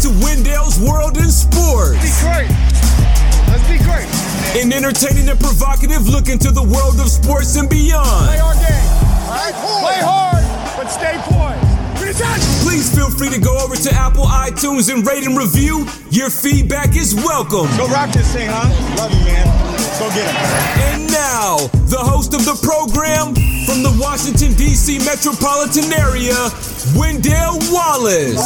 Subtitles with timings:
[0.00, 2.00] to Wendell's World in Sports.
[2.00, 2.50] Be great.
[3.48, 4.08] Let's be great.
[4.56, 8.26] An entertaining and provocative look into the world of sports and beyond.
[8.26, 8.88] Play our game.
[9.28, 9.54] All right?
[9.84, 10.44] Play hard,
[10.76, 11.69] but stay poised.
[12.62, 15.86] Please feel free to go over to Apple iTunes and rate and review.
[16.10, 17.66] Your feedback is welcome.
[17.76, 18.68] Go rock this thing, huh?
[18.96, 19.46] Love you, man.
[19.98, 20.36] Go get him.
[20.92, 21.56] And now,
[21.88, 24.98] the host of the program from the Washington, D.C.
[24.98, 26.36] metropolitan area,
[26.96, 28.40] Wendell Wallace.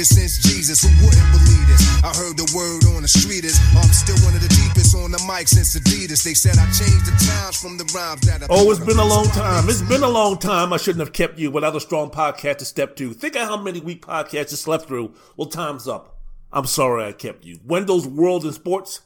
[0.00, 0.82] Awaited since Jesus.
[0.82, 1.82] Who wouldn't believe this?
[2.02, 4.96] I heard the word on the street is oh, I'm still one of the deepest
[4.96, 6.24] on the mic since Adidas.
[6.24, 9.04] They said I changed the times from the rhymes that I Oh, it's been a
[9.04, 9.68] long time.
[9.68, 10.72] It's been a long time.
[10.72, 13.12] I shouldn't have kept you without a strong podcast to step to.
[13.12, 15.14] Think of how many weak podcasts you slept through.
[15.36, 16.16] Well, time's up.
[16.52, 17.60] I'm sorry I kept you.
[17.64, 19.02] Wendell's World in Sports.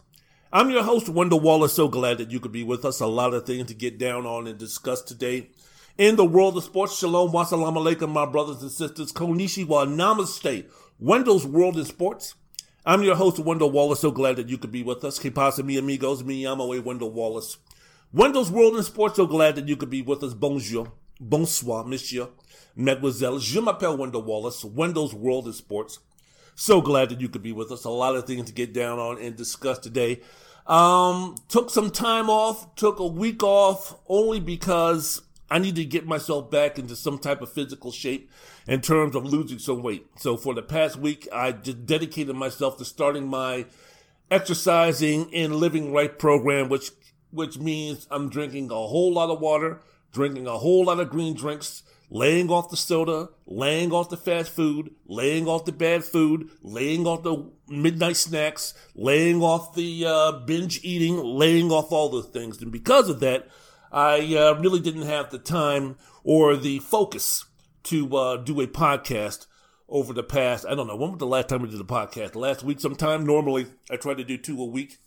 [0.53, 1.75] I'm your host, Wendell Wallace.
[1.75, 3.01] So glad that you could be with us.
[3.01, 5.49] A lot of things to get down on and discuss today.
[5.97, 9.13] In the world of sports, shalom, wassalamu alaikum, my brothers and sisters.
[9.13, 10.65] Konnichiwa, namaste.
[11.01, 12.35] Wendell's World in Sports.
[12.87, 14.01] I'm your host, Wendell Wallace.
[14.01, 15.19] So glad that you could be with us.
[15.19, 16.23] Que pasa, mi amigos?
[16.23, 17.57] Mi llamo Wendell Wallace.
[18.13, 19.17] Wendell's World in Sports.
[19.17, 20.35] So glad that you could be with us.
[20.35, 20.93] Bonjour.
[21.21, 22.29] Bonsoir, monsieur.
[22.77, 23.41] Mademoiselle.
[23.41, 24.65] Je m'appelle Wendell Wallace.
[24.65, 25.99] Wendell's World in Sports.
[26.55, 27.85] So glad that you could be with us.
[27.85, 30.21] A lot of things to get down on and discuss today.
[30.69, 36.07] Um, took some time off, took a week off only because I need to get
[36.07, 38.31] myself back into some type of physical shape
[38.67, 40.07] in terms of losing some weight.
[40.19, 43.67] So for the past week, I just dedicated myself to starting my
[44.31, 46.91] exercising and living right program, which,
[47.31, 49.81] which means I'm drinking a whole lot of water,
[50.13, 54.51] drinking a whole lot of green drinks, laying off the soda, laying off the fast
[54.51, 60.33] food, laying off the bad food, laying off the midnight snacks, laying off the uh,
[60.33, 62.63] binge eating, laying off all those things.
[62.63, 63.49] And because of that,
[63.93, 67.45] I uh, really didn't have the time or the focus
[67.85, 69.47] to uh, do a podcast
[69.89, 70.67] over the past.
[70.67, 72.35] I don't know when was the last time we did a podcast.
[72.35, 73.25] Last week, sometime.
[73.27, 74.99] Normally, I try to do two a week,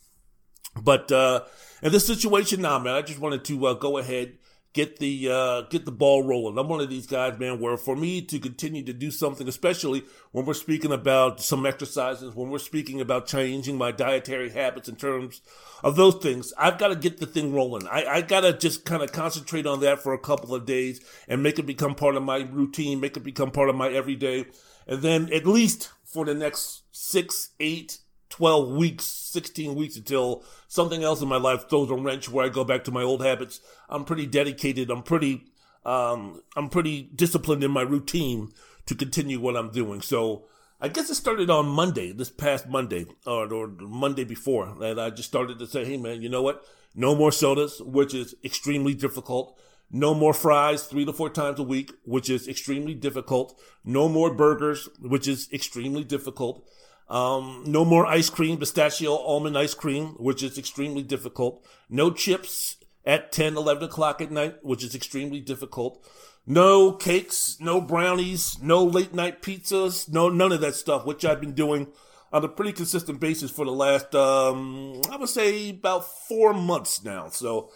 [0.81, 1.43] but uh,
[1.81, 4.37] in this situation now, man, I just wanted to uh, go ahead
[4.77, 6.55] get the uh, get the ball rolling.
[6.59, 10.03] I'm one of these guys, man, where for me to continue to do something, especially
[10.31, 14.95] when we're speaking about some exercises, when we're speaking about changing my dietary habits in
[14.95, 15.41] terms
[15.83, 17.87] of those things, I've got to get the thing rolling.
[17.87, 21.01] I, I got to just kind of concentrate on that for a couple of days
[21.27, 24.45] and make it become part of my routine, make it become part of my everyday.
[24.85, 27.97] And then at least for the next six, eight,
[28.29, 32.49] 12 weeks, 16 weeks until something else in my life throws a wrench where I
[32.49, 33.61] go back to my old habits.
[33.89, 34.89] I'm pretty dedicated.
[34.89, 35.45] I'm pretty,
[35.85, 38.51] um, I'm pretty disciplined in my routine
[38.85, 40.01] to continue what I'm doing.
[40.01, 40.45] So
[40.79, 45.09] I guess it started on Monday, this past Monday, or, or Monday before, and I
[45.09, 46.63] just started to say, hey man, you know what?
[46.93, 49.59] No more sodas, which is extremely difficult.
[49.89, 53.59] No more fries three to four times a week, which is extremely difficult.
[53.85, 56.67] No more burgers, which is extremely difficult.
[57.09, 61.65] Um, no more ice cream, pistachio almond ice cream, which is extremely difficult.
[61.89, 66.05] No chips at 10, 11 o'clock at night, which is extremely difficult.
[66.45, 71.41] No cakes, no brownies, no late night pizzas, no, none of that stuff, which I've
[71.41, 71.87] been doing
[72.33, 77.03] on a pretty consistent basis for the last, um, I would say about four months
[77.03, 77.29] now.
[77.29, 77.71] So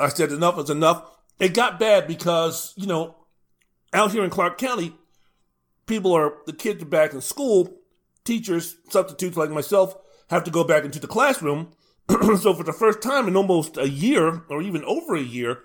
[0.00, 1.16] I said enough is enough.
[1.38, 3.16] It got bad because, you know,
[3.92, 4.96] out here in Clark County,
[5.86, 7.78] people are, the kids are back in school
[8.26, 9.96] teachers, substitutes like myself,
[10.30, 11.72] have to go back into the classroom.
[12.40, 15.60] so for the first time in almost a year, or even over a year,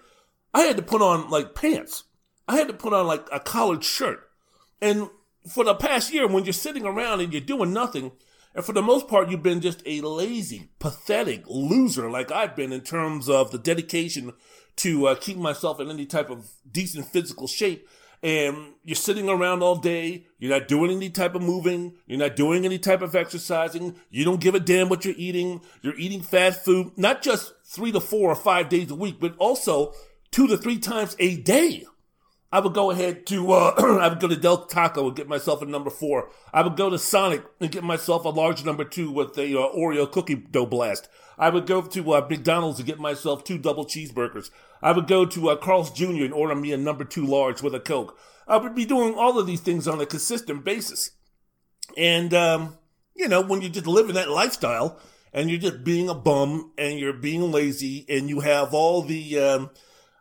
[0.53, 2.03] I had to put on like pants.
[2.47, 4.19] I had to put on like a collared shirt.
[4.81, 5.09] And
[5.50, 8.12] for the past year, when you're sitting around and you're doing nothing,
[8.53, 12.74] and for the most part, you've been just a lazy, pathetic loser like I've been
[12.74, 14.33] in terms of the dedication
[14.77, 17.88] to uh, keep myself in any type of decent physical shape
[18.23, 22.35] and you're sitting around all day, you're not doing any type of moving, you're not
[22.35, 26.21] doing any type of exercising, you don't give a damn what you're eating, you're eating
[26.21, 29.94] fast food, not just three to four or five days a week, but also
[30.31, 31.85] two to three times a day.
[32.51, 35.62] I would go ahead to, uh, I would go to Del Taco and get myself
[35.62, 36.29] a number four.
[36.53, 39.73] I would go to Sonic and get myself a large number two with a uh,
[39.73, 41.07] Oreo cookie dough blast.
[41.41, 44.51] I would go to uh, McDonald's and get myself two double cheeseburgers.
[44.79, 46.23] I would go to uh, Carl's Jr.
[46.23, 48.15] and order me a number two large with a Coke.
[48.47, 51.09] I would be doing all of these things on a consistent basis.
[51.97, 52.77] And, um,
[53.15, 54.99] you know, when you're just living that lifestyle
[55.33, 59.39] and you're just being a bum and you're being lazy and you have all the,
[59.39, 59.71] um,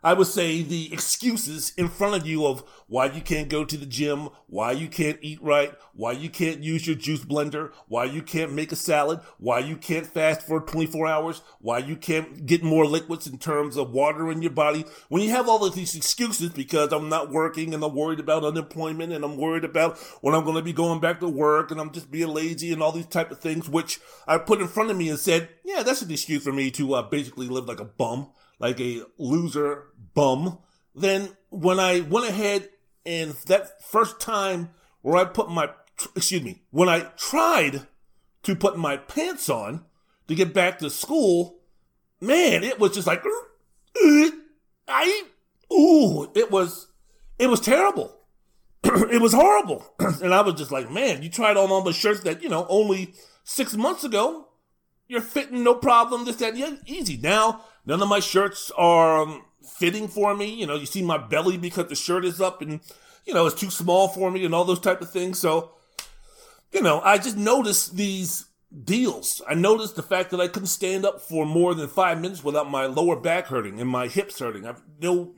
[0.03, 3.77] I would say the excuses in front of you of why you can't go to
[3.77, 8.05] the gym, why you can't eat right, why you can't use your juice blender, why
[8.05, 12.47] you can't make a salad, why you can't fast for 24 hours, why you can't
[12.47, 14.87] get more liquids in terms of water in your body.
[15.11, 18.45] When you have all of these excuses because I'm not working and I'm worried about
[18.45, 21.79] unemployment and I'm worried about when I'm going to be going back to work and
[21.79, 24.91] I'm just being lazy and all these type of things, which I put in front
[24.91, 27.81] of me and said, yeah, that's an excuse for me to uh, basically live like
[27.81, 28.31] a bum
[28.61, 30.59] like a loser bum.
[30.95, 32.69] Then when I went ahead
[33.07, 34.71] and that first time
[35.03, 35.71] where I put my,
[36.17, 37.87] excuse me, when I tried
[38.43, 39.85] to put my pants on
[40.29, 41.61] to get back to school,
[42.21, 43.23] man, it was just like,
[44.89, 45.25] I,
[45.73, 46.89] ooh, it was,
[47.39, 48.17] it was terrible.
[48.85, 49.95] it was horrible.
[49.99, 52.67] and I was just like, man, you tried on all the shirts that, you know,
[52.69, 53.15] only
[53.45, 54.49] six months ago,
[55.09, 57.17] you're fitting no problem, this, that, yeah, easy.
[57.17, 60.55] Now, None of my shirts are um, fitting for me.
[60.55, 62.81] You know, you see my belly because the shirt is up and,
[63.25, 65.39] you know, it's too small for me and all those type of things.
[65.39, 65.73] So,
[66.73, 68.47] you know, I just noticed these
[68.85, 69.43] deals.
[69.49, 72.71] I noticed the fact that I couldn't stand up for more than five minutes without
[72.71, 74.65] my lower back hurting and my hips hurting.
[74.65, 75.35] I you know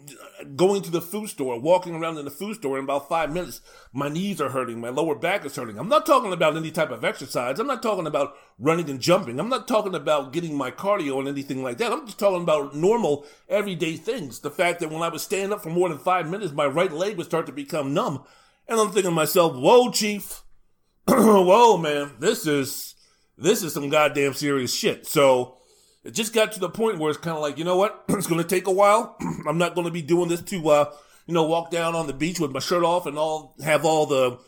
[0.55, 3.62] going to the food store, walking around in the food store in about five minutes,
[3.93, 5.79] my knees are hurting, my lower back is hurting.
[5.79, 7.58] I'm not talking about any type of exercise.
[7.58, 9.40] I'm not talking about running and jumping.
[9.40, 11.90] I'm not talking about getting my cardio and anything like that.
[11.90, 14.40] I'm just talking about normal everyday things.
[14.40, 16.93] The fact that when I was standing up for more than five minutes, my right
[16.93, 18.25] leg would start to become numb.
[18.69, 20.43] And I'm thinking to myself, whoa, chief.
[21.08, 22.92] whoa, man, this is,
[23.43, 25.06] this is some goddamn serious shit.
[25.06, 25.56] So
[26.05, 28.05] it just got to the point where it's kind of like, you know what?
[28.09, 29.17] it's going to take a while.
[29.47, 30.93] I'm not going to be doing this to, uh,
[31.27, 34.06] you know, walk down on the beach with my shirt off and all have all
[34.06, 34.39] the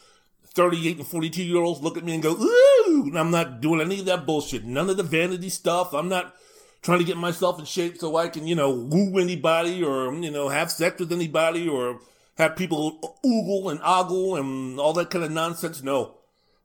[0.55, 4.01] 38 and 42 year olds look at me and go, ooh, I'm not doing any
[4.01, 4.65] of that bullshit.
[4.65, 5.93] None of the vanity stuff.
[5.93, 6.35] I'm not
[6.83, 10.31] trying to get myself in shape so I can, you know, woo anybody or, you
[10.31, 12.01] know, have sex with anybody or
[12.37, 15.83] have people oogle and ogle and all that kind of nonsense.
[15.83, 16.17] No.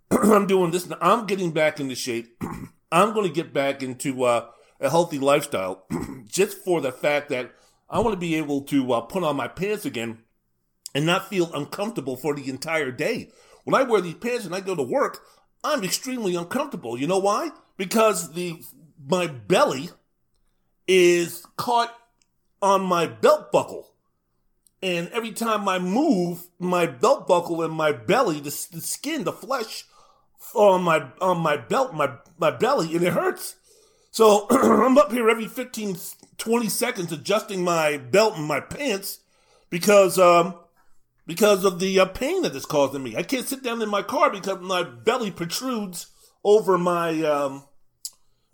[0.11, 0.91] I'm doing this.
[1.01, 2.41] I'm getting back into shape.
[2.91, 4.47] I'm going to get back into uh,
[4.79, 5.85] a healthy lifestyle
[6.25, 7.51] just for the fact that
[7.89, 10.19] I want to be able to uh, put on my pants again
[10.95, 13.29] and not feel uncomfortable for the entire day.
[13.63, 15.19] When I wear these pants and I go to work,
[15.63, 16.97] I'm extremely uncomfortable.
[16.97, 17.51] You know why?
[17.77, 18.63] Because the
[19.07, 19.89] my belly
[20.87, 21.95] is caught
[22.61, 23.93] on my belt buckle.
[24.81, 29.33] And every time I move, my belt buckle and my belly, the, the skin, the
[29.33, 29.85] flesh
[30.53, 33.55] on my on my belt, my my belly, and it hurts.
[34.11, 35.97] So I'm up here every 15,
[36.37, 39.19] 20 seconds adjusting my belt and my pants
[39.69, 40.55] because um
[41.27, 43.15] because of the uh, pain that it's causing me.
[43.15, 46.07] I can't sit down in my car because my belly protrudes
[46.43, 47.65] over my um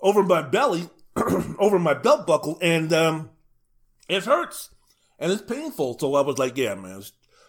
[0.02, 0.90] over my belly,
[1.60, 3.30] over my belt buckle, and um
[4.10, 4.70] it hurts
[5.20, 5.98] and it's painful.
[6.00, 7.02] So I was like, yeah, man,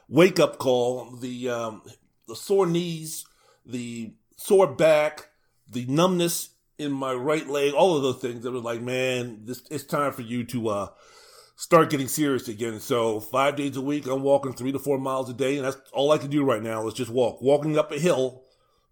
[0.08, 1.16] wake up call.
[1.16, 1.82] The um
[2.28, 3.24] the sore knees,
[3.64, 5.28] the sore back,
[5.68, 8.44] the numbness in my right leg, all of those things.
[8.44, 10.88] It was like, man, this it's time for you to uh,
[11.56, 12.80] start getting serious again.
[12.80, 15.78] So five days a week, I'm walking three to four miles a day, and that's
[15.92, 18.42] all I can do right now is just walk, walking up a hill.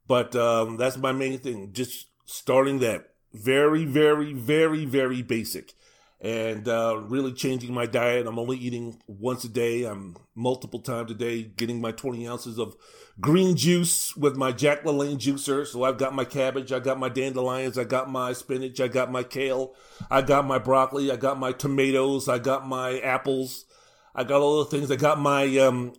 [0.06, 5.72] But um, that's my main thing, just starting that very, very, very, very basic
[6.20, 8.26] and uh, really changing my diet.
[8.26, 9.84] I'm only eating once a day.
[9.84, 12.76] I'm multiple times a day getting my 20 ounces of
[13.20, 15.66] green juice with my Jack LaLanne juicer.
[15.66, 19.12] So I've got my cabbage, I got my dandelions, I got my spinach, I got
[19.12, 19.74] my kale,
[20.10, 23.66] I got my broccoli, I got my tomatoes, I got my apples,
[24.14, 24.90] I got all the things.
[24.90, 25.94] I got my um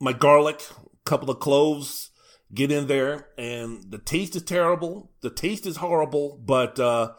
[0.00, 0.66] my garlic,
[1.04, 2.10] couple of cloves.
[2.54, 5.10] Get in there, and the taste is terrible.
[5.22, 7.12] The taste is horrible, but uh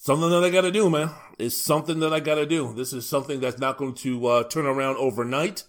[0.00, 1.10] something that I got to do, man.
[1.38, 2.72] It's something that I got to do.
[2.74, 5.64] This is something that's not going to uh, turn around overnight.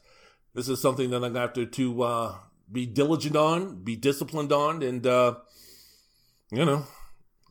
[0.56, 2.36] This is something that I got to, to uh,
[2.72, 5.36] be diligent on, be disciplined on, and uh,
[6.50, 6.86] you know,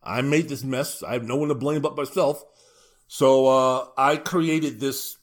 [0.02, 1.02] I made this mess.
[1.02, 2.42] I have no one to blame but myself.
[3.08, 5.18] So uh, I created this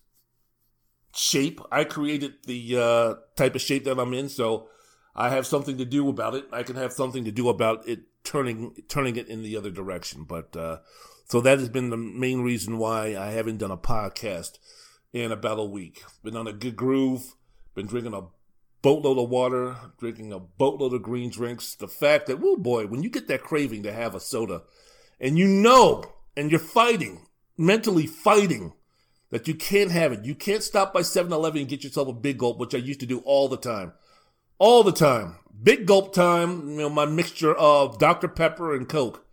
[1.15, 1.61] shape.
[1.71, 4.29] I created the uh, type of shape that I'm in.
[4.29, 4.69] So
[5.15, 6.45] I have something to do about it.
[6.51, 10.23] I can have something to do about it turning turning it in the other direction.
[10.23, 10.79] But uh,
[11.27, 14.59] so that has been the main reason why I haven't done a podcast
[15.13, 16.03] in about a week.
[16.23, 17.35] Been on a good groove.
[17.75, 18.27] Been drinking a
[18.81, 21.75] boatload of water, drinking a boatload of green drinks.
[21.75, 24.63] The fact that, oh boy, when you get that craving to have a soda,
[25.19, 26.03] and you know,
[26.35, 28.73] and you're fighting, mentally fighting,
[29.29, 30.23] that you can't have it.
[30.23, 33.01] You can't stop by 7 Eleven and get yourself a big gulp, which I used
[33.01, 33.93] to do all the time.
[34.57, 35.35] All the time.
[35.61, 38.27] Big gulp time, you know, my mixture of Dr.
[38.27, 39.26] Pepper and Coke.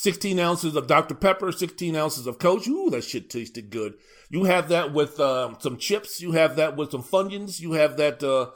[0.00, 1.14] 16 ounces of Dr.
[1.14, 2.66] Pepper, 16 ounces of Coke.
[2.66, 3.98] Ooh, that shit tasted good.
[4.30, 6.22] You have that with um, some chips.
[6.22, 7.60] You have that with some Funyuns.
[7.60, 8.52] You have that uh,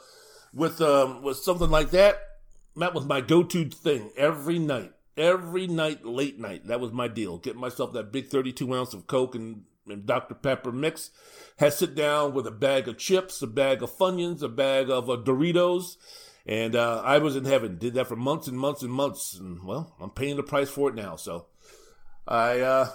[0.55, 2.17] with um, with something like that.
[2.77, 4.93] That was my go-to thing every night.
[5.17, 6.65] Every night, late night.
[6.65, 7.37] That was my deal.
[7.37, 10.33] Get myself that big 32 ounce of Coke and, and Dr.
[10.33, 11.11] Pepper mix.
[11.59, 15.11] Had sit down with a bag of chips, a bag of Funyuns, a bag of
[15.11, 15.97] uh, Doritos.
[16.45, 17.77] And uh, I was in heaven.
[17.77, 19.33] Did that for months and months and months.
[19.33, 21.15] And, well, I'm paying the price for it now.
[21.15, 21.47] So
[22.27, 22.89] I, uh,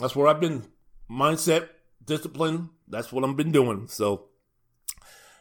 [0.00, 0.66] that's where I've been.
[1.10, 1.68] Mindset,
[2.04, 2.70] discipline.
[2.88, 3.88] That's what I've been doing.
[3.88, 4.26] So,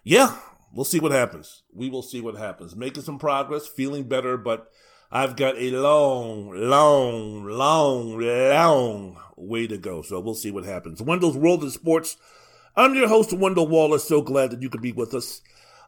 [0.04, 0.38] yeah,
[0.74, 1.64] we'll see what happens.
[1.74, 2.76] We will see what happens.
[2.76, 4.72] Making some progress, feeling better, but
[5.12, 10.02] I've got a long, long, long, long way to go.
[10.02, 11.02] So we'll see what happens.
[11.02, 12.18] Wendell's World of Sports.
[12.76, 14.08] I'm your host, Wendell Wallace.
[14.08, 15.42] So glad that you could be with us.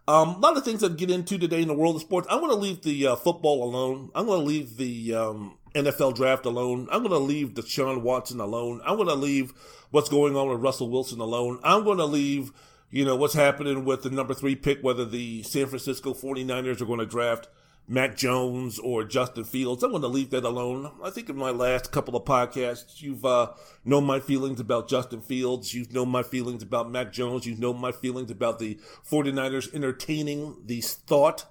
[0.10, 2.28] Um, a lot of things to get into today in the world of sports.
[2.32, 4.10] I'm going to leave the uh, football alone.
[4.16, 6.88] I'm going to leave the um, NFL draft alone.
[6.92, 8.80] I'm going to leave Deshaun Watson alone.
[8.86, 9.52] I'm going to leave
[9.92, 11.60] what's going on with Russell Wilson alone.
[11.62, 12.54] I'm going to leave,
[12.90, 16.86] you know, what's happening with the number three pick, whether the San Francisco 49ers are
[16.86, 17.50] going to draft
[17.88, 19.82] Mac Jones or Justin Fields.
[19.82, 20.92] I'm going to leave that alone.
[21.02, 23.54] I think in my last couple of podcasts, you've uh,
[23.86, 25.74] known my feelings about Justin Fields.
[25.74, 27.46] You've known my feelings about Mac Jones.
[27.46, 28.78] You've known my feelings about the
[29.10, 31.46] 49ers entertaining the thought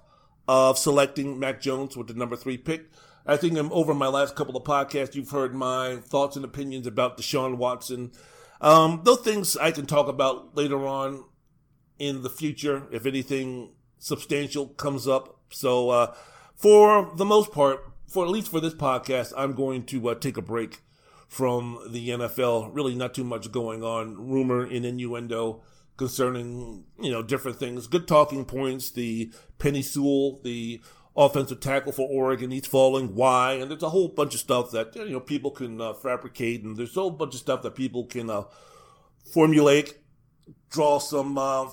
[0.47, 2.91] of selecting Mac Jones with the number three pick.
[3.25, 5.15] I think over my last couple of podcasts.
[5.15, 8.11] You've heard my thoughts and opinions about Deshaun Watson.
[8.61, 11.25] Um, those things I can talk about later on
[11.97, 16.15] in the future if anything substantial comes up so, uh,
[16.55, 20.37] for the most part, for at least for this podcast, I'm going to uh, take
[20.37, 20.79] a break
[21.27, 22.73] from the NFL.
[22.73, 24.15] Really, not too much going on.
[24.29, 25.61] Rumor and innuendo
[25.97, 27.87] concerning you know different things.
[27.87, 28.91] Good talking points.
[28.91, 30.81] The Penei Sewell, the
[31.15, 33.15] offensive tackle for Oregon, he's falling.
[33.15, 33.53] Why?
[33.53, 36.77] And there's a whole bunch of stuff that you know people can uh, fabricate, and
[36.77, 38.43] there's a whole bunch of stuff that people can uh,
[39.33, 39.97] formulate,
[40.69, 41.65] draw some uh,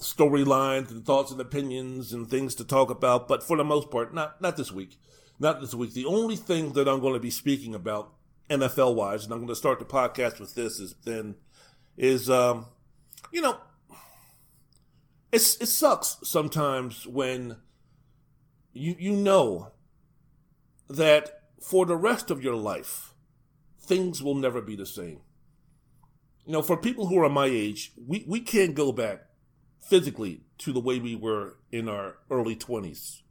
[0.00, 4.12] storylines and thoughts and opinions and things to talk about, but for the most part,
[4.12, 4.98] not not this week.
[5.38, 5.94] Not this week.
[5.94, 8.12] The only thing that I'm going to be speaking about
[8.50, 11.36] NFL wise, and I'm going to start the podcast with this is then
[11.96, 12.66] is um,
[13.30, 13.58] you know,
[15.32, 17.56] it's it sucks sometimes when
[18.72, 19.72] you you know
[20.88, 23.14] that for the rest of your life
[23.78, 25.20] things will never be the same.
[26.46, 29.29] You know, for people who are my age, we, we can't go back
[29.80, 33.22] physically to the way we were in our early 20s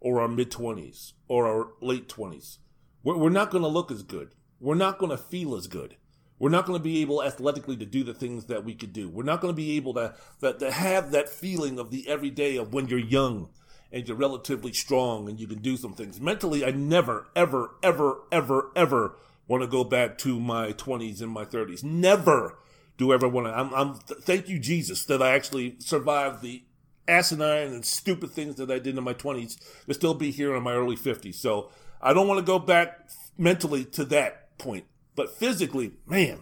[0.00, 2.58] or our mid 20s or our late 20s.
[3.02, 4.34] We're, we're not going to look as good.
[4.60, 5.96] We're not going to feel as good.
[6.38, 9.08] We're not going to be able athletically to do the things that we could do.
[9.08, 12.72] We're not going to be able to, to have that feeling of the everyday of
[12.72, 13.48] when you're young
[13.90, 16.20] and you're relatively strong and you can do some things.
[16.20, 19.16] Mentally, I never, ever, ever, ever, ever
[19.48, 21.82] want to go back to my 20s and my 30s.
[21.82, 22.58] Never
[22.98, 23.56] do ever want to.
[23.56, 26.64] I'm, I'm thank you, Jesus, that I actually survived the
[27.06, 30.62] asinine and stupid things that I did in my 20s to still be here in
[30.62, 31.36] my early 50s.
[31.36, 31.70] So
[32.02, 34.84] I don't want to go back mentally to that point.
[35.16, 36.40] But physically, man,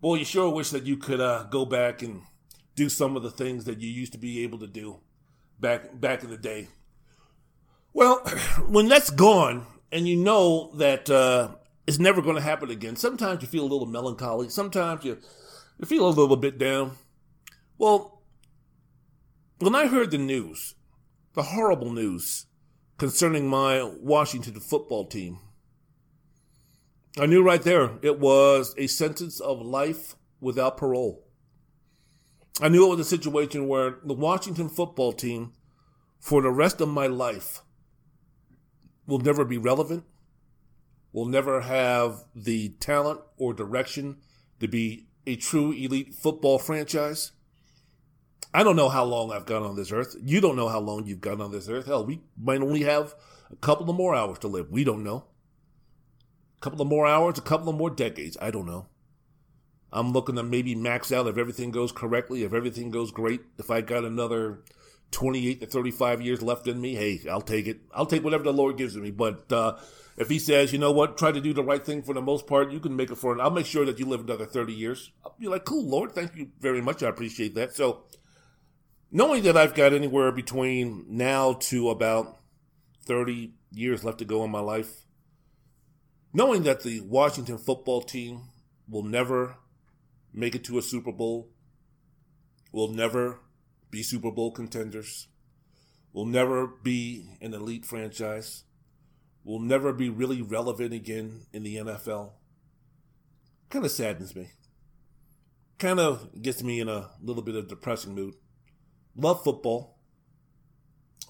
[0.00, 2.22] boy, you sure wish that you could uh, go back and
[2.76, 5.00] do some of the things that you used to be able to do
[5.60, 6.68] back back in the day.
[7.92, 8.18] Well,
[8.68, 11.50] when that's gone, and you know that uh,
[11.86, 14.48] it's never going to happen again, sometimes you feel a little melancholy.
[14.48, 15.18] Sometimes you
[15.84, 16.92] you feel a little bit down.
[17.76, 18.22] Well,
[19.58, 20.76] when I heard the news,
[21.34, 22.46] the horrible news
[22.96, 25.40] concerning my Washington football team,
[27.18, 31.26] I knew right there it was a sentence of life without parole.
[32.62, 35.52] I knew it was a situation where the Washington football team,
[36.18, 37.60] for the rest of my life,
[39.06, 40.04] will never be relevant,
[41.12, 44.16] will never have the talent or direction
[44.60, 47.32] to be a true elite football franchise.
[48.52, 50.14] I don't know how long I've got on this earth.
[50.22, 51.86] You don't know how long you've got on this earth.
[51.86, 53.14] Hell, we might only have
[53.50, 54.70] a couple of more hours to live.
[54.70, 55.24] We don't know.
[56.58, 58.36] A couple of more hours, a couple of more decades.
[58.40, 58.86] I don't know.
[59.92, 63.40] I'm looking to maybe max out if everything goes correctly, if everything goes great.
[63.58, 64.60] If I got another
[65.14, 67.80] 28 to 35 years left in me, hey, I'll take it.
[67.94, 69.12] I'll take whatever the Lord gives me.
[69.12, 69.78] But uh,
[70.16, 72.46] if he says, you know what, try to do the right thing for the most
[72.46, 73.40] part, you can make it for it.
[73.40, 75.12] I'll make sure that you live another 30 years.
[75.24, 77.02] I'll be like, cool, Lord, thank you very much.
[77.02, 77.74] I appreciate that.
[77.74, 78.04] So
[79.10, 82.40] knowing that I've got anywhere between now to about
[83.06, 85.06] 30 years left to go in my life,
[86.32, 88.42] knowing that the Washington football team
[88.88, 89.56] will never
[90.32, 91.50] make it to a Super Bowl,
[92.72, 93.38] will never
[93.94, 95.28] be Super Bowl contenders,
[96.12, 98.64] will never be an elite franchise,
[99.44, 102.32] will never be really relevant again in the NFL,
[103.70, 104.48] kind of saddens me.
[105.78, 108.34] Kind of gets me in a little bit of depressing mood.
[109.14, 109.96] Love football.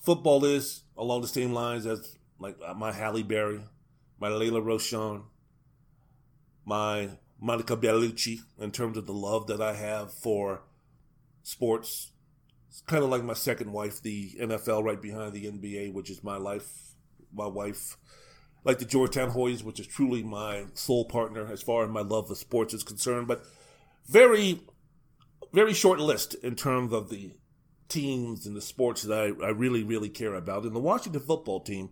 [0.03, 3.61] Football is along the same lines as like my Halle Berry,
[4.19, 5.25] my Lela Rochon,
[6.65, 10.63] my Monica Bellucci in terms of the love that I have for
[11.43, 12.13] sports.
[12.75, 16.25] It's kind of like my second wife, the NFL, right behind the NBA, which is
[16.25, 16.97] my life,
[17.33, 17.97] my wife.
[18.65, 22.33] Like the Georgetown Hoyas, which is truly my soul partner as far as my love
[22.33, 23.29] of sports is concerned.
[23.29, 23.45] But
[24.09, 24.63] very,
[25.53, 27.37] very short list in terms of the
[27.89, 30.65] teams and the sports that I, I really, really care about.
[30.65, 31.91] And the Washington football team,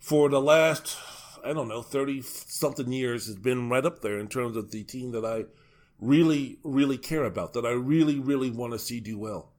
[0.00, 0.96] for the last
[1.44, 4.84] I don't know, 30 something years has been right up there in terms of the
[4.84, 5.44] team that I
[6.00, 9.52] really, really care about, that I really, really want to see do well.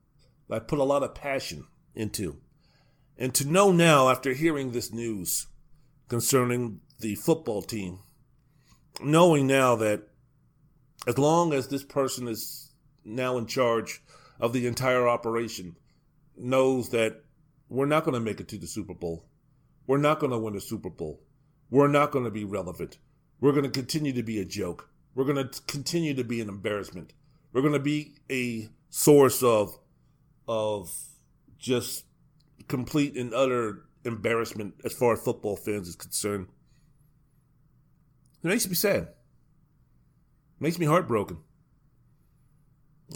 [0.50, 1.66] I put a lot of passion
[1.96, 2.38] into.
[3.18, 5.48] And to know now, after hearing this news
[6.08, 8.00] concerning the football team,
[9.02, 10.04] knowing now that
[11.08, 12.72] as long as this person is
[13.04, 14.02] now in charge
[14.40, 15.76] of the entire operation,
[16.38, 17.22] knows that
[17.68, 19.26] we're not going to make it to the Super Bowl.
[19.86, 21.22] We're not going to win a Super Bowl
[21.70, 22.98] we're not going to be relevant.
[23.40, 24.90] We're going to continue to be a joke.
[25.16, 27.14] We're going to continue to be an embarrassment.
[27.54, 29.78] We're going to be a source of
[30.50, 30.92] of
[31.60, 32.06] just
[32.68, 36.48] complete and utter embarrassment as far as football fans is concerned.
[38.44, 39.04] It makes me sad.
[39.04, 39.12] It
[40.60, 41.38] makes me heartbroken.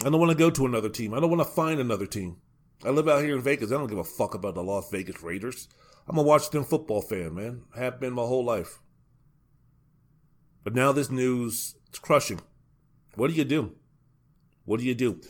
[0.00, 1.12] I don't want to go to another team.
[1.12, 2.36] I don't want to find another team.
[2.84, 3.72] I live out here in Vegas.
[3.72, 5.68] I don't give a fuck about the Las Vegas Raiders.
[6.06, 7.62] I'm a Washington football fan, man.
[7.74, 8.78] Have been my whole life.
[10.62, 12.40] But now this news, it's crushing.
[13.16, 13.74] What do you do?
[14.64, 15.20] What do you do?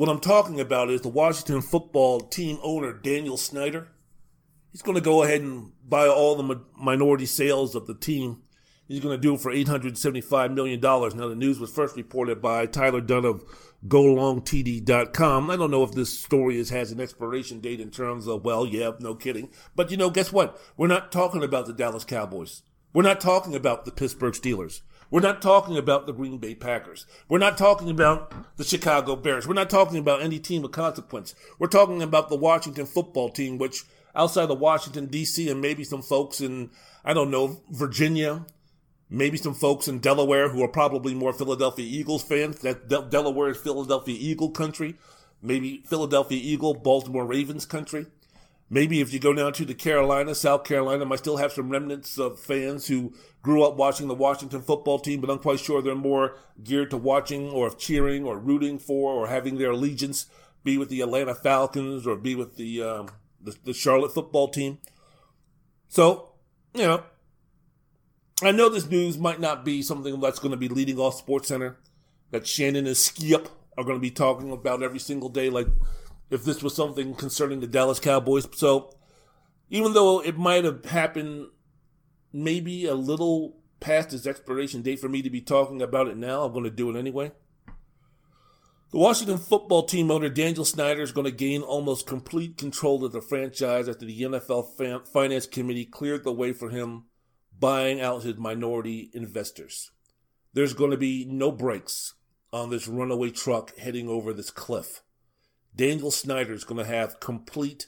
[0.00, 3.88] What I'm talking about is the Washington football team owner, Daniel Snyder.
[4.72, 8.40] He's going to go ahead and buy all the minority sales of the team.
[8.88, 10.80] He's going to do it for $875 million.
[10.80, 13.44] Now, the news was first reported by Tyler Dunne of
[13.88, 15.50] golongtd.com.
[15.50, 18.64] I don't know if this story is, has an expiration date in terms of, well,
[18.64, 19.50] yeah, no kidding.
[19.76, 20.58] But you know, guess what?
[20.78, 22.62] We're not talking about the Dallas Cowboys.
[22.94, 24.80] We're not talking about the Pittsburgh Steelers.
[25.10, 27.04] We're not talking about the Green Bay Packers.
[27.28, 29.46] We're not talking about the Chicago Bears.
[29.46, 31.34] We're not talking about any team of consequence.
[31.58, 33.82] We're talking about the Washington football team, which
[34.14, 36.70] outside of Washington, D.C., and maybe some folks in,
[37.04, 38.46] I don't know, Virginia,
[39.08, 42.60] maybe some folks in Delaware who are probably more Philadelphia Eagles fans.
[42.60, 44.94] That De- Delaware is Philadelphia Eagle country.
[45.42, 48.06] Maybe Philadelphia Eagle, Baltimore Ravens country.
[48.72, 52.18] Maybe if you go down to the Carolina, South Carolina, might still have some remnants
[52.18, 55.96] of fans who grew up watching the Washington football team, but I'm quite sure they're
[55.96, 60.26] more geared to watching or cheering or rooting for or having their allegiance
[60.62, 63.08] be with the Atlanta Falcons or be with the um,
[63.40, 64.78] the, the Charlotte football team.
[65.88, 66.34] So,
[66.74, 67.02] you know,
[68.42, 71.48] I know this news might not be something that's going to be leading off Sports
[71.48, 71.76] Center,
[72.30, 75.66] that Shannon and Skip are going to be talking about every single day, like
[76.30, 78.48] if this was something concerning the Dallas Cowboys.
[78.54, 78.94] So
[79.68, 81.48] even though it might have happened
[82.32, 86.44] maybe a little past its expiration date for me to be talking about it now,
[86.44, 87.32] I'm going to do it anyway.
[88.92, 93.12] The Washington football team owner Daniel Snyder is going to gain almost complete control of
[93.12, 97.04] the franchise after the NFL Finance Committee cleared the way for him
[97.56, 99.92] buying out his minority investors.
[100.52, 102.14] There's going to be no brakes
[102.52, 105.02] on this runaway truck heading over this cliff.
[105.74, 107.86] Daniel Snyder is going to have complete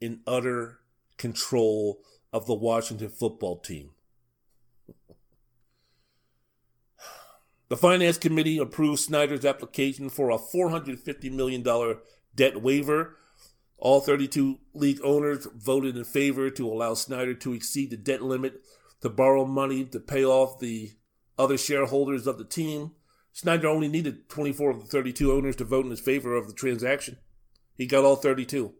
[0.00, 0.80] and utter
[1.18, 2.00] control
[2.32, 3.90] of the Washington football team.
[7.68, 11.62] The Finance Committee approved Snyder's application for a $450 million
[12.34, 13.16] debt waiver.
[13.78, 18.60] All 32 league owners voted in favor to allow Snyder to exceed the debt limit
[19.02, 20.90] to borrow money to pay off the
[21.38, 22.90] other shareholders of the team.
[23.32, 26.52] Snyder only needed 24 of the 32 owners to vote in his favor of the
[26.52, 27.18] transaction.
[27.76, 28.72] He got all 32.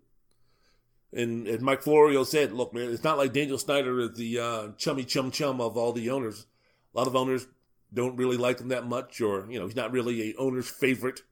[1.13, 5.05] And Mike Florio said, look, man, it's not like Daniel Snyder is the uh, chummy
[5.05, 6.47] chum chum of all the owners.
[6.95, 7.47] A lot of owners
[7.93, 11.23] don't really like him that much, or, you know, he's not really a owner's favorite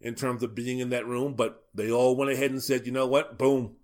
[0.00, 2.92] in terms of being in that room, but they all went ahead and said, you
[2.92, 3.38] know what?
[3.38, 3.76] Boom.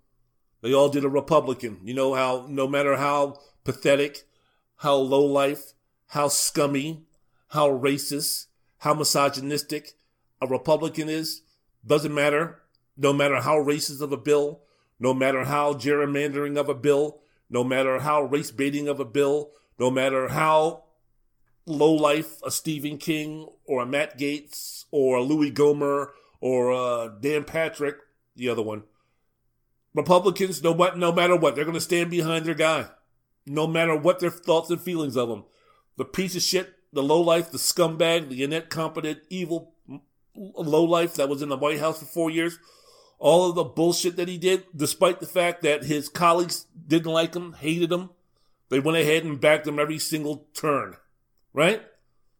[0.61, 1.81] They all did a Republican.
[1.83, 4.25] You know how no matter how pathetic
[4.83, 5.75] how low life,
[6.09, 7.05] how scummy,
[7.49, 8.47] how racist,
[8.83, 9.92] how misogynistic
[10.40, 11.42] a Republican is.
[11.87, 12.59] Doesn't matter.
[12.97, 14.61] no matter how racist of a bill,
[14.99, 19.53] no matter how gerrymandering of a bill, no matter how race baiting of a bill,
[19.79, 20.83] no matter how
[21.64, 26.09] low life a Stephen King or a Matt Gaetz or a Louie Gohmert
[26.40, 27.97] or uh, Dan Patrick,
[28.35, 28.83] the other one.
[29.95, 32.87] Republicans, no, no matter what, they're going to stand behind their guy,
[33.47, 35.45] no matter what their thoughts and feelings of him.
[35.97, 39.72] The piece of shit, the low life, the scumbag, the incompetent, evil
[40.35, 42.59] low life that was in the White House for four years,
[43.18, 47.35] all of the bullshit that he did, despite the fact that his colleagues didn't like
[47.35, 48.11] him, hated him,
[48.68, 50.96] they went ahead and backed him every single turn.
[51.52, 51.83] Right?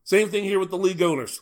[0.02, 1.40] Same thing here with the league owners.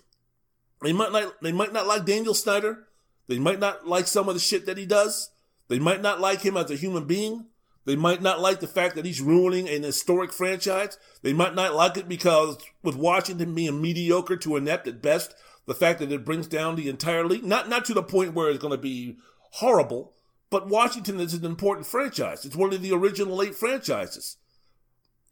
[0.83, 2.89] They might not they might not like Daniel Snyder.
[3.29, 5.31] They might not like some of the shit that he does.
[5.69, 7.47] They might not like him as a human being.
[7.87, 10.99] They might not like the fact that he's ruining an historic franchise.
[11.23, 15.35] They might not like it because with Washington being mediocre to inept at best,
[15.67, 18.51] the fact that it brings down the entire league, not not to the point where
[18.51, 19.17] it's going to be
[19.53, 20.13] horrible,
[20.51, 22.45] but Washington is an important franchise.
[22.45, 24.37] It's one of the original eight franchises.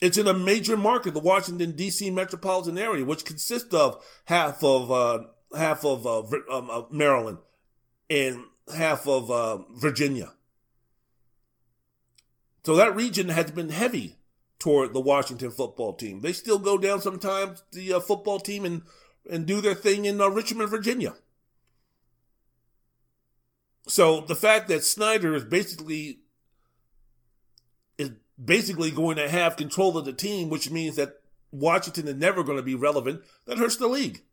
[0.00, 2.10] It's in a major market, the Washington D.C.
[2.10, 5.24] metropolitan area, which consists of half of uh,
[5.56, 7.38] half of uh, um, uh, Maryland
[8.08, 10.32] and half of uh, Virginia.
[12.68, 14.16] So that region has been heavy
[14.58, 16.20] toward the Washington football team.
[16.20, 18.82] They still go down sometimes the uh, football team and
[19.30, 21.14] and do their thing in uh, Richmond, Virginia.
[23.86, 26.18] So the fact that Snyder is basically
[27.96, 32.42] is basically going to have control of the team, which means that Washington is never
[32.42, 34.24] going to be relevant, that hurts the league.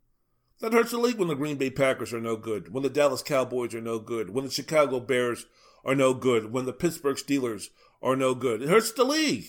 [0.59, 3.21] That hurts the league when the Green Bay Packers are no good, when the Dallas
[3.21, 5.45] Cowboys are no good, when the Chicago Bears
[5.85, 7.69] are no good, when the Pittsburgh Steelers
[8.05, 8.61] are no good.
[8.61, 9.47] It hurts the league.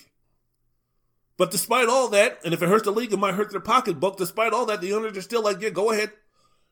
[1.36, 4.16] But despite all that, and if it hurts the league, it might hurt their pocketbook.
[4.16, 6.10] Despite all that, the owners are still like, yeah, go ahead.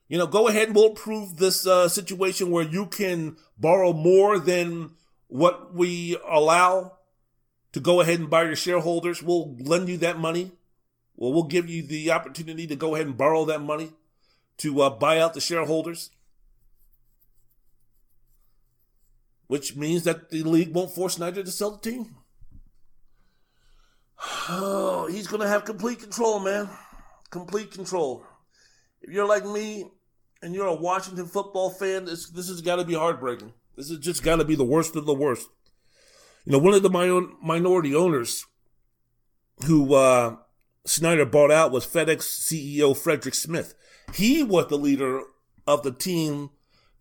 [0.07, 4.39] You know, go ahead and we'll approve this uh, situation where you can borrow more
[4.39, 4.91] than
[5.27, 6.97] what we allow
[7.73, 9.21] to go ahead and buy your shareholders.
[9.21, 10.51] We'll lend you that money.
[11.15, 13.91] Well, we'll give you the opportunity to go ahead and borrow that money
[14.57, 16.09] to uh, buy out the shareholders.
[19.47, 22.15] Which means that the league won't force Snyder to sell the team.
[24.49, 26.69] Oh, he's going to have complete control, man.
[27.29, 28.25] Complete control.
[29.01, 29.91] If you're like me
[30.41, 33.53] and you're a Washington football fan, this this has got to be heartbreaking.
[33.75, 35.47] This has just got to be the worst of the worst.
[36.45, 38.45] You know, one of the minority owners
[39.65, 40.37] who uh,
[40.85, 43.73] Snyder bought out was FedEx CEO Frederick Smith.
[44.13, 45.21] He was the leader
[45.65, 46.51] of the team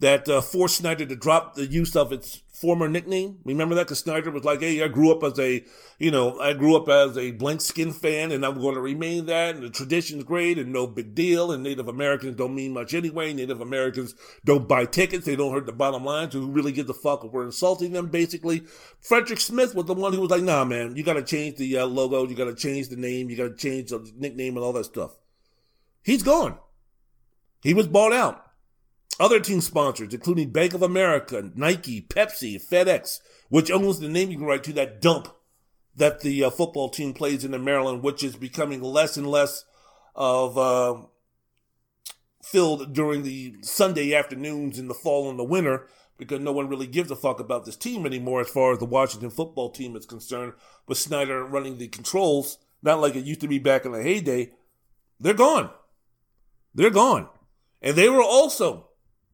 [0.00, 3.38] that uh, forced Snyder to drop the use of its former nickname.
[3.44, 3.87] Remember that?
[3.87, 5.64] Because Snyder was like, hey, I grew up as a,
[5.98, 9.26] you know, I grew up as a blank skin fan and I'm going to remain
[9.26, 9.54] that.
[9.54, 11.52] And the tradition's great and no big deal.
[11.52, 13.33] And Native Americans don't mean much anyway.
[13.33, 15.26] Native Americans don't buy tickets.
[15.26, 16.30] They don't hurt the bottom line.
[16.30, 18.64] So who really gives a fuck if we're insulting them, basically?
[19.00, 21.78] Frederick Smith was the one who was like, nah, man, you got to change the
[21.78, 22.26] uh, logo.
[22.26, 23.30] You got to change the name.
[23.30, 25.12] You got to change the nickname and all that stuff.
[26.02, 26.59] He's gone.
[27.62, 28.43] He was bought out.
[29.20, 34.62] Other team sponsors, including Bank of America, Nike, Pepsi, FedEx, which owns the naming right
[34.64, 35.29] to that dump
[35.96, 39.64] that the uh, football team plays in Maryland, which is becoming less and less
[40.16, 40.96] of uh,
[42.42, 46.87] filled during the Sunday afternoons in the fall and the winter because no one really
[46.87, 50.07] gives a fuck about this team anymore as far as the Washington football team is
[50.07, 50.53] concerned.
[50.87, 54.53] With Snyder running the controls, not like it used to be back in the heyday,
[55.18, 55.70] they're gone.
[56.74, 57.29] They're gone.
[57.81, 58.88] And they were also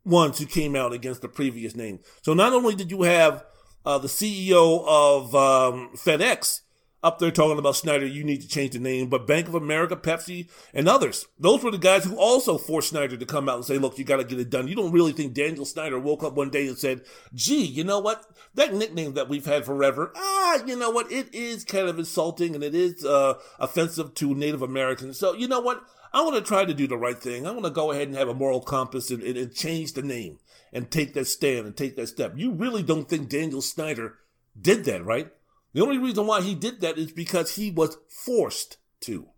[0.05, 2.01] ones who came out against the previous name.
[2.23, 3.45] So not only did you have
[3.85, 6.61] uh, the CEO of um, FedEx
[7.03, 9.97] up there talking about Snyder, you need to change the name, but Bank of America,
[9.97, 13.65] Pepsi, and others, those were the guys who also forced Snyder to come out and
[13.65, 14.69] say, look, you got to get it done.
[14.69, 17.03] You don't really think Daniel Snyder woke up one day and said,
[17.35, 18.27] gee, you know what?
[18.55, 21.11] That nickname that we've had forever, ah, you know what?
[21.11, 25.19] It is kind of insulting and it is uh, offensive to Native Americans.
[25.19, 25.83] So, you know what?
[26.13, 27.47] I want to try to do the right thing.
[27.47, 30.03] I want to go ahead and have a moral compass and, and, and, change the
[30.03, 30.39] name
[30.73, 32.33] and take that stand and take that step.
[32.37, 34.19] You really don't think Daniel Snyder
[34.61, 35.31] did that, right?
[35.73, 39.29] The only reason why he did that is because he was forced to.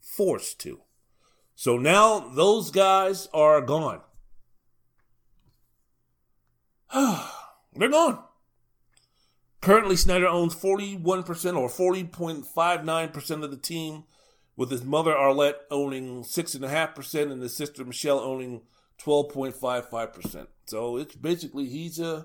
[0.00, 0.80] Forced to.
[1.54, 4.00] So now those guys are gone.
[6.94, 8.20] They're gone.
[9.60, 14.04] Currently, Snyder owns 41% or 40.59% of the team
[14.60, 18.60] with his mother Arlette owning 6.5% and his sister Michelle owning
[19.02, 20.48] 12.55%.
[20.66, 22.22] So it's basically he's a uh,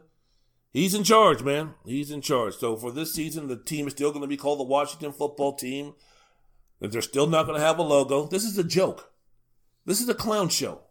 [0.73, 1.75] he's in charge, man.
[1.85, 2.55] He's in charge.
[2.55, 5.55] So for this season, the team is still going to be called the Washington Football
[5.55, 5.93] Team.
[6.81, 8.27] They're still not going to have a logo.
[8.27, 9.13] This is a joke.
[9.85, 10.81] This is a clown show.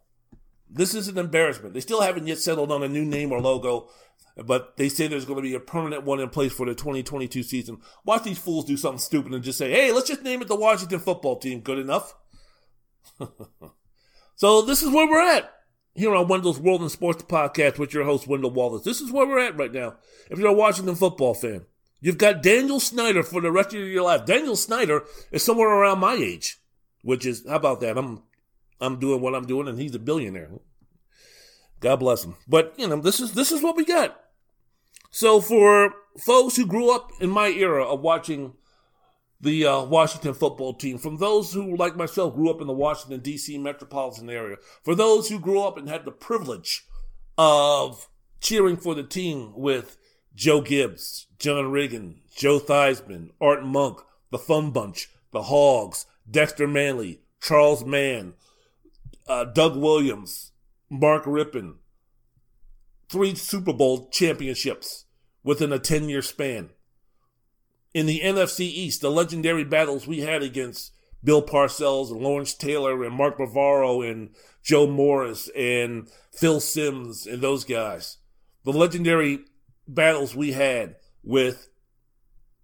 [0.67, 1.75] This is an embarrassment.
[1.75, 3.87] They still haven't yet settled on a new name or logo,
[4.43, 7.43] but they say there's going to be a permanent one in place for the 2022
[7.43, 7.77] season.
[8.03, 10.55] Watch these fools do something stupid and just say, hey, let's just name it the
[10.55, 11.61] Washington football team.
[11.61, 12.15] Good enough.
[14.35, 15.51] so this is where we're at
[15.93, 18.83] here on Wendell's World and Sports Podcast with your host, Wendell Wallace.
[18.83, 19.95] This is where we're at right now.
[20.29, 21.65] If you're a Washington football fan,
[22.01, 24.25] you've got Daniel Snyder for the rest of your life.
[24.25, 26.59] Daniel Snyder is somewhere around my age,
[27.03, 27.97] which is, how about that?
[27.97, 28.23] I'm,
[28.81, 30.49] I'm doing what I'm doing and he's a billionaire.
[31.79, 32.35] God bless him.
[32.47, 34.19] But, you know, this is, this is what we got.
[35.15, 38.55] So for folks who grew up in my era of watching
[39.39, 43.21] the uh, Washington football team, from those who, like myself, grew up in the Washington,
[43.21, 43.57] D.C.
[43.57, 46.85] metropolitan area, for those who grew up and had the privilege
[47.37, 48.09] of
[48.41, 49.95] cheering for the team with
[50.35, 54.01] Joe Gibbs, John Riggin, Joe Theismann, Art Monk,
[54.31, 58.33] the Fun Bunch, the Hogs, Dexter Manley, Charles Mann,
[59.29, 60.51] uh, Doug Williams,
[60.89, 61.75] Mark Rypien,
[63.07, 65.04] three Super Bowl championships
[65.45, 66.71] within a 10 year span
[67.95, 70.91] in the NFC East, the legendary battles we had against
[71.23, 74.31] Bill Parcells and Lawrence Taylor and Mark Bavaro and
[74.61, 78.17] Joe Morris and Phil Simms and those guys.
[78.65, 79.45] The legendary
[79.87, 81.69] battles we had with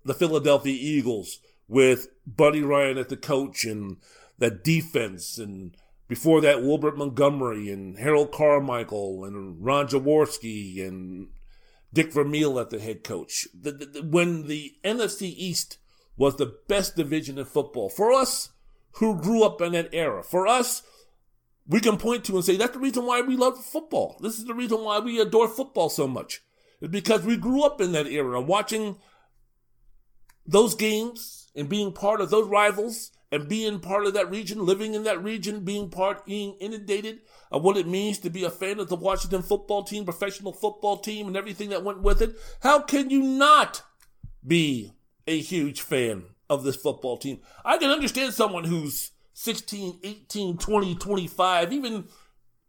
[0.03, 1.39] the Philadelphia Eagles,
[1.69, 3.97] with Buddy Ryan at the coach and
[4.39, 5.77] that defense, and
[6.09, 11.29] before that, Wilbert Montgomery and Harold Carmichael and Ron Jaworski and
[11.93, 13.47] Dick Vermeil at the head coach.
[13.53, 15.77] The, the, the, when the NFC East
[16.17, 18.49] was the best division in football, for us
[18.93, 20.83] who grew up in that era, for us,
[21.67, 24.17] we can point to and say that's the reason why we love football.
[24.21, 26.41] This is the reason why we adore football so much.
[26.79, 28.97] It's because we grew up in that era, watching
[30.45, 34.93] those games and being part of those rivals and being part of that region, living
[34.93, 38.79] in that region, being part, being inundated of what it means to be a fan
[38.79, 42.35] of the Washington football team, professional football team, and everything that went with it.
[42.61, 43.83] How can you not
[44.45, 44.93] be
[45.27, 47.39] a huge fan of this football team?
[47.63, 52.07] I can understand someone who's 16, 18, 20, 25, even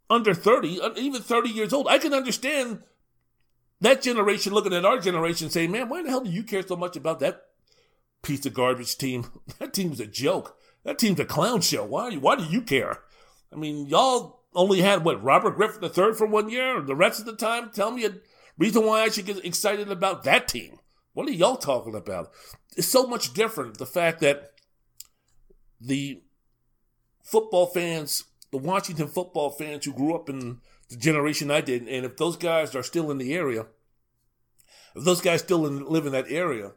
[0.09, 1.87] under 30, uh, even 30 years old.
[1.89, 2.83] I can understand
[3.81, 6.77] that generation looking at our generation saying, man, why the hell do you care so
[6.77, 7.41] much about that
[8.23, 9.25] piece of garbage team.
[9.59, 10.57] That team's a joke.
[10.83, 11.85] That team's a clown show.
[11.85, 12.15] Why?
[12.15, 12.99] Why do you care?
[13.51, 16.81] I mean, y'all only had what Robert Griffin III for one year.
[16.81, 18.15] The rest of the time, tell me a
[18.57, 20.79] reason why I should get excited about that team.
[21.13, 22.31] What are y'all talking about?
[22.75, 23.77] It's so much different.
[23.77, 24.53] The fact that
[25.79, 26.21] the
[27.23, 30.59] football fans, the Washington football fans who grew up in
[30.89, 33.67] the generation I did, and if those guys are still in the area,
[34.95, 36.71] if those guys still in, live in that area,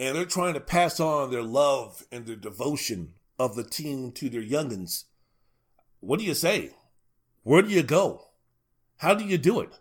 [0.00, 4.30] and they're trying to pass on their love and their devotion of the team to
[4.30, 5.04] their youngins.
[6.00, 6.70] What do you say?
[7.42, 8.28] Where do you go?
[8.96, 9.78] How do you do it?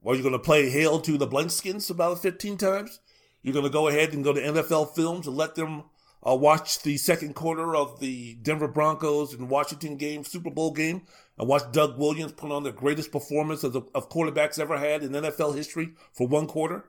[0.00, 3.00] Well, you're going to play Hail to the Blankskins about 15 times?
[3.42, 5.84] You're going to go ahead and go to NFL Films and let them
[6.24, 11.02] uh, watch the second quarter of the Denver Broncos and Washington game, Super Bowl game,
[11.36, 15.02] and watch Doug Williams put on the greatest performance of, the, of quarterbacks ever had
[15.02, 16.84] in NFL history for one quarter?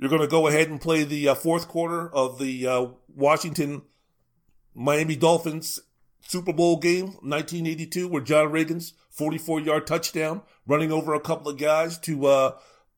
[0.00, 3.82] You're going to go ahead and play the uh, fourth quarter of the uh, Washington
[4.74, 5.78] Miami Dolphins
[6.22, 11.58] Super Bowl game, 1982, where John Riggins 44 yard touchdown, running over a couple of
[11.58, 12.52] guys to uh,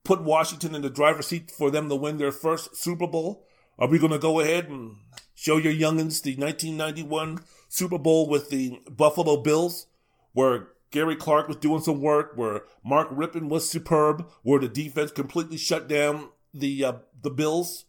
[0.04, 3.48] put Washington in the driver's seat for them to win their first Super Bowl.
[3.80, 4.94] Are we going to go ahead and
[5.34, 9.88] show your youngins the 1991 Super Bowl with the Buffalo Bills,
[10.34, 15.10] where Gary Clark was doing some work, where Mark Rypien was superb, where the defense
[15.10, 17.86] completely shut down the uh, the Bills,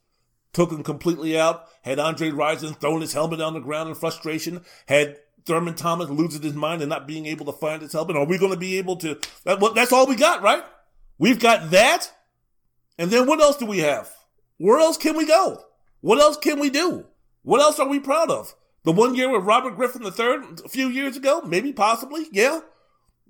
[0.54, 1.68] took him completely out.
[1.82, 4.64] Had Andre Rison thrown his helmet on the ground in frustration.
[4.88, 8.16] Had Thurman Thomas losing his mind and not being able to find his helmet.
[8.16, 9.20] Are we going to be able to?
[9.44, 10.64] That, well, that's all we got, right?
[11.18, 12.12] We've got that.
[12.98, 14.12] And then what else do we have?
[14.58, 15.64] Where else can we go?
[16.02, 17.06] What else can we do?
[17.42, 18.56] What else are we proud of?
[18.84, 21.42] The one year with Robert Griffin III a few years ago?
[21.42, 22.60] Maybe, possibly, yeah.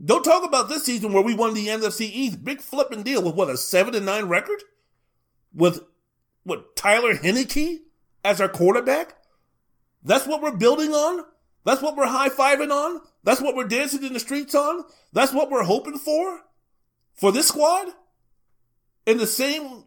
[0.03, 2.43] Don't talk about this season where we won the NFC East.
[2.43, 4.63] Big flipping deal with what, a 7 and 9 record?
[5.53, 5.81] With
[6.43, 7.79] what Tyler Heinicke
[8.23, 9.15] as our quarterback?
[10.03, 11.25] That's what we're building on?
[11.65, 13.01] That's what we're high fiving on?
[13.23, 14.83] That's what we're dancing in the streets on?
[15.13, 16.41] That's what we're hoping for?
[17.13, 17.87] For this squad?
[19.05, 19.85] In the same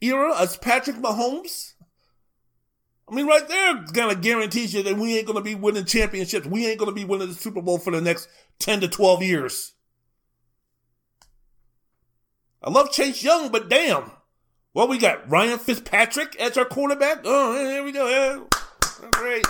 [0.00, 1.72] era as Patrick Mahomes?
[3.08, 5.84] I mean, right there kind of guarantees you that we ain't going to be winning
[5.84, 6.46] championships.
[6.46, 8.28] We ain't going to be winning the Super Bowl for the next
[8.60, 9.72] 10 to 12 years.
[12.62, 14.10] I love Chase Young, but damn.
[14.74, 17.20] Well, we got Ryan Fitzpatrick as our quarterback.
[17.24, 18.08] Oh, here we go.
[18.08, 18.44] Yeah.
[19.10, 19.46] Great.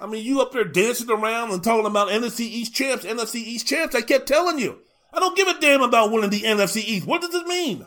[0.00, 3.66] I mean, you up there dancing around and talking about NFC East champs, NFC East
[3.66, 3.94] champs.
[3.94, 4.78] I kept telling you.
[5.12, 7.06] I don't give a damn about winning the NFC East.
[7.06, 7.86] What does it mean?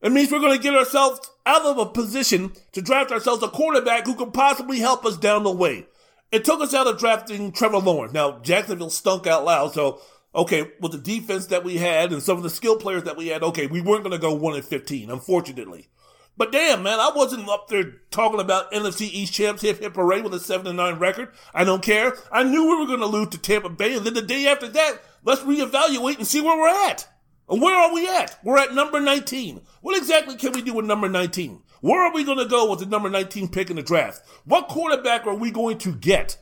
[0.00, 3.48] It means we're going to get ourselves out of a position to draft ourselves a
[3.48, 5.86] quarterback who can possibly help us down the way.
[6.30, 8.12] It took us out of drafting Trevor Lawrence.
[8.12, 10.00] Now, Jacksonville stunk out loud, so
[10.34, 13.28] okay, with the defense that we had and some of the skill players that we
[13.28, 15.88] had, okay, we weren't going to go 1 and 15, unfortunately.
[16.36, 20.20] But damn, man, I wasn't up there talking about NFC East champs hip hip hooray
[20.20, 21.32] with a 7 9 record.
[21.52, 22.16] I don't care.
[22.30, 24.68] I knew we were going to lose to Tampa Bay, and then the day after
[24.68, 27.08] that, let's reevaluate and see where we're at.
[27.48, 28.38] And where are we at?
[28.44, 29.62] We're at number 19.
[29.80, 31.62] What exactly can we do with number 19?
[31.80, 34.22] Where are we going to go with the number 19 pick in the draft?
[34.44, 36.38] What quarterback are we going to get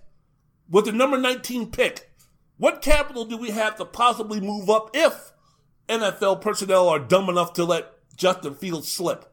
[0.69, 2.11] with the number 19 pick?
[2.59, 5.33] What capital do we have to possibly move up if
[5.89, 9.33] NFL personnel are dumb enough to let Justin Fields slip?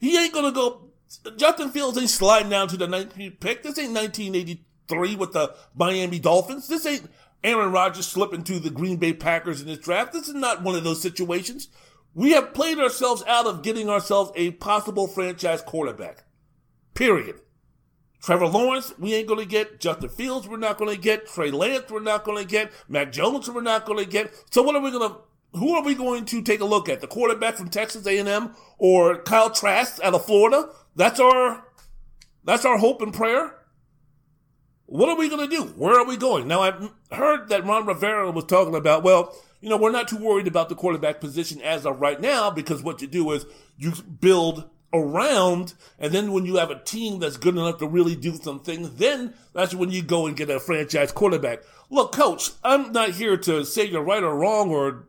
[0.00, 0.90] He ain't to go.
[1.36, 3.62] Justin Fields ain't sliding down to the 19th pick.
[3.62, 6.66] This ain't 1983 with the Miami Dolphins.
[6.66, 7.08] This ain't
[7.44, 10.12] Aaron Rodgers slipping to the Green Bay Packers in this draft.
[10.12, 11.68] This is not one of those situations.
[12.14, 16.24] We have played ourselves out of getting ourselves a possible franchise quarterback.
[16.94, 17.40] Period.
[18.24, 19.80] Trevor Lawrence, we ain't going to get.
[19.80, 21.26] Justin Fields, we're not going to get.
[21.26, 22.72] Trey Lance, we're not going to get.
[22.88, 24.32] Mac Jones, we're not going to get.
[24.50, 25.18] So what are we going to,
[25.58, 27.02] who are we going to take a look at?
[27.02, 30.70] The quarterback from Texas A&M or Kyle Trask out of Florida?
[30.96, 31.66] That's our,
[32.44, 33.56] that's our hope and prayer.
[34.86, 35.64] What are we going to do?
[35.76, 36.48] Where are we going?
[36.48, 40.16] Now, I've heard that Ron Rivera was talking about, well, you know, we're not too
[40.16, 43.44] worried about the quarterback position as of right now because what you do is
[43.76, 48.14] you build around, and then when you have a team that's good enough to really
[48.14, 51.62] do some things, then that's when you go and get a franchise quarterback.
[51.90, 55.08] Look, coach, I'm not here to say you're right or wrong or,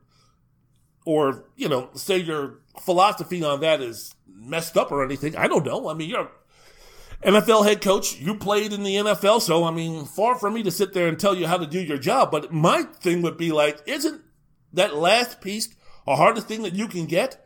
[1.05, 5.35] or, you know, say your philosophy on that is messed up or anything.
[5.35, 5.87] I don't know.
[5.87, 6.29] I mean, you're
[7.23, 8.19] NFL head coach.
[8.19, 11.19] You played in the NFL, so I mean, far from me to sit there and
[11.19, 12.31] tell you how to do your job.
[12.31, 14.21] But my thing would be like, isn't
[14.73, 15.69] that last piece
[16.07, 17.44] a hardest thing that you can get?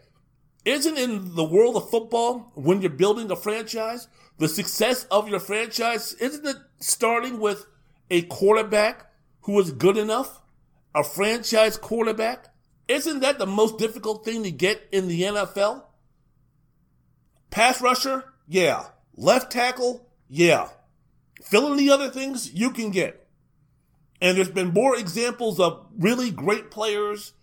[0.66, 5.40] Isn't in the world of football when you're building a franchise, the success of your
[5.40, 7.66] franchise, isn't it starting with
[8.10, 10.42] a quarterback who is good enough?
[10.94, 12.54] A franchise quarterback?
[12.88, 15.84] Isn't that the most difficult thing to get in the NFL?
[17.52, 18.34] Pass rusher?
[18.48, 18.88] Yeah.
[19.16, 20.70] Left tackle, yeah.
[21.42, 23.28] Fill in the other things you can get.
[24.22, 27.34] And there's been more examples of really great players,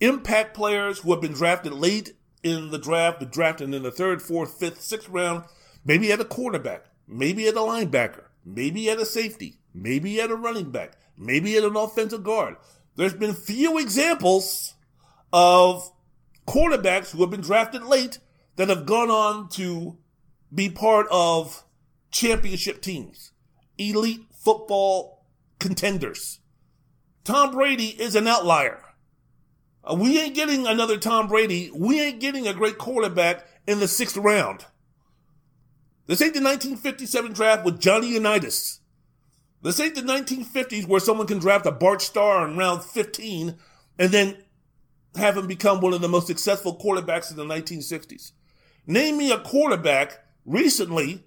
[0.00, 4.22] impact players who have been drafted late in the draft, but drafted in the third,
[4.22, 5.44] fourth, fifth, sixth round,
[5.84, 10.36] maybe at a quarterback, maybe at a linebacker, maybe at a safety, maybe at a
[10.36, 12.56] running back, maybe at an offensive guard.
[12.96, 14.74] There's been few examples
[15.32, 15.90] of
[16.46, 18.18] quarterbacks who have been drafted late
[18.56, 19.96] that have gone on to
[20.52, 21.64] be part of
[22.10, 23.32] championship teams,
[23.78, 25.26] elite football
[25.58, 26.40] contenders.
[27.24, 28.82] Tom Brady is an outlier.
[29.82, 31.70] Uh, we ain't getting another Tom Brady.
[31.74, 34.66] We ain't getting a great quarterback in the sixth round.
[36.06, 38.80] This ain't the 1957 draft with Johnny Unitas.
[39.62, 43.56] This ain't the 1950s where someone can draft a Bart Starr in round 15
[43.98, 44.36] and then
[45.16, 48.32] have him become one of the most successful quarterbacks in the 1960s.
[48.86, 51.24] Name me a quarterback recently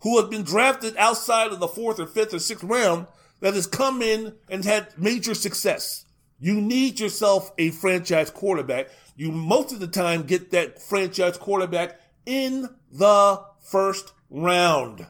[0.00, 3.06] who has been drafted outside of the fourth or fifth or sixth round
[3.40, 6.01] that has come in and had major success.
[6.42, 8.88] You need yourself a franchise quarterback.
[9.14, 15.06] You most of the time get that franchise quarterback in the first round.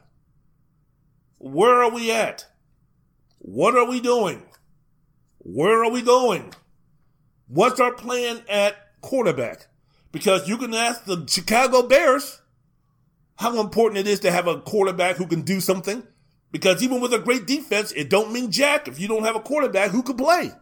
[1.39, 2.45] Where are we at?
[3.39, 4.43] What are we doing?
[5.39, 6.53] Where are we going?
[7.49, 9.69] What's our plan at quarterback?
[10.13, 12.43] Because you can ask the Chicago Bears
[13.37, 16.03] how important it is to have a quarterback who can do something.
[16.51, 19.41] Because even with a great defense, it don't mean jack if you don't have a
[19.41, 20.53] quarterback who can play.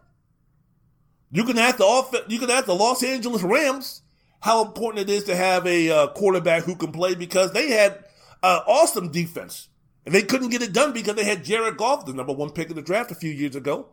[1.31, 4.01] You can ask the off, you can ask the Los Angeles Rams
[4.41, 8.03] how important it is to have a uh, quarterback who can play because they had
[8.43, 9.69] uh, awesome defense
[10.05, 12.69] and they couldn't get it done because they had Jared Goff, the number one pick
[12.69, 13.89] in the draft a few years ago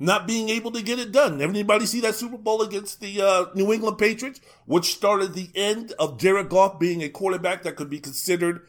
[0.00, 1.42] not being able to get it done.
[1.42, 5.92] Everybody see that Super Bowl against the uh, New England Patriots, which started the end
[5.98, 8.66] of Jared Goff being a quarterback that could be considered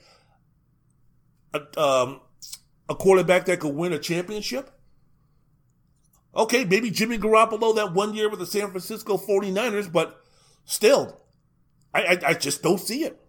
[1.53, 2.19] a, um,
[2.89, 4.71] a quarterback that could win a championship?
[6.36, 10.21] Okay, maybe Jimmy Garoppolo that one year with the San Francisco 49ers, but
[10.65, 11.21] still,
[11.93, 13.19] I, I, I just don't see it.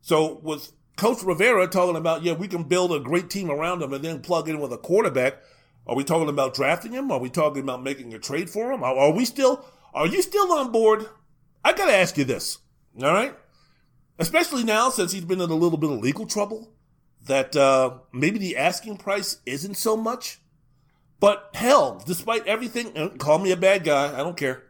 [0.00, 3.92] So with Coach Rivera talking about, yeah, we can build a great team around him
[3.92, 5.38] and then plug in with a quarterback–
[5.88, 7.10] are we talking about drafting him?
[7.10, 8.84] Are we talking about making a trade for him?
[8.84, 11.06] Are, are we still, are you still on board?
[11.64, 12.58] I gotta ask you this,
[13.02, 13.34] all right?
[14.18, 16.70] Especially now since he's been in a little bit of legal trouble.
[17.26, 20.40] that uh, maybe the asking price isn't so much.
[21.20, 24.62] But hell, despite everything, uh, call me a bad guy, I don't care.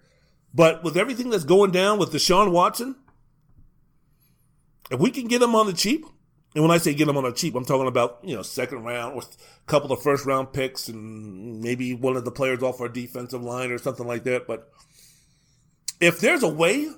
[0.55, 2.96] But with everything that's going down with Deshaun Watson,
[4.90, 6.07] if we can get him on the cheap,
[6.55, 8.82] and when I say get him on the cheap, I'm talking about, you know, second
[8.82, 12.80] round or a couple of first round picks and maybe one of the players off
[12.80, 14.46] our defensive line or something like that.
[14.46, 14.70] But
[16.01, 16.90] if there's a way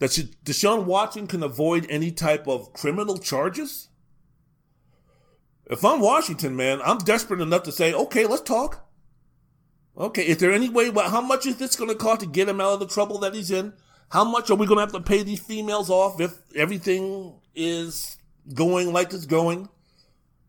[0.00, 0.10] that
[0.44, 3.88] Deshaun Watson can avoid any type of criminal charges,
[5.66, 8.85] if I'm Washington, man, I'm desperate enough to say, okay, let's talk.
[9.98, 12.48] Okay, is there any way, well, how much is this going to cost to get
[12.48, 13.72] him out of the trouble that he's in?
[14.10, 18.18] How much are we going to have to pay these females off if everything is
[18.52, 19.68] going like it's going?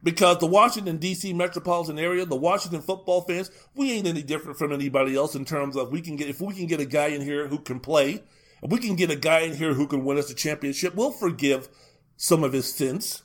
[0.03, 1.33] Because the Washington D.C.
[1.33, 5.75] metropolitan area, the Washington football fans, we ain't any different from anybody else in terms
[5.75, 8.23] of we can get if we can get a guy in here who can play,
[8.61, 11.11] if we can get a guy in here who can win us a championship, we'll
[11.11, 11.67] forgive
[12.15, 13.23] some of his sins,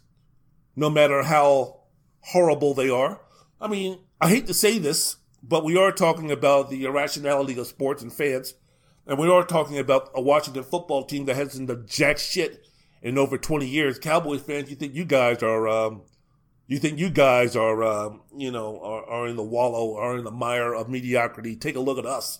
[0.74, 1.80] no matter how
[2.20, 3.20] horrible they are.
[3.60, 7.66] I mean, I hate to say this, but we are talking about the irrationality of
[7.66, 8.55] sports and fans.
[9.07, 12.64] And we are talking about a Washington football team that hasn't done jack shit
[13.03, 13.99] in over 20 years.
[13.99, 16.03] Cowboys fans, you think you guys are, um,
[16.68, 20.24] you think you guys are, um, you know, are, are in the wallow, are in
[20.24, 21.57] the mire of mediocrity.
[21.57, 22.38] Take a look at us,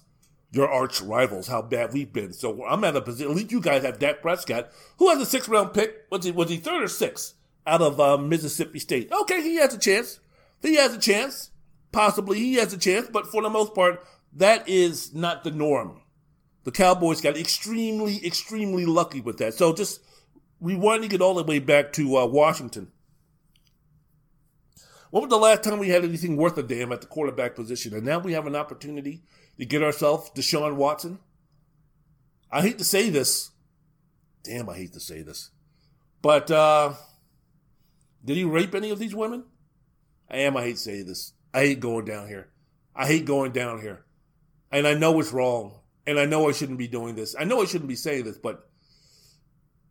[0.53, 2.33] your arch rivals, how bad we've been.
[2.33, 5.27] So I'm at a position, at least you guys have Dak Prescott, who has a
[5.27, 6.07] six round pick.
[6.11, 7.35] Was he, was he third or sixth
[7.67, 9.11] out of uh, Mississippi State?
[9.11, 10.21] Okay, he has a chance.
[10.63, 11.51] He has a chance.
[11.93, 16.01] Possibly he has a chance, but for the most part, that is not the norm.
[16.65, 19.55] The Cowboys got extremely, extremely lucky with that.
[19.55, 20.01] So just
[20.63, 22.93] rewinding it all the way back to uh, Washington.
[25.11, 27.93] When was the last time we had anything worth a damn at the quarterback position?
[27.93, 29.23] And now we have an opportunity
[29.59, 31.19] to get ourselves Deshaun Watson.
[32.51, 33.51] I hate to say this.
[34.43, 35.51] Damn, I hate to say this.
[36.23, 36.95] But uh,
[38.25, 39.45] did he rape any of these women?
[40.31, 41.35] I am, I hate to say this.
[41.55, 42.49] I hate going down here.
[42.95, 44.05] I hate going down here.
[44.71, 45.75] And I know it's wrong.
[46.07, 47.35] And I know I shouldn't be doing this.
[47.39, 48.69] I know I shouldn't be saying this, but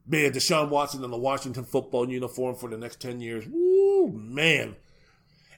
[0.05, 3.45] man, Deshaun Watson in the Washington football uniform for the next 10 years.
[3.47, 4.76] Woo, man.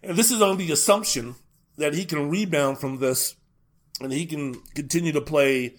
[0.03, 1.35] And this is on the assumption
[1.77, 3.35] that he can rebound from this
[3.99, 5.75] and he can continue to play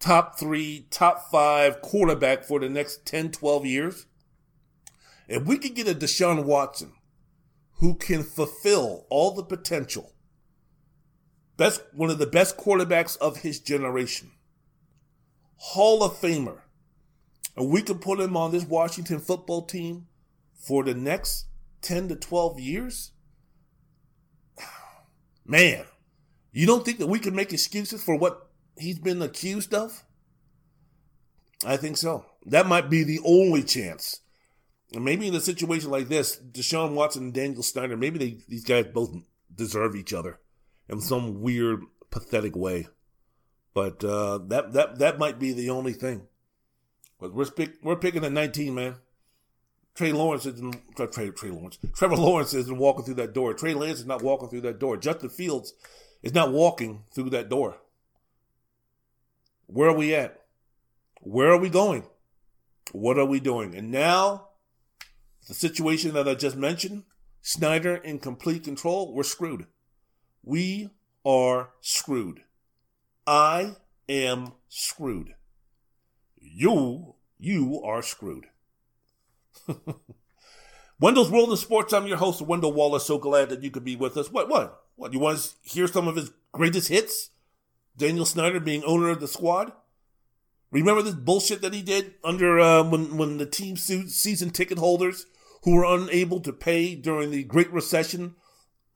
[0.00, 4.06] top three, top five quarterback for the next 10, 12 years.
[5.28, 6.92] If we could get a Deshaun Watson
[7.82, 10.12] who can fulfill all the potential
[11.56, 14.30] Best, one of the best quarterbacks of his generation.
[15.56, 16.60] Hall of Famer.
[17.56, 20.06] And we could put him on this Washington football team
[20.54, 21.46] for the next
[21.82, 23.12] 10 to 12 years.
[25.44, 25.84] Man,
[26.52, 30.04] you don't think that we can make excuses for what he's been accused of?
[31.66, 32.24] I think so.
[32.46, 34.20] That might be the only chance.
[34.94, 38.86] Maybe in a situation like this, Deshaun Watson and Daniel Snyder, maybe they, these guys
[38.86, 39.14] both
[39.54, 40.38] deserve each other
[40.88, 42.88] in some weird, pathetic way.
[43.74, 46.26] But uh, that that that might be the only thing.
[47.18, 48.96] But we're pick, we're picking at 19, man.
[49.94, 51.78] Trey Lawrence isn't Trey Trey Lawrence.
[51.94, 53.54] Trevor Lawrence isn't walking through that door.
[53.54, 54.96] Trey Lance is not walking through that door.
[54.96, 55.74] Justin Fields
[56.22, 57.78] is not walking through that door.
[59.66, 60.42] Where are we at?
[61.20, 62.04] Where are we going?
[62.92, 63.74] What are we doing?
[63.74, 64.48] And now,
[65.48, 67.04] the situation that I just mentioned,
[67.40, 69.66] Snyder in complete control, we're screwed.
[70.44, 70.90] We
[71.24, 72.42] are screwed.
[73.26, 73.76] I
[74.08, 75.34] am screwed.
[76.40, 78.46] You, you are screwed.
[81.00, 81.92] Wendell's World of Sports.
[81.92, 83.06] I'm your host, Wendell Wallace.
[83.06, 84.30] So glad that you could be with us.
[84.30, 85.12] What, what, what?
[85.12, 87.30] You want to hear some of his greatest hits?
[87.96, 89.72] Daniel Snyder being owner of the squad.
[90.70, 95.26] Remember this bullshit that he did under uh, when when the team season ticket holders
[95.62, 98.34] who were unable to pay during the Great Recession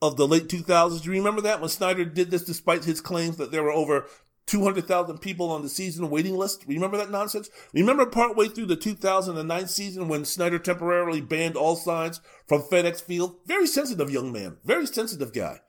[0.02, 1.02] of the late 2000s.
[1.02, 4.06] Do you remember that when Snyder did this despite his claims that there were over
[4.46, 6.64] 200,000 people on the season waiting list?
[6.66, 7.50] Remember that nonsense?
[7.72, 13.36] Remember partway through the 2009 season when Snyder temporarily banned all signs from FedEx Field?
[13.46, 15.60] Very sensitive young man, very sensitive guy.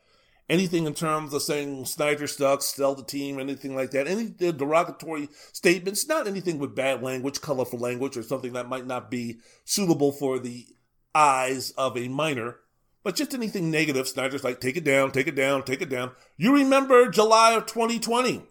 [0.50, 4.52] Anything in terms of saying Snyder sucks, sell the team, anything like that, any uh,
[4.52, 9.40] derogatory statements, not anything with bad language, colorful language, or something that might not be
[9.66, 10.66] suitable for the
[11.16, 12.58] eyes of a minor
[13.08, 16.12] but just anything negative, Snyder's like, take it down, take it down, take it down.
[16.36, 18.44] You remember July of 2020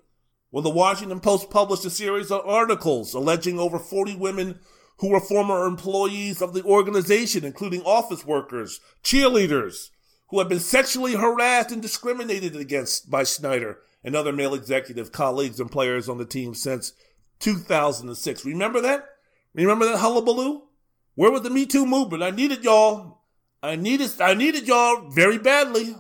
[0.49, 4.59] when the Washington Post published a series of articles alleging over 40 women
[4.97, 9.91] who were former employees of the organization, including office workers, cheerleaders,
[10.29, 15.61] who had been sexually harassed and discriminated against by Snyder and other male executive colleagues
[15.61, 16.95] and players on the team since
[17.41, 18.47] 2006.
[18.47, 19.05] Remember that?
[19.53, 20.63] Remember that hullabaloo?
[21.17, 22.23] Where was the Me Too movement?
[22.23, 23.17] I needed y'all
[23.63, 25.97] I needed I needed y'all very badly.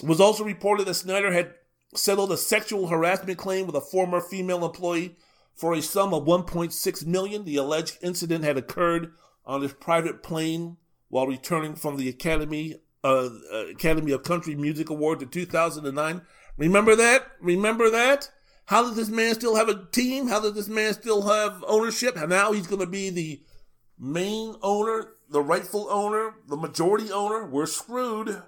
[0.00, 1.54] It was also reported that Snyder had
[1.94, 5.16] settled a sexual harassment claim with a former female employee
[5.56, 7.44] for a sum of 1.6 million.
[7.44, 9.12] The alleged incident had occurred
[9.44, 10.76] on his private plane
[11.08, 13.30] while returning from the Academy uh,
[13.72, 16.22] Academy of Country Music Award in 2009.
[16.56, 17.26] Remember that?
[17.40, 18.30] Remember that?
[18.66, 20.28] How does this man still have a team?
[20.28, 22.16] How does this man still have ownership?
[22.16, 23.42] And now he's going to be the
[23.98, 27.46] main owner, the rightful owner, the majority owner.
[27.46, 28.42] We're screwed.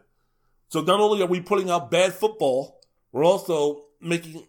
[0.69, 2.81] So not only are we putting out bad football,
[3.13, 4.47] we're also making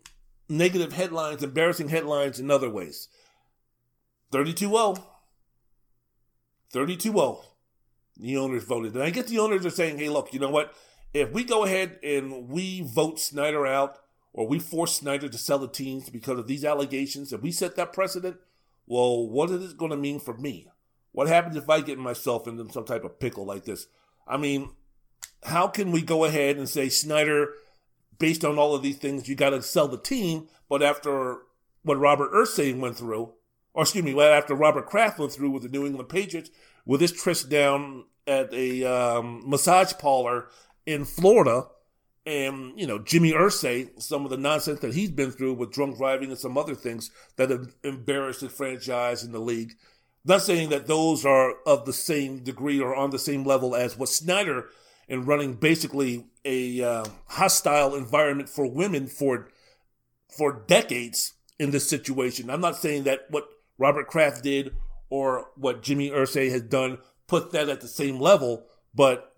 [0.48, 3.08] negative headlines, embarrassing headlines in other ways.
[4.32, 4.96] 32 0.
[6.72, 7.42] 32 0.
[8.18, 8.94] The owners voted.
[8.94, 10.74] And I guess the owners are saying, hey, look, you know what?
[11.14, 13.98] If we go ahead and we vote Snyder out,
[14.34, 17.76] or we force Snyder to sell the teams because of these allegations, if we set
[17.76, 18.38] that precedent,
[18.86, 20.70] well, what is it going to mean for me?
[21.12, 23.88] What happens if I get myself into some type of pickle like this?
[24.28, 24.72] I mean,
[25.44, 27.54] how can we go ahead and say Snyder,
[28.18, 31.40] based on all of these things, you got to sell the team, but after
[31.84, 33.34] what Robert Irsay went through,
[33.74, 36.50] or excuse me, after Robert Kraft went through with the New England Patriots,
[36.86, 40.48] with his tryst down at a um, massage parlor
[40.86, 41.68] in Florida,
[42.26, 45.98] and you know Jimmy Irsay, some of the nonsense that he's been through with drunk
[45.98, 49.74] driving and some other things that have embarrassed his franchise in the league.
[50.24, 53.98] Not saying that those are of the same degree or on the same level as
[53.98, 54.68] what Snyder
[55.10, 59.50] and running basically a uh, hostile environment for women for
[60.36, 62.50] for decades in this situation.
[62.50, 64.74] I'm not saying that what Robert Kraft did
[65.10, 68.66] or what Jimmy Irsay has done put that at the same level,
[68.96, 69.34] but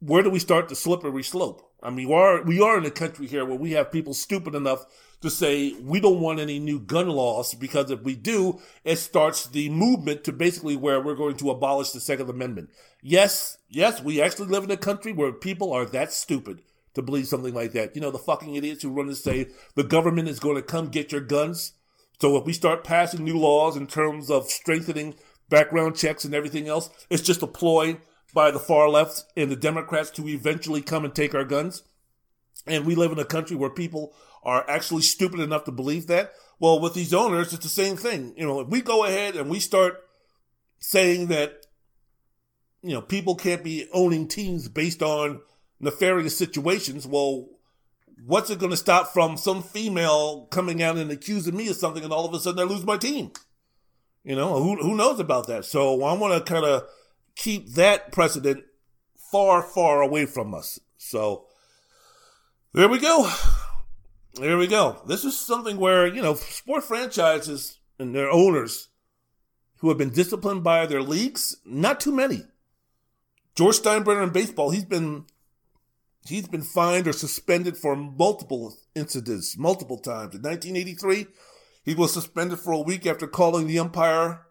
[0.00, 1.62] where do we start the slippery slope?
[1.82, 4.54] I mean, we are we are in a country here where we have people stupid
[4.54, 4.86] enough
[5.22, 9.46] to say we don't want any new gun laws because if we do, it starts
[9.46, 12.70] the movement to basically where we're going to abolish the Second Amendment.
[13.02, 16.62] Yes, yes, we actually live in a country where people are that stupid
[16.94, 17.94] to believe something like that.
[17.94, 20.88] You know, the fucking idiots who run to say the government is going to come
[20.88, 21.72] get your guns.
[22.20, 25.14] So if we start passing new laws in terms of strengthening
[25.48, 27.98] background checks and everything else, it's just a ploy
[28.32, 31.82] by the far left and the Democrats to eventually come and take our guns.
[32.66, 34.14] And we live in a country where people
[34.46, 36.32] are actually stupid enough to believe that.
[36.60, 38.32] Well, with these owners, it's the same thing.
[38.36, 40.04] You know, if we go ahead and we start
[40.78, 41.66] saying that,
[42.80, 45.40] you know, people can't be owning teams based on
[45.80, 47.48] nefarious situations, well,
[48.24, 52.04] what's it going to stop from some female coming out and accusing me of something
[52.04, 53.32] and all of a sudden I lose my team?
[54.22, 55.64] You know, who, who knows about that?
[55.64, 56.84] So I want to kind of
[57.34, 58.62] keep that precedent
[59.32, 60.78] far, far away from us.
[60.98, 61.46] So
[62.72, 63.28] there we go.
[64.38, 65.00] There we go.
[65.06, 68.88] This is something where, you know, sport franchises and their owners
[69.78, 72.42] who have been disciplined by their leagues, not too many.
[73.54, 75.24] George Steinbrenner in baseball, he's been
[76.26, 80.34] he's been fined or suspended for multiple incidents, multiple times.
[80.34, 81.26] In 1983,
[81.84, 84.42] he was suspended for a week after calling the umpire,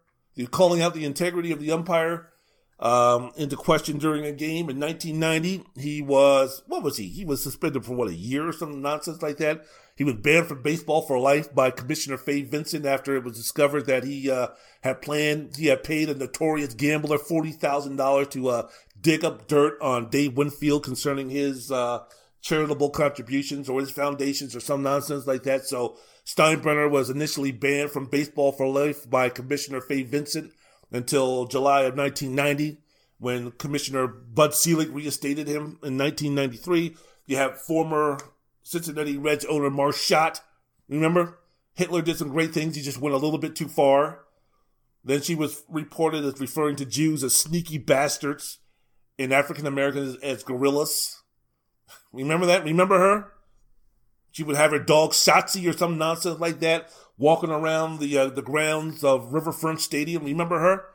[0.49, 2.31] calling out the integrity of the umpire
[2.79, 4.69] um, into question during a game.
[4.69, 7.07] In 1990, he was, what was he?
[7.07, 9.65] He was suspended for what, a year or some nonsense like that.
[9.95, 13.85] He was banned from baseball for life by Commissioner Fay Vincent after it was discovered
[13.85, 14.47] that he uh,
[14.81, 18.67] had planned, he had paid a notorious gambler $40,000 to uh,
[18.99, 22.03] dig up dirt on Dave Winfield concerning his uh,
[22.41, 25.65] charitable contributions or his foundations or some nonsense like that.
[25.65, 30.51] So Steinbrenner was initially banned from baseball for life by Commissioner Fay Vincent
[30.91, 32.79] until July of 1990
[33.17, 36.95] when Commissioner Bud Selig reinstated him in 1993.
[37.25, 38.19] You have former
[38.63, 40.41] Cincinnati Reds owner Marge Schott.
[40.87, 41.39] Remember?
[41.73, 42.75] Hitler did some great things.
[42.75, 44.19] He just went a little bit too far.
[45.03, 48.59] Then she was reported as referring to Jews as sneaky bastards
[49.19, 51.21] and African Americans as gorillas.
[52.11, 52.63] Remember that?
[52.63, 53.31] Remember her?
[54.31, 58.29] She would have her dog Schottzie or some nonsense like that walking around the uh,
[58.29, 60.23] the grounds of Riverfront Stadium.
[60.23, 60.85] Remember her?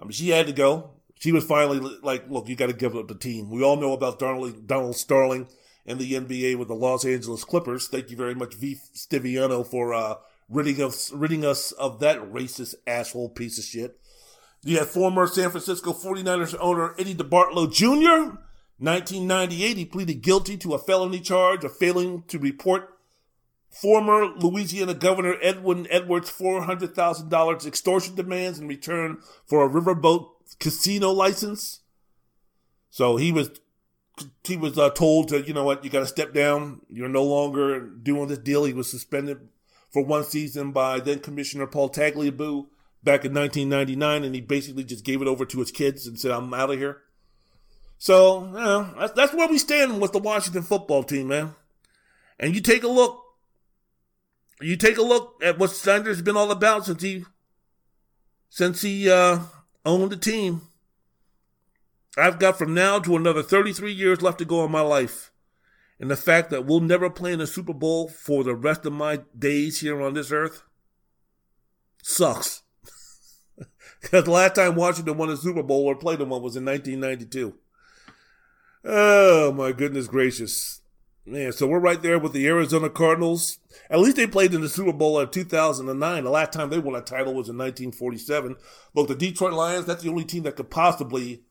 [0.00, 0.90] I mean, she had to go.
[1.18, 3.92] She was finally like, "Look, you got to give up the team." We all know
[3.92, 5.48] about Donald, Donald Sterling
[5.86, 7.88] and the NBA with the Los Angeles Clippers.
[7.88, 8.78] Thank you very much, V.
[8.94, 10.16] Stiviano, for uh,
[10.48, 13.98] ridding us ridding us of that racist asshole piece of shit.
[14.64, 18.38] You have former San Francisco 49ers owner Eddie DeBartolo Jr.
[18.78, 22.91] 1998, he pleaded guilty to a felony charge of failing to report
[23.72, 30.28] Former Louisiana Governor Edwin Edwards $400,000 extortion demands in return for a riverboat
[30.60, 31.80] casino license.
[32.90, 33.50] So he was
[34.44, 36.82] he was uh, told to, you know what, you got to step down.
[36.90, 38.64] You're no longer doing this deal.
[38.64, 39.48] He was suspended
[39.90, 42.66] for one season by then Commissioner Paul Tagliabue.
[43.02, 46.30] back in 1999, and he basically just gave it over to his kids and said,
[46.30, 47.02] "I'm out of here."
[47.98, 51.54] So, you know, that's, that's where we stand with the Washington football team, man.
[52.38, 53.21] And you take a look,
[54.62, 57.24] you take a look at what Snyder's been all about since he,
[58.48, 59.40] since he uh,
[59.84, 60.62] owned the team.
[62.16, 65.30] I've got from now to another 33 years left to go in my life.
[65.98, 68.92] And the fact that we'll never play in a Super Bowl for the rest of
[68.92, 70.62] my days here on this earth
[72.02, 72.62] sucks.
[74.00, 76.64] Because the last time Washington won a Super Bowl or played in one was in
[76.64, 77.54] 1992.
[78.84, 80.81] Oh, my goodness gracious.
[81.24, 83.58] Man, so we're right there with the Arizona Cardinals.
[83.88, 86.24] At least they played in the Super Bowl in 2009.
[86.24, 88.56] The last time they won a title was in 1947.
[88.92, 91.44] Look, the Detroit Lions, that's the only team that could possibly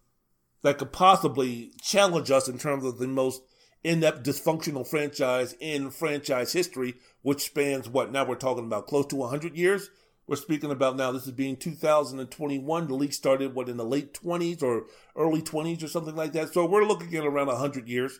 [0.62, 3.44] that could possibly challenge us in terms of the most
[3.84, 9.16] in-depth dysfunctional franchise in franchise history, which spans what now we're talking about close to
[9.16, 9.90] 100 years.
[10.28, 11.14] We're speaking about now.
[11.14, 12.88] This is being 2021.
[12.88, 16.54] The league started what in the late 20s or early 20s or something like that.
[16.54, 18.20] So we're looking at around 100 years.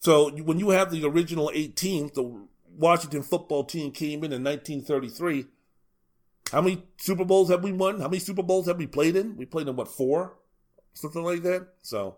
[0.00, 5.46] So when you have the original 18th, the Washington football team came in in 1933.
[6.52, 8.00] How many Super Bowls have we won?
[8.00, 9.36] How many Super Bowls have we played in?
[9.36, 10.34] We played in what four,
[10.92, 11.68] something like that.
[11.82, 12.16] So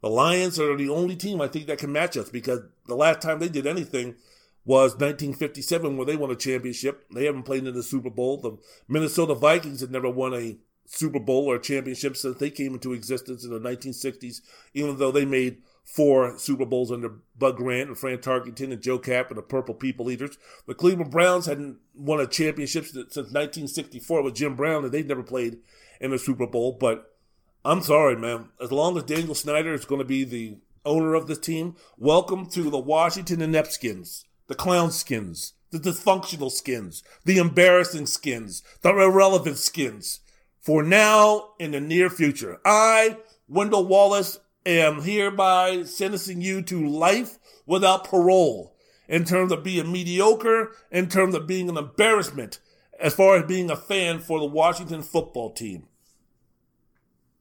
[0.00, 3.20] the Lions are the only team I think that can match us because the last
[3.20, 4.16] time they did anything
[4.64, 7.06] was 1957 where they won a championship.
[7.14, 8.36] They haven't played in the Super Bowl.
[8.36, 12.74] The Minnesota Vikings have never won a Super Bowl or a championship since they came
[12.74, 14.40] into existence in the 1960s,
[14.74, 18.98] even though they made four Super Bowls under Bud Grant and Fran Tarkenton and Joe
[18.98, 20.36] Kapp and the Purple People Eaters.
[20.66, 25.22] The Cleveland Browns hadn't won a championship since 1964 with Jim Brown, and they'd never
[25.22, 25.58] played
[26.00, 26.76] in a Super Bowl.
[26.78, 27.16] But
[27.64, 28.50] I'm sorry, man.
[28.62, 32.46] As long as Daniel Snyder is going to be the owner of this team, welcome
[32.50, 39.58] to the Washington Inepskins the clown skins, the dysfunctional skins, the embarrassing skins, the irrelevant
[39.58, 40.20] skins.
[40.60, 47.38] For now in the near future, I, Wendell Wallace, am hereby sentencing you to life
[47.66, 48.76] without parole
[49.08, 52.60] in terms of being mediocre, in terms of being an embarrassment,
[53.00, 55.88] as far as being a fan for the Washington football team.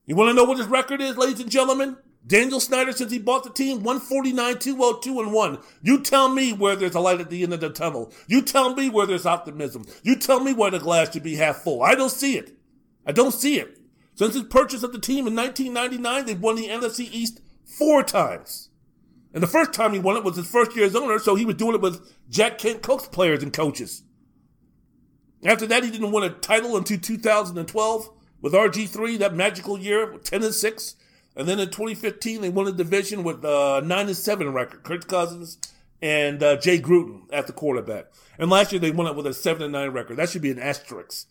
[0.05, 1.97] You want to know what his record is, ladies and gentlemen?
[2.25, 5.59] Daniel Snyder, since he bought the team, 149, 202, and 1.
[5.81, 8.11] You tell me where there's a light at the end of the tunnel.
[8.27, 9.85] You tell me where there's optimism.
[10.03, 11.83] You tell me where the glass should be half full.
[11.83, 12.57] I don't see it.
[13.05, 13.77] I don't see it.
[14.17, 18.69] Since his purchase of the team in 1999, they've won the NFC East four times.
[19.31, 21.45] And the first time he won it was his first year as owner, so he
[21.45, 24.01] was doing it with Jack Kent Cooke's players and coaches.
[25.45, 28.09] After that, he didn't win a title until 2012
[28.41, 30.95] with RG3, that magical year, 10 and 6.
[31.35, 34.81] And then in 2015, they won the division with a 9 and 7 record.
[34.81, 35.59] Kirk Cousins
[36.01, 38.05] and uh, Jay Gruden at the quarterback.
[38.39, 40.17] And last year, they won it with a 7 and 9 record.
[40.17, 41.27] That should be an asterisk.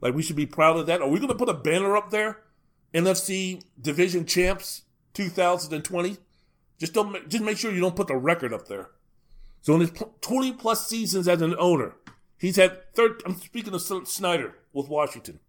[0.00, 1.00] Like, we should be proud of that.
[1.00, 2.42] Are we going to put a banner up there?
[2.94, 4.82] NFC Division Champs
[5.14, 6.18] 2020?
[6.78, 8.90] Just don't just make sure you don't put the record up there.
[9.62, 11.94] So in his 20 plus seasons as an owner,
[12.38, 13.22] he's had third.
[13.24, 15.40] I'm speaking of Snyder with Washington.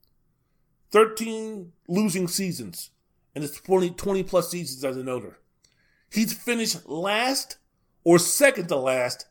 [0.91, 2.91] 13 losing seasons
[3.35, 5.37] in his 20, 20 plus seasons as an owner.
[6.09, 7.57] He's finished last
[8.03, 9.25] or second to last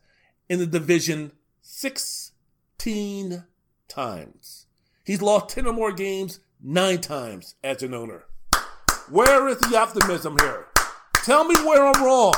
[0.47, 3.43] in the division 16
[3.87, 4.56] times.
[5.07, 8.25] He's lost 10 or more games nine times as an owner.
[9.09, 10.65] Where is the optimism here?
[11.23, 12.33] Tell me where I'm wrong.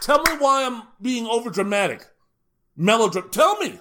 [0.00, 2.06] Tell me why I'm being overdramatic,
[2.74, 3.32] melodramatic.
[3.32, 3.80] Tell me.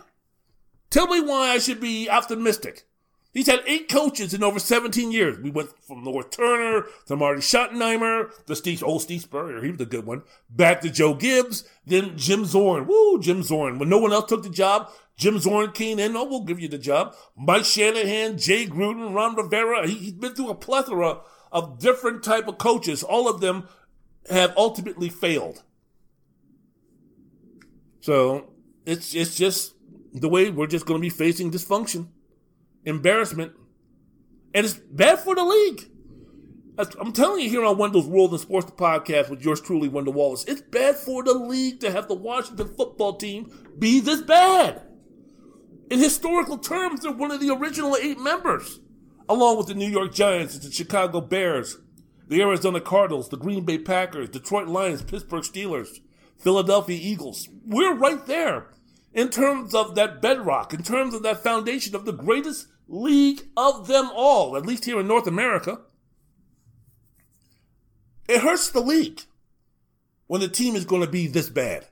[0.90, 2.86] Tell me why I should be optimistic.
[3.34, 5.40] He's had eight coaches in over 17 years.
[5.40, 9.82] We went from Norv Turner to Marty Schottenheimer, the Steve, old Steve Spurrier, he was
[9.82, 12.86] a good one, back to Joe Gibbs, then Jim Zorn.
[12.86, 13.80] Woo, Jim Zorn.
[13.80, 16.16] When no one else took the job, Jim Zorn came in.
[16.16, 17.16] Oh, we'll give you the job.
[17.38, 19.88] Mike Shanahan, Jay Gruden, Ron Rivera.
[19.88, 23.04] He, he's been through a plethora of different type of coaches.
[23.04, 23.68] All of them
[24.30, 25.64] have ultimately failed.
[28.02, 28.54] So
[28.86, 29.76] it's it's just
[30.14, 32.08] the way we're just going to be facing dysfunction
[32.86, 33.54] embarrassment,
[34.54, 35.90] and it's bad for the league.
[37.00, 40.44] I'm telling you here on Wendell's World and Sports podcast with yours truly, Wendell Wallace.
[40.46, 44.82] It's bad for the league to have the Washington football team be this bad.
[45.94, 48.80] In historical terms, they're one of the original eight members,
[49.30, 51.78] along with the New York Giants, the Chicago Bears,
[52.28, 56.00] the Arizona Cardinals, the Green Bay Packers, Detroit Lions, Pittsburgh Steelers,
[56.40, 57.48] Philadelphia Eagles.
[57.64, 58.72] We're right there
[59.14, 63.86] in terms of that bedrock, in terms of that foundation of the greatest league of
[63.86, 65.82] them all, at least here in North America.
[68.28, 69.22] It hurts the league
[70.26, 71.86] when the team is going to be this bad.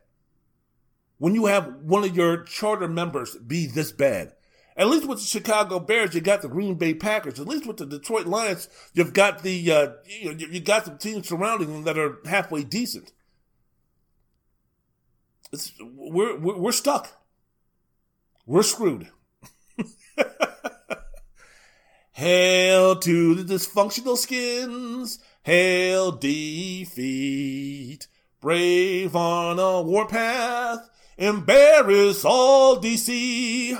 [1.21, 4.33] When you have one of your charter members be this bad.
[4.75, 7.39] At least with the Chicago Bears, you got the Green Bay Packers.
[7.39, 11.27] At least with the Detroit Lions, you've got the uh, you, you got some teams
[11.27, 13.11] surrounding them that are halfway decent.
[15.53, 17.21] It's, we're, we're we're stuck.
[18.47, 19.09] We're screwed.
[22.13, 25.19] Hail to the dysfunctional skins.
[25.43, 28.07] Hail defeat.
[28.39, 30.87] Brave on a warpath.
[31.17, 33.79] Embarrass all DC.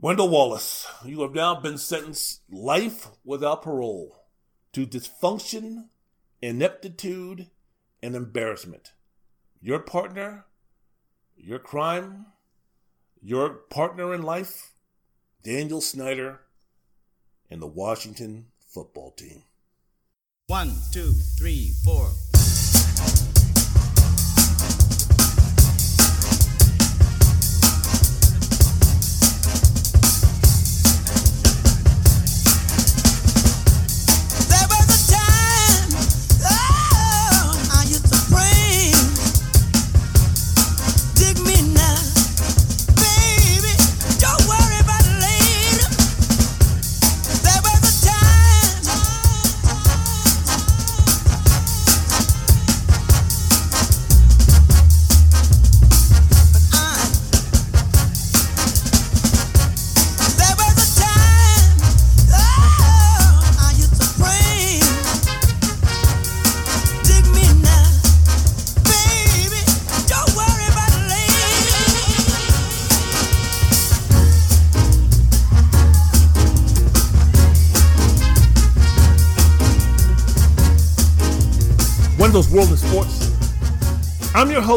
[0.00, 4.24] Wendell Wallace, you have now been sentenced life without parole
[4.72, 5.88] to dysfunction,
[6.40, 7.48] ineptitude,
[8.00, 8.92] and embarrassment.
[9.60, 10.46] Your partner,
[11.36, 12.26] your crime,
[13.20, 14.72] your partner in life,
[15.42, 16.42] Daniel Snyder,
[17.50, 19.42] and the Washington football team.
[20.46, 22.08] One, two, three, four.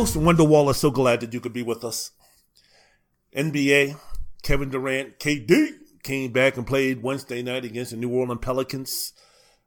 [0.01, 0.79] Host, Wendell Wallace.
[0.79, 2.11] So glad that you could be with us.
[3.35, 3.97] NBA,
[4.41, 9.13] Kevin Durant, KD came back and played Wednesday night against the New Orleans Pelicans.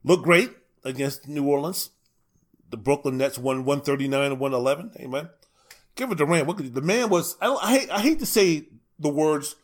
[0.02, 0.50] Looked great
[0.84, 1.90] against New Orleans.
[2.70, 5.04] The Brooklyn Nets won 139 and 111.
[5.04, 5.28] Amen.
[5.94, 8.66] Kevin Durant, what could, the man was, I, I, hate, I hate to say
[8.98, 9.54] the words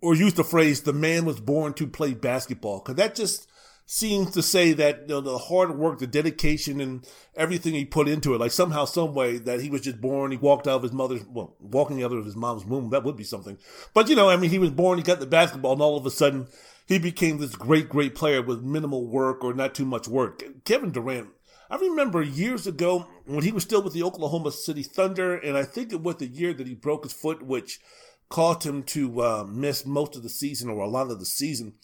[0.00, 3.48] or use the phrase, the man was born to play basketball, because that just,
[3.86, 7.06] seems to say that you know, the hard work, the dedication, and
[7.36, 10.30] everything he put into it, like somehow, some way, that he was just born.
[10.30, 12.90] He walked out of his mother's, well, walking out of his mom's womb.
[12.90, 13.58] That would be something.
[13.92, 14.98] But you know, I mean, he was born.
[14.98, 16.48] He got the basketball, and all of a sudden,
[16.86, 20.42] he became this great, great player with minimal work or not too much work.
[20.64, 21.28] Kevin Durant.
[21.70, 25.64] I remember years ago when he was still with the Oklahoma City Thunder, and I
[25.64, 27.80] think it was the year that he broke his foot, which
[28.28, 31.74] caused him to uh, miss most of the season or a lot of the season.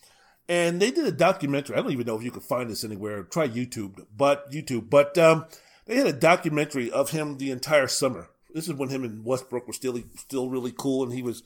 [0.51, 1.77] And they did a documentary.
[1.77, 3.23] I don't even know if you can find this anywhere.
[3.23, 4.91] Try YouTube, but YouTube.
[4.91, 5.47] But um,
[5.87, 8.31] they had a documentary of him the entire summer.
[8.53, 11.45] This is when him and Westbrook were still still really cool, and he was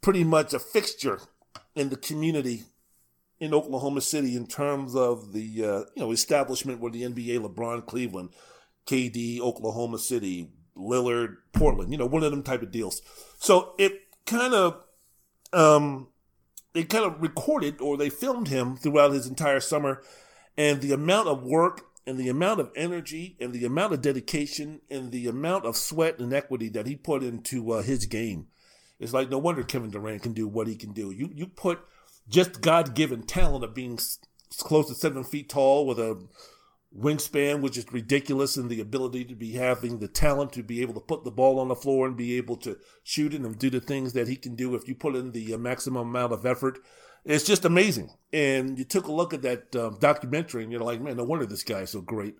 [0.00, 1.20] pretty much a fixture
[1.74, 2.62] in the community
[3.38, 7.84] in Oklahoma City in terms of the uh, you know establishment where the NBA, LeBron,
[7.84, 8.30] Cleveland,
[8.86, 11.92] KD, Oklahoma City, Lillard, Portland.
[11.92, 13.02] You know, one of them type of deals.
[13.38, 13.92] So it
[14.24, 14.82] kind of
[15.52, 16.08] um,
[16.72, 20.02] they kind of recorded or they filmed him throughout his entire summer
[20.56, 24.80] and the amount of work and the amount of energy and the amount of dedication
[24.90, 28.46] and the amount of sweat and equity that he put into uh, his game
[29.00, 31.10] it's like no wonder Kevin Durant can do what he can do.
[31.10, 31.80] You you put
[32.28, 33.98] just God given talent of being
[34.58, 36.20] close to seven feet tall with a
[36.96, 40.94] wingspan, which is ridiculous, and the ability to be having the talent to be able
[40.94, 43.70] to put the ball on the floor and be able to shoot it and do
[43.70, 46.46] the things that he can do if you put in the uh, maximum amount of
[46.46, 46.78] effort.
[47.24, 48.10] It's just amazing.
[48.32, 51.44] And you took a look at that um, documentary and you're like, man, no wonder
[51.44, 52.36] this guy is so great.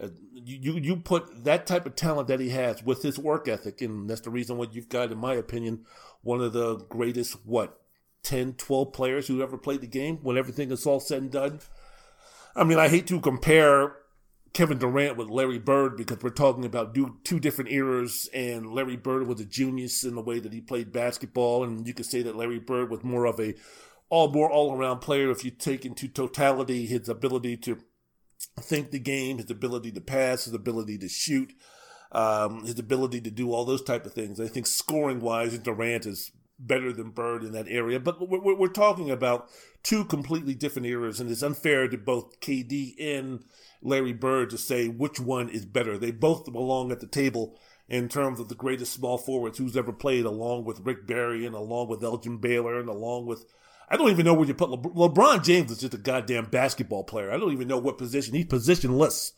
[0.00, 3.80] Uh, you you put that type of talent that he has with his work ethic,
[3.80, 5.84] and that's the reason why you've got, in my opinion,
[6.22, 7.80] one of the greatest, what,
[8.24, 11.60] 10, 12 players who ever played the game when everything is all said and done.
[12.56, 13.96] I mean, I hate to compare
[14.52, 16.94] Kevin Durant with Larry Bird because we're talking about
[17.24, 20.92] two different eras, and Larry Bird was a genius in the way that he played
[20.92, 23.54] basketball, and you could say that Larry Bird was more of a
[24.10, 27.78] all more all around player if you take into totality his ability to
[28.60, 31.52] think the game, his ability to pass, his ability to shoot,
[32.12, 34.38] um, his ability to do all those type of things.
[34.38, 38.00] I think scoring wise, Durant is better than Bird in that area.
[38.00, 39.48] But we're, we're talking about
[39.82, 43.44] two completely different eras, and it's unfair to both KD and
[43.82, 45.98] Larry Bird to say which one is better.
[45.98, 49.92] They both belong at the table in terms of the greatest small forwards who's ever
[49.92, 53.44] played, along with Rick Barry and along with Elgin Baylor and along with.
[53.88, 57.04] I don't even know where you put Le- LeBron James is just a goddamn basketball
[57.04, 57.30] player.
[57.30, 59.32] I don't even know what position he's positionless.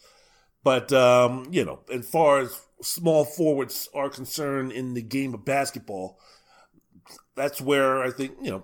[0.62, 5.44] But um, you know, as far as small forwards are concerned in the game of
[5.44, 6.18] basketball,
[7.36, 8.62] that's where I think, you know,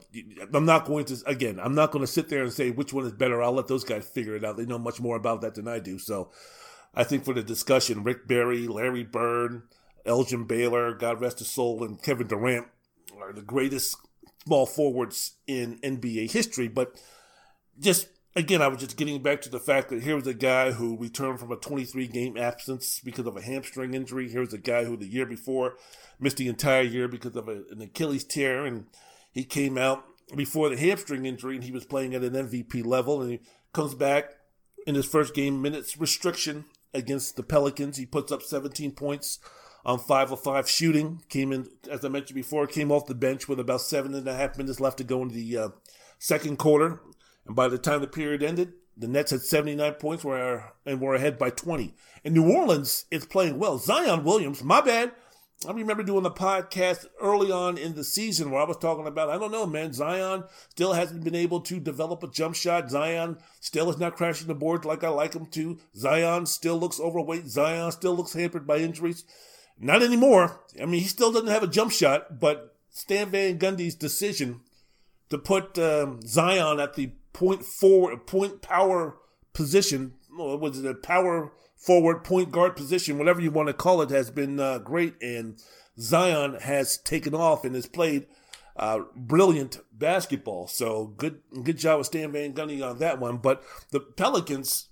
[0.52, 3.04] I'm not going to, again, I'm not going to sit there and say which one
[3.04, 3.42] is better.
[3.42, 4.56] I'll let those guys figure it out.
[4.56, 5.98] They know much more about that than I do.
[5.98, 6.30] So
[6.94, 9.62] I think for the discussion, Rick Barry, Larry Bird,
[10.06, 12.66] Elgin Baylor, God rest his soul, and Kevin Durant
[13.20, 13.96] are the greatest
[14.44, 16.68] small forwards in NBA history.
[16.68, 17.00] But
[17.78, 20.72] just again, I was just getting back to the fact that here was a guy
[20.72, 24.28] who returned from a 23 game absence because of a hamstring injury.
[24.28, 25.74] Here was a guy who the year before
[26.18, 28.87] missed the entire year because of a, an Achilles tear, and
[29.33, 30.05] he came out
[30.35, 33.41] before the hamstring injury and he was playing at an MVP level, and he
[33.72, 34.30] comes back
[34.87, 36.64] in his first game minutes restriction
[36.95, 37.97] against the Pelicans.
[37.97, 39.39] He puts up 17 points
[39.85, 41.22] on five of five shooting.
[41.28, 44.35] Came in, as I mentioned before, came off the bench with about seven and a
[44.35, 45.68] half minutes left to go into the uh,
[46.18, 47.01] second quarter.
[47.47, 51.14] And by the time the period ended, the Nets had 79 points were, and were
[51.14, 51.95] ahead by 20.
[52.24, 53.78] And New Orleans is playing well.
[53.78, 55.12] Zion Williams, my bad.
[55.66, 59.30] I remember doing the podcast early on in the season where I was talking about,
[59.30, 62.90] I don't know, man, Zion still hasn't been able to develop a jump shot.
[62.90, 65.78] Zion still is not crashing the boards like I like him to.
[65.95, 67.47] Zion still looks overweight.
[67.47, 69.24] Zion still looks hampered by injuries.
[69.78, 70.61] Not anymore.
[70.80, 74.61] I mean, he still doesn't have a jump shot, but Stan Van Gundy's decision
[75.30, 79.16] to put um, Zion at the point forward, point power
[79.53, 81.53] position, was it a power
[81.83, 85.14] forward point guard position, whatever you want to call it, has been uh, great.
[85.20, 85.59] And
[85.99, 88.26] Zion has taken off and has played
[88.76, 90.68] uh, brilliant basketball.
[90.68, 93.39] So good, good job with Stan Van Gundy on that one.
[93.39, 94.89] But the Pelicans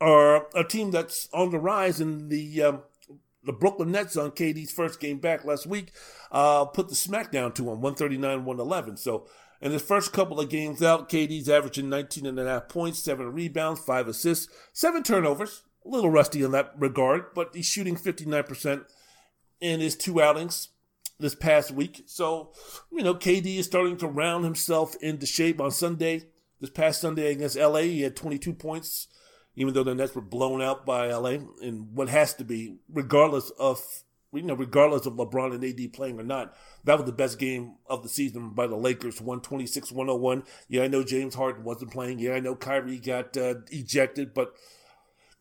[0.00, 2.82] are a team that's on the rise, and the um,
[3.44, 5.92] the Brooklyn Nets on KD's first game back last week
[6.30, 8.96] uh, put the smackdown to him, 139 111.
[8.96, 9.26] So
[9.60, 13.32] in his first couple of games out, KD's averaging 19 and a half points, seven
[13.32, 15.62] rebounds, five assists, seven turnovers.
[15.84, 18.84] A little rusty in that regard, but he's shooting 59%
[19.60, 20.68] in his two outings
[21.18, 22.02] this past week.
[22.06, 22.52] So,
[22.92, 26.24] you know, KD is starting to round himself into shape on Sunday.
[26.60, 29.08] This past Sunday against LA, he had 22 points,
[29.56, 33.50] even though the Nets were blown out by LA in what has to be, regardless
[33.58, 33.80] of
[34.32, 36.54] you know, regardless of LeBron and AD playing or not,
[36.84, 40.44] that was the best game of the season by the Lakers, 126 101.
[40.68, 42.18] Yeah, I know James Harden wasn't playing.
[42.20, 44.54] Yeah, I know Kyrie got uh, ejected, but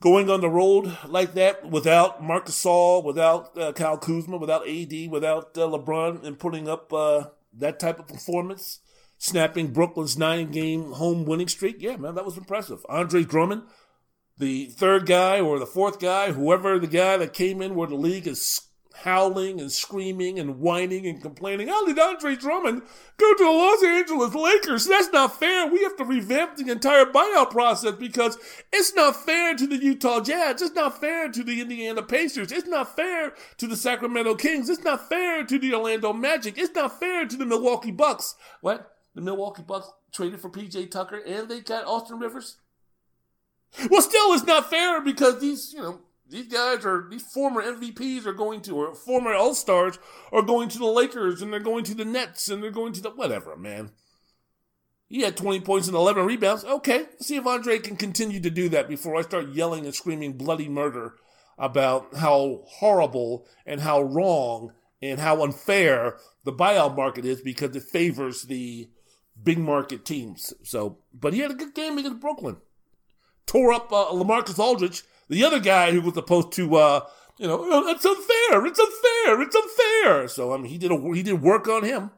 [0.02, 5.10] going on the road like that without Marc Gasol, without uh, Kyle Kuzma, without AD,
[5.10, 8.80] without uh, LeBron, and putting up uh, that type of performance,
[9.20, 12.86] snapping Brooklyn's nine game home winning streak, yeah, man, that was impressive.
[12.90, 13.64] Andre Drummond
[14.40, 17.96] the third guy or the fourth guy, whoever the guy that came in where the
[17.96, 18.69] league is
[19.04, 22.82] howling and screaming and whining and complaining, how did Andre Drummond
[23.18, 24.86] go to the Los Angeles Lakers?
[24.86, 25.68] That's not fair.
[25.68, 28.38] We have to revamp the entire buyout process because
[28.72, 30.62] it's not fair to the Utah Jazz.
[30.62, 32.52] It's not fair to the Indiana Pacers.
[32.52, 34.70] It's not fair to the Sacramento Kings.
[34.70, 36.58] It's not fair to the Orlando Magic.
[36.58, 38.36] It's not fair to the Milwaukee Bucks.
[38.62, 38.91] What?
[39.16, 42.58] The Milwaukee Bucks traded for PJ Tucker and they got Austin Rivers?
[43.89, 46.00] Well, still, it's not fair because these, you know,
[46.30, 50.00] these guys are these former MVPs are going to or former All Stars
[50.32, 53.02] are going to the Lakers and they're going to the Nets and they're going to
[53.02, 53.92] the whatever, man.
[55.08, 56.64] He had 20 points and 11 rebounds.
[56.64, 59.96] Okay, let's see if Andre can continue to do that before I start yelling and
[59.96, 61.16] screaming bloody murder
[61.58, 67.84] about how horrible and how wrong and how unfair the buyout market is because it
[67.84, 68.90] favors the
[69.42, 70.54] big market teams.
[70.64, 72.58] So, but he had a good game against Brooklyn
[73.50, 77.06] tore up uh, LaMarcus Aldridge, the other guy who was supposed to, uh,
[77.38, 80.28] you know, oh, it's unfair, it's unfair, it's unfair.
[80.28, 82.12] So I mean, he did a, he did work on him.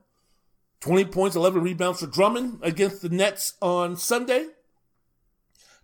[0.79, 4.47] Twenty points, eleven rebounds for Drummond against the Nets on Sunday.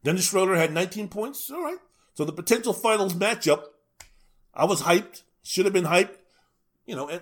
[0.04, 1.50] Dennis Schroeder had 19 points.
[1.52, 1.80] All right.
[2.14, 3.64] So the potential finals matchup,
[4.54, 5.24] I was hyped.
[5.44, 6.16] Should have been hyped.
[6.86, 7.20] You know,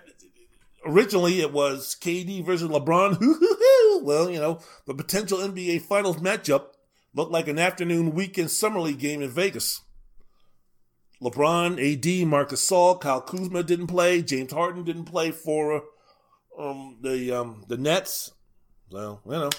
[0.85, 3.17] originally it was KD versus LeBron.
[4.03, 6.67] well, you know, the potential NBA finals matchup
[7.13, 9.81] looked like an afternoon weekend summer league game in Vegas.
[11.25, 14.21] LeBron, AD, Marc Gasol, Kyle Kuzma didn't play.
[14.21, 15.83] James Harden didn't play for
[16.57, 18.31] um, the um, the Nets.
[18.91, 19.49] So you know,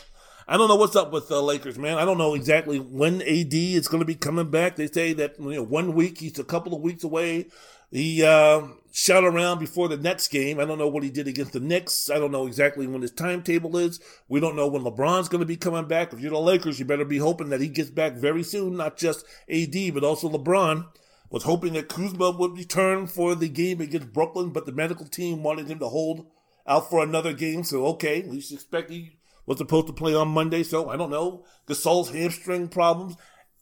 [0.48, 1.98] I don't know what's up with the Lakers, man.
[1.98, 4.76] I don't know exactly when AD is going to be coming back.
[4.76, 7.46] They say that you know one week he's a couple of weeks away.
[7.90, 8.62] He uh,
[8.92, 10.58] shot around before the Nets game.
[10.58, 12.10] I don't know what he did against the Knicks.
[12.10, 14.00] I don't know exactly when his timetable is.
[14.28, 16.12] We don't know when LeBron's going to be coming back.
[16.12, 18.76] If you're the Lakers, you better be hoping that he gets back very soon.
[18.76, 20.86] Not just AD, but also LeBron.
[21.30, 25.42] Was hoping that Kuzma would return for the game against Brooklyn, but the medical team
[25.42, 26.26] wanted him to hold
[26.66, 27.64] out for another game.
[27.64, 30.62] So okay, we should expect he was supposed to play on Monday.
[30.62, 31.44] So I don't know.
[31.66, 33.16] Gasol's hamstring problems.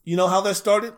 [0.05, 0.95] You know how that started?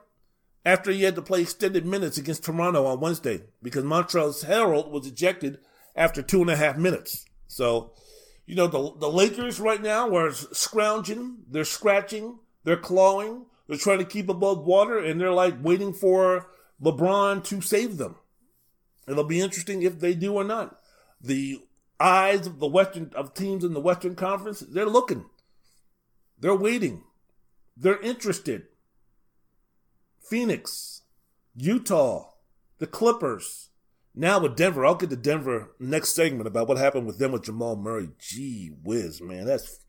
[0.67, 5.07] after he had to play extended minutes against Toronto on Wednesday because Montrezl Harrell was
[5.07, 5.59] ejected
[5.95, 7.25] after two and a half minutes.
[7.47, 7.93] So,
[8.47, 14.01] you know, the, the Lakers right now are scrounging, they're scratching, they're clawing, they're trying
[14.01, 16.49] to keep above water, and they're like waiting for
[16.83, 18.17] LeBron to save them.
[19.09, 20.77] It'll be interesting if they do or not.
[21.21, 21.63] The
[21.99, 25.27] eyes of the Western of teams in the Western Conference, they're looking.
[26.39, 27.05] They're waiting.
[27.77, 28.65] They're interested.
[30.21, 31.03] Phoenix,
[31.55, 32.31] Utah,
[32.79, 33.71] the Clippers.
[34.15, 37.45] Now with Denver, I'll get to Denver next segment about what happened with them with
[37.45, 38.09] Jamal Murray.
[38.19, 39.45] Gee whiz, man.
[39.45, 39.85] That's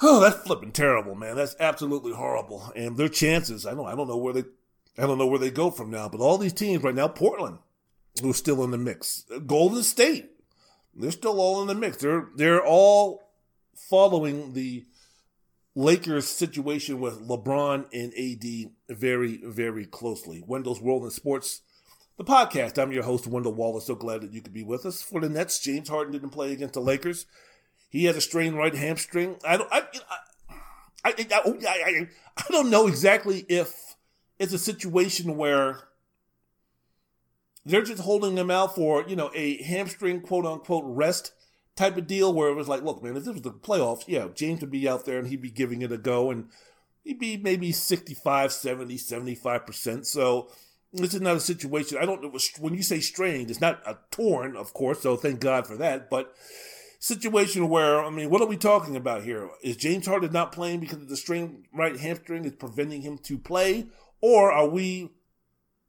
[0.00, 1.36] oh, that's flipping terrible, man.
[1.36, 2.72] That's absolutely horrible.
[2.74, 4.44] And their chances, I don't I don't know where they
[4.98, 6.08] I don't know where they go from now.
[6.08, 7.58] But all these teams right now, Portland,
[8.20, 9.24] who's still in the mix.
[9.46, 10.30] Golden State,
[10.94, 11.98] they're still all in the mix.
[11.98, 13.22] They're they're all
[13.74, 14.84] following the
[15.74, 20.42] Lakers situation with LeBron and AD very, very closely.
[20.46, 21.62] Wendell's World in Sports,
[22.18, 22.78] the podcast.
[22.78, 23.86] I'm your host, Wendell Wallace.
[23.86, 25.00] So glad that you could be with us.
[25.00, 27.24] For the Nets, James Harden didn't play against the Lakers.
[27.88, 29.36] He had a strained right hamstring.
[29.46, 29.82] I don't, I,
[31.04, 33.91] I, I, I, I don't know exactly if
[34.38, 35.80] it's a situation where
[37.64, 41.32] they're just holding him out for, you know, a hamstring quote unquote rest
[41.76, 44.28] type of deal where it was like, look, man, if this was the playoffs, yeah,
[44.34, 46.48] James would be out there and he'd be giving it a go and
[47.04, 50.06] he'd be maybe 65, 70, 75%.
[50.06, 50.48] So
[50.92, 51.98] this is not a situation.
[51.98, 52.38] I don't know.
[52.58, 55.00] When you say strained, it's not a torn, of course.
[55.00, 56.10] So thank God for that.
[56.10, 56.34] But
[56.98, 59.50] situation where, I mean, what are we talking about here?
[59.62, 63.38] Is James Harden not playing because of the strained right hamstring is preventing him to
[63.38, 63.86] play?
[64.22, 65.10] Or are we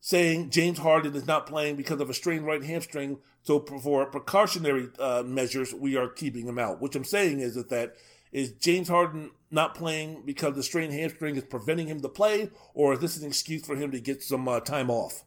[0.06, 3.20] saying James Harden is not playing because of a strained right hamstring.
[3.44, 6.82] So for precautionary uh, measures, we are keeping him out.
[6.82, 7.96] Which I'm saying is that, that
[8.34, 12.94] is James Harden not playing because the strained hamstring is preventing him to play, or
[12.94, 15.24] is this an excuse for him to get some uh, time off?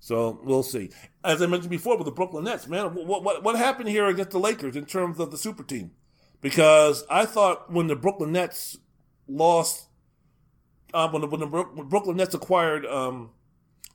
[0.00, 0.90] So we'll see.
[1.22, 4.32] As I mentioned before with the Brooklyn Nets, man, what, what, what happened here against
[4.32, 5.92] the Lakers in terms of the super team?
[6.40, 8.78] Because I thought when the Brooklyn Nets
[9.28, 9.86] lost,
[10.94, 13.30] uh, when, the, when the Brooklyn Nets acquired um,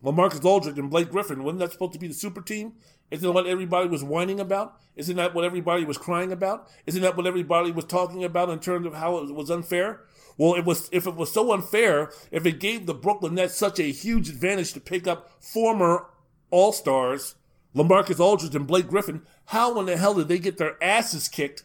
[0.03, 2.73] LaMarcus Aldridge and Blake Griffin, wasn't that supposed to be the super team?
[3.09, 4.79] Isn't that what everybody was whining about?
[4.95, 6.69] Isn't that what everybody was crying about?
[6.85, 10.01] Isn't that what everybody was talking about in terms of how it was unfair?
[10.37, 13.79] Well, it was if it was so unfair, if it gave the Brooklyn Nets such
[13.79, 16.07] a huge advantage to pick up former
[16.51, 17.35] All Stars,
[17.75, 21.63] LaMarcus Aldridge and Blake Griffin, how in the hell did they get their asses kicked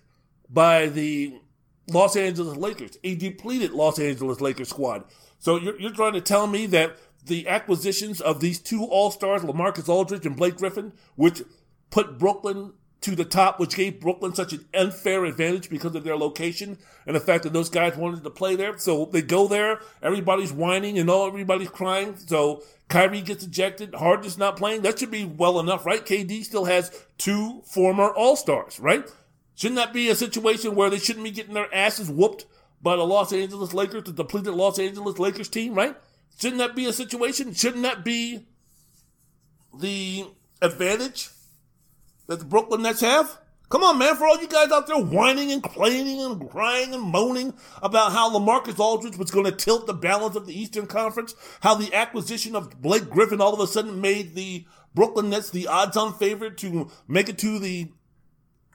[0.49, 1.41] by the
[1.89, 5.05] Los Angeles Lakers, a depleted Los Angeles Lakers squad?
[5.39, 9.43] So you're, you're trying to tell me that the acquisitions of these two All Stars,
[9.43, 11.43] LaMarcus Aldridge and Blake Griffin, which
[11.91, 12.73] put Brooklyn
[13.03, 17.17] to the top, which gave Brooklyn such an unfair advantage because of their location and
[17.17, 18.79] the fact that those guys wanted to play there.
[18.79, 22.17] So they go there, everybody's whining and all everybody's crying.
[22.17, 24.83] So Kyrie gets ejected, Harden's not playing.
[24.83, 26.05] That should be well enough, right?
[26.05, 29.05] KD still has two former All Stars, right?
[29.63, 32.47] Shouldn't that be a situation where they shouldn't be getting their asses whooped
[32.83, 35.95] by the Los Angeles Lakers, the depleted Los Angeles Lakers team, right?
[36.37, 37.55] Shouldn't that be a situation?
[37.55, 38.45] Shouldn't that be
[39.73, 40.25] the
[40.61, 41.29] advantage
[42.27, 43.39] that the Brooklyn Nets have?
[43.69, 47.05] Come on, man, for all you guys out there whining and complaining and crying and
[47.05, 51.37] moaning about how LaMarcus Aldridge was going to tilt the balance of the Eastern Conference,
[51.61, 55.69] how the acquisition of Blake Griffin all of a sudden made the Brooklyn Nets the
[55.69, 57.93] odds on favorite to make it to the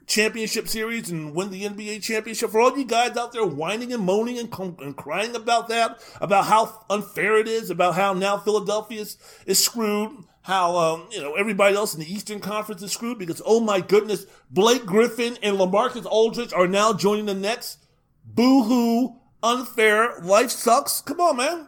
[0.08, 2.50] championship series and win the NBA championship.
[2.50, 6.46] For all you guys out there whining and moaning and, and crying about that, about
[6.46, 11.36] how unfair it is, about how now Philadelphia is, is screwed, how um, you know
[11.36, 15.58] everybody else in the Eastern Conference is screwed because oh my goodness, Blake Griffin and
[15.58, 17.78] LaMarcus Aldridge are now joining the Nets.
[18.26, 21.02] Boo hoo, unfair, life sucks.
[21.02, 21.68] Come on, man.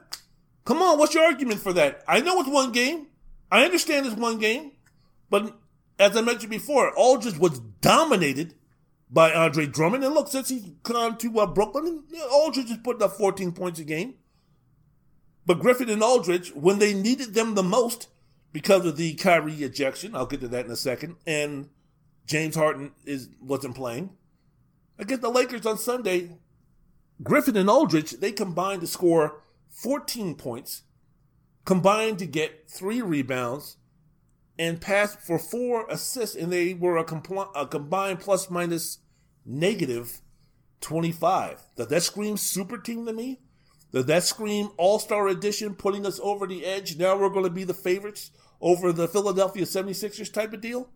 [0.63, 2.03] Come on, what's your argument for that?
[2.07, 3.07] I know it's one game.
[3.51, 4.71] I understand it's one game,
[5.29, 5.57] but
[5.99, 8.55] as I mentioned before, Aldridge was dominated
[9.09, 10.03] by Andre Drummond.
[10.03, 13.83] And look, since he's gone to uh, Brooklyn, Aldridge is putting up 14 points a
[13.83, 14.15] game.
[15.45, 18.07] But Griffin and Aldridge, when they needed them the most,
[18.51, 21.69] because of the Kyrie ejection, I'll get to that in a second, and
[22.25, 24.11] James Harden is wasn't playing.
[24.97, 26.37] Against the Lakers on Sunday,
[27.23, 30.83] Griffin and Aldridge, they combined to score 14 points,
[31.65, 33.77] combined to get three rebounds,
[34.59, 38.99] and passed for four assists, and they were a, compl- a combined plus minus
[39.45, 40.21] negative
[40.81, 41.61] 25.
[41.77, 43.39] Does that scream super team to me?
[43.93, 46.97] Does that scream All Star Edition putting us over the edge?
[46.97, 50.89] Now we're going to be the favorites over the Philadelphia 76ers type of deal?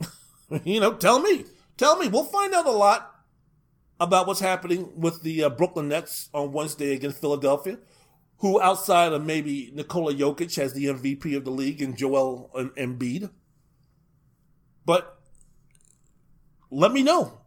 [0.64, 1.46] you know, tell me.
[1.78, 2.08] Tell me.
[2.08, 3.14] We'll find out a lot
[3.98, 7.78] about what's happening with the uh, Brooklyn Nets on Wednesday against Philadelphia
[8.40, 13.30] who outside of maybe Nikola Jokic has the MVP of the league and Joel Embiid.
[14.84, 15.18] But
[16.70, 17.40] let me know.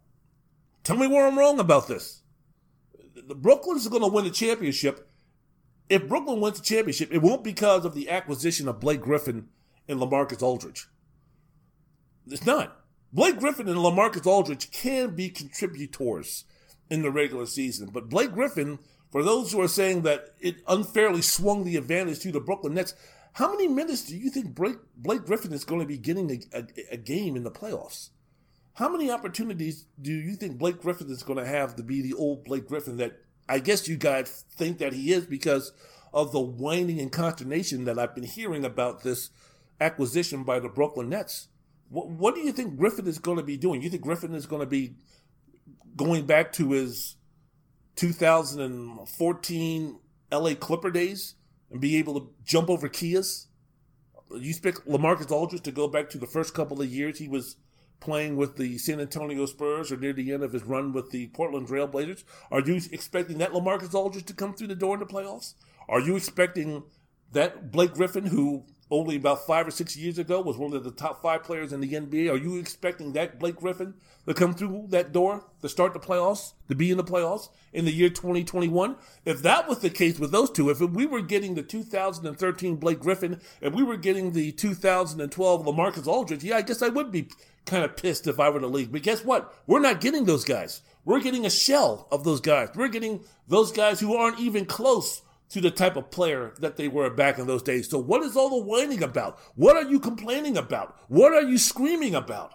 [0.84, 2.22] Tell me where I'm wrong about this.
[3.16, 5.10] The Brooklyn's going to win the championship.
[5.89, 9.50] If Brooklyn wins the championship, it won't because of the acquisition of Blake Griffin
[9.88, 10.88] and LaMarcus Aldridge.
[12.28, 12.80] It's not.
[13.12, 16.46] Blake Griffin and LaMarcus Aldridge can be contributors
[16.89, 18.80] in the regular season, but Blake Griffin,
[19.14, 22.95] for those who are saying that it unfairly swung the advantage to the Brooklyn Nets,
[23.34, 26.66] how many minutes do you think Blake, Griffin is going to be getting a, a,
[26.93, 28.09] a game in the playoffs?
[28.74, 32.16] How many opportunities do you think Blake Griffin is going to have to be the
[32.16, 35.74] old Blake Griffin that I guess you guys think that he is because
[36.11, 39.30] of the whining and consternation that I've been hearing about this
[39.80, 41.49] acquisition by the Brooklyn Nets?
[41.88, 43.84] What, what do you think Griffin is going to be doing?
[43.84, 44.95] You think Griffin is going to be
[45.95, 47.18] going back to his
[47.96, 50.00] 2014
[50.32, 51.36] LA Clipper days
[51.72, 53.48] and be able to jump over Kias?
[54.32, 57.56] You expect Lamarcus Aldridge to go back to the first couple of years he was
[58.00, 61.28] playing with the San Antonio Spurs or near the end of his run with the
[61.28, 62.24] Portland Trailblazers?
[62.52, 65.54] Are you expecting that Lamarcus Aldridge to come through the door in the playoffs?
[65.88, 66.84] Are you expecting
[67.32, 70.91] that Blake Griffin, who only about five or six years ago was one of the
[70.91, 73.96] top five players in the NBA, are you expecting that Blake Griffin
[74.28, 77.86] to come through that door to start the playoffs, to be in the playoffs in
[77.86, 78.96] the year 2021?
[79.26, 83.00] If that was the case with those two, if we were getting the 2013 Blake
[83.00, 87.30] Griffin and we were getting the 2012 Lamarcus Aldridge, yeah, I guess I would be
[87.66, 88.91] kind of pissed if I were the league.
[88.91, 89.54] But guess what?
[89.66, 90.82] We're not getting those guys.
[91.04, 92.70] We're getting a shell of those guys.
[92.76, 96.88] We're getting those guys who aren't even close to the type of player that they
[96.88, 97.89] were back in those days.
[97.89, 99.39] So what is all the whining about?
[99.56, 100.96] What are you complaining about?
[101.08, 102.54] What are you screaming about?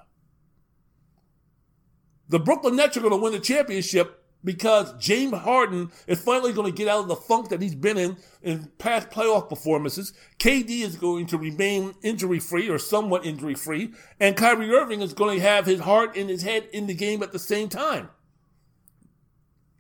[2.28, 6.70] The Brooklyn Nets are going to win the championship because James Harden is finally going
[6.70, 10.12] to get out of the funk that he's been in in past playoff performances.
[10.39, 15.14] KD is going to remain injury free or somewhat injury free, and Kyrie Irving is
[15.14, 18.11] going to have his heart and his head in the game at the same time.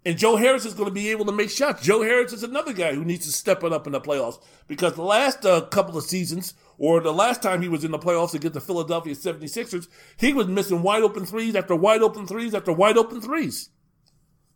[0.08, 1.82] And Joe Harris is going to be able to make shots.
[1.82, 4.94] Joe Harris is another guy who needs to step it up in the playoffs because
[4.94, 8.32] the last uh, couple of seasons, or the last time he was in the playoffs
[8.32, 9.86] against the Philadelphia 76ers,
[10.16, 13.68] he was missing wide open threes after wide open threes after wide open threes.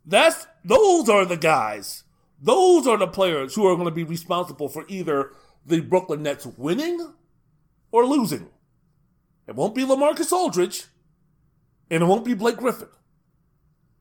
[0.03, 2.03] That's those are the guys.
[2.41, 5.33] Those are the players who are going to be responsible for either
[5.63, 7.13] the Brooklyn Nets winning
[7.91, 8.49] or losing.
[9.45, 10.85] It won't be LaMarcus Aldridge,
[11.91, 12.87] and it won't be Blake Griffin.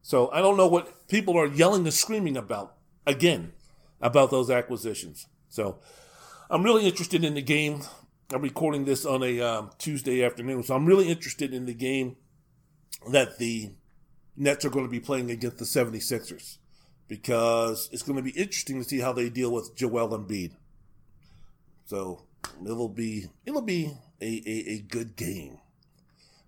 [0.03, 2.75] So I don't know what people are yelling and screaming about
[3.07, 3.53] again
[4.01, 5.29] about those acquisitions.
[5.49, 5.79] So
[6.51, 7.83] I'm really interested in the game.
[8.33, 12.17] I'm recording this on a um, Tuesday afternoon, so I'm really interested in the game
[13.11, 13.73] that the
[14.37, 16.59] Nets are going to be playing against the 76ers
[17.07, 20.53] because it's going to be interesting to see how they deal with Joel Embiid.
[21.85, 22.23] So
[22.65, 25.59] it'll be it'll be a, a, a good game.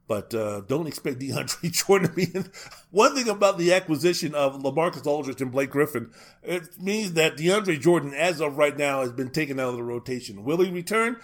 [0.07, 2.51] But uh, don't expect DeAndre Jordan to be in.
[2.91, 6.11] One thing about the acquisition of LaMarcus Aldridge and Blake Griffin,
[6.43, 9.83] it means that DeAndre Jordan, as of right now, has been taken out of the
[9.83, 10.45] rotation.
[10.45, 11.17] Will he return?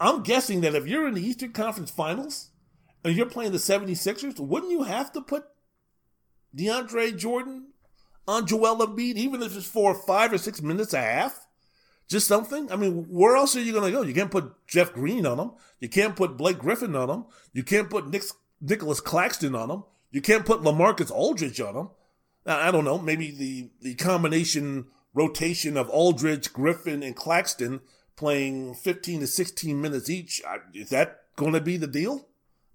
[0.00, 2.50] I'm guessing that if you're in the Eastern Conference Finals
[3.04, 5.44] and you're playing the 76ers, wouldn't you have to put
[6.54, 7.68] DeAndre Jordan
[8.26, 11.45] on Joel Embiid, even if it's for five or six minutes a half?
[12.08, 12.70] Just something?
[12.70, 14.02] I mean, where else are you going to go?
[14.02, 15.50] You can't put Jeff Green on him.
[15.80, 17.24] You can't put Blake Griffin on him.
[17.52, 18.22] You can't put Nick,
[18.60, 19.84] Nicolas Claxton on him.
[20.12, 21.88] You can't put LaMarcus Aldridge on him.
[22.46, 22.98] I don't know.
[22.98, 27.80] Maybe the, the combination rotation of Aldridge, Griffin, and Claxton
[28.14, 30.42] playing 15 to 16 minutes each.
[30.74, 32.28] Is that going to be the deal?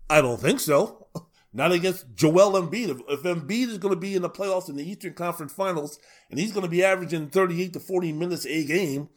[0.09, 1.07] I don't think so.
[1.53, 2.89] Not against Joel Embiid.
[2.89, 5.99] If, if Embiid is going to be in the playoffs in the Eastern Conference Finals
[6.29, 9.09] and he's going to be averaging 38 to 40 minutes a game,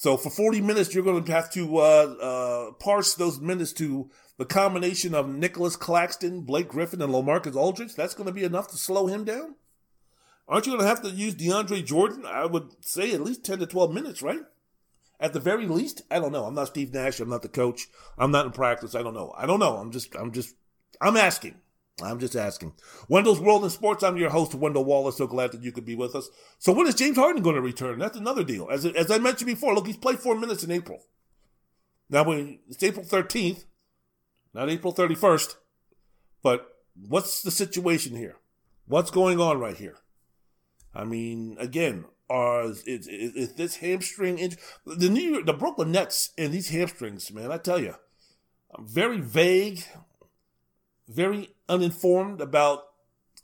[0.00, 4.08] so for 40 minutes, you're going to have to uh, uh, parse those minutes to
[4.38, 7.94] the combination of Nicolas Claxton, Blake Griffin, and LaMarcus Aldridge.
[7.96, 9.56] That's going to be enough to slow him down.
[10.48, 12.24] Aren't you going to have to use DeAndre Jordan?
[12.24, 14.40] I would say at least 10 to 12 minutes, right?
[15.20, 16.46] At the very least, I don't know.
[16.46, 17.20] I'm not Steve Nash.
[17.20, 17.88] I'm not the coach.
[18.16, 18.94] I'm not in practice.
[18.94, 19.34] I don't know.
[19.36, 19.76] I don't know.
[19.76, 20.54] I'm just, I'm just,
[21.02, 21.56] I'm asking.
[22.02, 22.74] I'm just asking.
[23.08, 24.02] Wendell's World in Sports.
[24.02, 25.18] I'm your host, Wendell Wallace.
[25.18, 26.28] So glad that you could be with us.
[26.58, 27.98] So when is James Harden going to return?
[27.98, 28.68] That's another deal.
[28.70, 31.00] As, as I mentioned before, look, he's played four minutes in April.
[32.08, 33.64] Now, when it's April 13th,
[34.52, 35.54] not April 31st,
[36.42, 38.36] but what's the situation here?
[38.86, 39.98] What's going on right here?
[40.94, 44.60] I mean, again, are is, is, is this hamstring injury?
[44.86, 47.94] The New York, the Brooklyn Nets and these hamstrings, man, I tell you,
[48.74, 49.84] I'm very vague
[51.10, 52.84] very uninformed about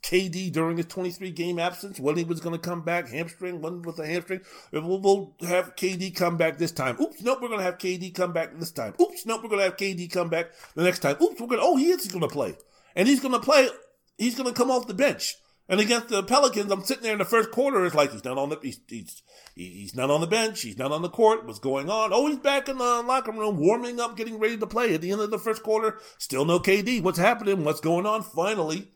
[0.03, 3.81] KD during his 23 game absence, when he was going to come back, hamstring, when
[3.81, 4.41] was the hamstring.
[4.71, 6.97] We'll, we'll, have KD come back this time.
[7.01, 8.93] Oops, nope, we're going to have KD come back this time.
[9.01, 11.17] Oops, nope, we're going to have KD come back the next time.
[11.21, 12.55] Oops, we're going to, oh, he is going to play.
[12.95, 13.69] and he's going to play.
[14.17, 15.35] He's going to come off the bench.
[15.69, 17.85] And against the Pelicans, I'm sitting there in the first quarter.
[17.85, 19.21] It's like he's not on the he's, he's
[19.53, 20.61] he's not on the bench.
[20.61, 21.45] He's not on the court.
[21.45, 22.11] What's going on?
[22.13, 24.93] Oh, he's back in the locker room, warming up, getting ready to play.
[24.93, 27.01] At the end of the first quarter, still no KD.
[27.01, 27.63] What's happening?
[27.65, 28.23] What's going on?
[28.23, 28.91] Finally,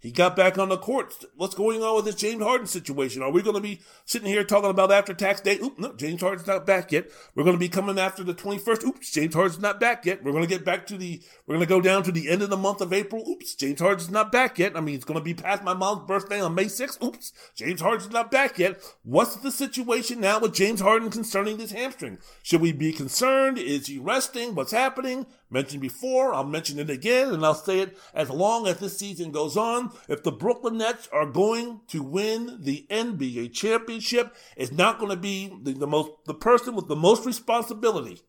[0.00, 1.24] he got back on the court.
[1.36, 3.22] What's going on with this James Harden situation?
[3.22, 5.58] Are we going to be sitting here talking about after tax day?
[5.62, 7.10] Oop, no, James Harden's not back yet.
[7.34, 8.84] We're going to be coming after the 21st.
[8.84, 10.24] Oops, James Harden's not back yet.
[10.24, 12.40] We're going to get back to the, we're going to go down to the end
[12.40, 13.28] of the month of April.
[13.28, 14.74] Oops, James Harden's not back yet.
[14.74, 17.02] I mean, it's going to be past my mom's birthday on May 6th.
[17.04, 18.80] Oops, James Harden's not back yet.
[19.02, 22.18] What's the situation now with James Harden concerning this hamstring?
[22.42, 23.58] Should we be concerned?
[23.58, 24.54] Is he resting?
[24.54, 25.26] What's happening?
[25.52, 29.32] Mentioned before, I'll mention it again, and I'll say it as long as this season
[29.32, 29.90] goes on.
[30.08, 35.16] If the Brooklyn Nets are going to win the NBA championship, it's not going to
[35.16, 38.20] be the, the most the person with the most responsibility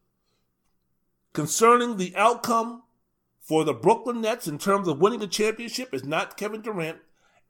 [1.34, 2.84] concerning the outcome
[3.40, 7.00] for the Brooklyn Nets in terms of winning the championship is not Kevin Durant,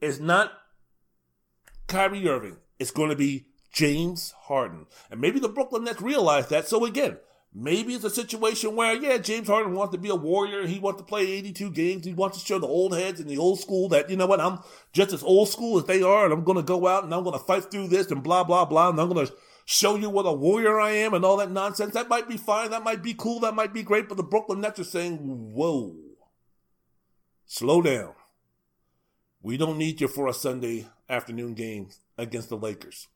[0.01, 0.51] is not
[1.87, 2.57] Kyrie Irving.
[2.77, 4.87] It's going to be James Harden.
[5.09, 6.67] And maybe the Brooklyn Nets realize that.
[6.67, 7.17] So again,
[7.53, 10.65] Maybe it's a situation where, yeah, James Harden wants to be a warrior.
[10.65, 12.05] He wants to play 82 games.
[12.05, 14.39] He wants to show the old heads and the old school that, you know what,
[14.39, 14.59] I'm
[14.93, 17.23] just as old school as they are, and I'm going to go out and I'm
[17.23, 18.89] going to fight through this and blah, blah, blah.
[18.89, 19.33] And I'm going to
[19.65, 21.93] show you what a warrior I am and all that nonsense.
[21.93, 22.71] That might be fine.
[22.71, 23.41] That might be cool.
[23.41, 24.07] That might be great.
[24.07, 25.95] But the Brooklyn Nets are saying, whoa,
[27.45, 28.13] slow down.
[29.41, 33.09] We don't need you for a Sunday afternoon game against the Lakers.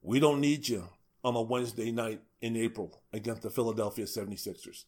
[0.00, 0.88] We don't need you
[1.24, 4.84] on a Wednesday night in April against the Philadelphia 76ers.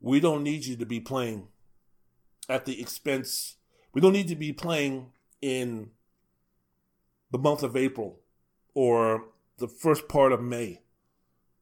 [0.00, 1.48] We don't need you to be playing
[2.48, 3.56] at the expense.
[3.94, 5.90] We don't need to be playing in
[7.30, 8.18] the month of April
[8.74, 9.26] or
[9.58, 10.82] the first part of May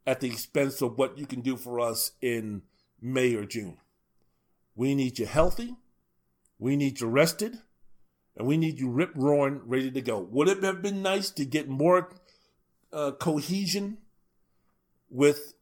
[0.06, 2.62] at the expense of what you can do for us in
[3.00, 3.78] May or June.
[4.74, 5.76] We need you healthy.
[6.58, 7.58] We need you rested.
[8.36, 10.18] And we need you rip roaring, ready to go.
[10.18, 12.10] Would it have been nice to get more
[12.92, 13.98] uh, cohesion
[15.08, 15.54] with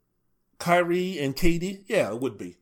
[0.58, 1.84] Kyrie and KD?
[1.86, 2.56] Yeah, it would be.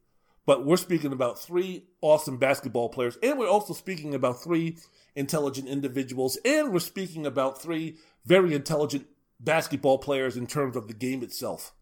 [0.47, 4.79] But we're speaking about three awesome basketball players, and we're also speaking about three
[5.15, 9.07] intelligent individuals, and we're speaking about three very intelligent
[9.39, 11.73] basketball players in terms of the game itself.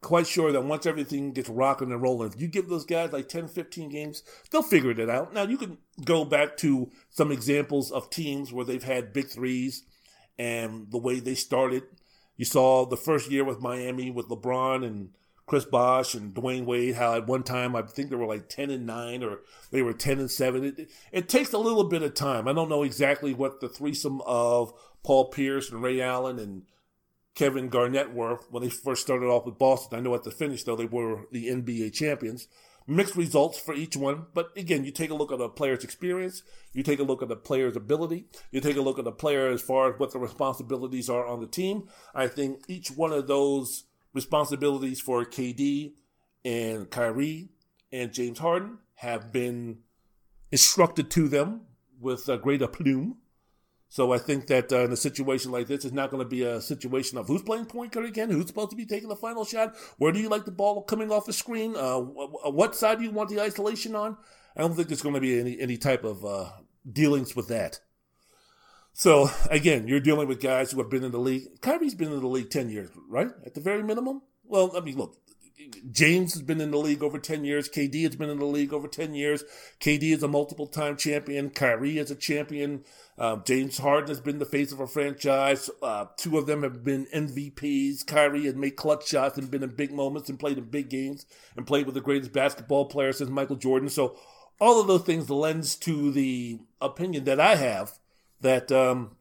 [0.00, 3.28] Quite sure that once everything gets rocking and rolling, if you give those guys like
[3.28, 5.32] 10, 15 games, they'll figure it out.
[5.32, 9.84] Now, you can go back to some examples of teams where they've had big threes
[10.38, 11.84] and the way they started
[12.36, 15.10] you saw the first year with Miami with LeBron and
[15.46, 18.70] Chris Bosh and Dwyane Wade, how at one time I think they were like 10
[18.70, 19.40] and 9 or
[19.70, 20.64] they were 10 and 7.
[20.64, 22.48] It, it takes a little bit of time.
[22.48, 24.72] I don't know exactly what the threesome of
[25.02, 26.62] Paul Pierce and Ray Allen and
[27.34, 29.98] Kevin Garnett were when they first started off with Boston.
[29.98, 32.46] I know at the finish, though, they were the NBA champions
[32.86, 34.26] mixed results for each one.
[34.34, 36.42] But again, you take a look at a player's experience,
[36.72, 39.48] you take a look at the player's ability, you take a look at the player
[39.48, 41.88] as far as what the responsibilities are on the team.
[42.14, 45.92] I think each one of those responsibilities for KD
[46.44, 47.50] and Kyrie
[47.90, 49.78] and James Harden have been
[50.50, 51.62] instructed to them
[52.00, 53.16] with a great aplomb.
[53.92, 56.44] So I think that uh, in a situation like this, it's not going to be
[56.44, 59.44] a situation of who's playing point guard again, who's supposed to be taking the final
[59.44, 63.04] shot, where do you like the ball coming off the screen, uh, what side do
[63.04, 64.16] you want the isolation on.
[64.56, 66.52] I don't think there's going to be any any type of uh,
[66.90, 67.80] dealings with that.
[68.94, 71.60] So again, you're dealing with guys who have been in the league.
[71.60, 73.28] Kyrie's been in the league ten years, right?
[73.44, 74.22] At the very minimum.
[74.42, 75.18] Well, I mean, look,
[75.90, 77.68] James has been in the league over 10 years.
[77.68, 79.44] KD has been in the league over 10 years.
[79.80, 81.50] KD is a multiple time champion.
[81.50, 82.84] Kyrie is a champion.
[83.18, 85.68] Um, James Harden has been the face of a franchise.
[85.82, 88.06] Uh, two of them have been MVPs.
[88.06, 91.26] Kyrie has made clutch shots and been in big moments and played in big games
[91.56, 93.90] and played with the greatest basketball player since Michael Jordan.
[93.90, 94.16] So
[94.58, 97.98] all of those things lends to the opinion that I have
[98.40, 99.16] that um,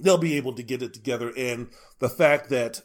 [0.00, 1.32] they'll be able to get it together.
[1.36, 1.68] And
[2.00, 2.82] the fact that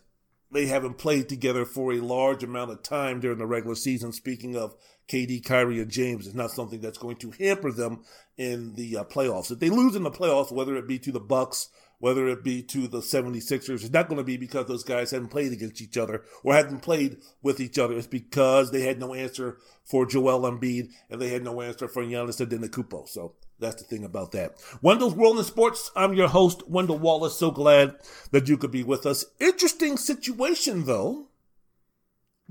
[0.51, 4.11] they haven't played together for a large amount of time during the regular season.
[4.11, 4.75] Speaking of
[5.07, 8.03] KD, Kyrie, and James, is not something that's going to hamper them
[8.37, 9.51] in the uh, playoffs.
[9.51, 11.69] If they lose in the playoffs, whether it be to the Bucks,
[11.99, 15.29] whether it be to the 76ers, it's not going to be because those guys hadn't
[15.29, 17.97] played against each other or hadn't played with each other.
[17.97, 22.03] It's because they had no answer for Joel Embiid and they had no answer for
[22.03, 23.07] Giannis Antetokounmpo.
[23.09, 24.53] So that's the thing about that.
[24.81, 25.89] Wendell's World in Sports.
[25.95, 27.37] I'm your host, Wendell Wallace.
[27.37, 27.95] So glad
[28.31, 29.25] that you could be with us.
[29.39, 31.29] Interesting situation, though,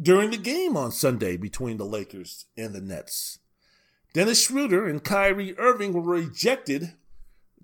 [0.01, 3.39] during the game on Sunday between the Lakers and the Nets.
[4.13, 6.95] Dennis Schroeder and Kyrie Irving were ejected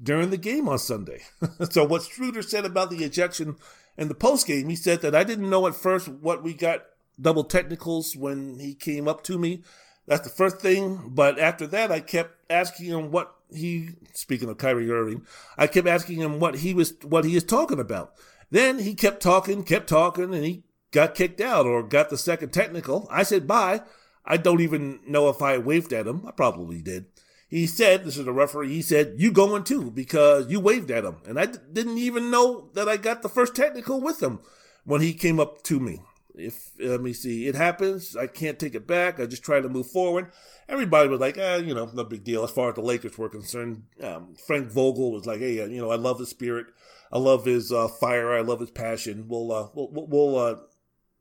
[0.02, 1.22] during the game on Sunday.
[1.70, 3.56] so, what Schroeder said about the ejection
[3.96, 6.84] in the postgame, he said that I didn't know at first what we got
[7.20, 9.62] double technicals when he came up to me
[10.06, 11.10] That's the first thing.
[11.14, 13.90] But after that, I kept asking him what he.
[14.14, 15.26] Speaking of Kyrie Irving,
[15.56, 18.14] I kept asking him what he was what he is talking about.
[18.50, 22.52] Then he kept talking, kept talking, and he got kicked out or got the second
[22.52, 23.08] technical.
[23.10, 23.82] I said bye.
[24.24, 26.24] I don't even know if I waved at him.
[26.26, 27.06] I probably did.
[27.48, 31.04] He said, this is the referee, he said, you going too because you waved at
[31.04, 31.16] him.
[31.26, 34.38] And I d- didn't even know that I got the first technical with him
[34.84, 36.00] when he came up to me.
[36.34, 38.16] If, let me see, it happens.
[38.16, 39.20] I can't take it back.
[39.20, 40.32] I just try to move forward.
[40.66, 43.28] Everybody was like, eh, you know, no big deal as far as the Lakers were
[43.28, 43.82] concerned.
[44.02, 46.68] Um, Frank Vogel was like, hey, uh, you know, I love his spirit.
[47.12, 48.32] I love his uh, fire.
[48.32, 49.26] I love his passion.
[49.28, 50.56] We'll, uh, we'll, we'll, uh,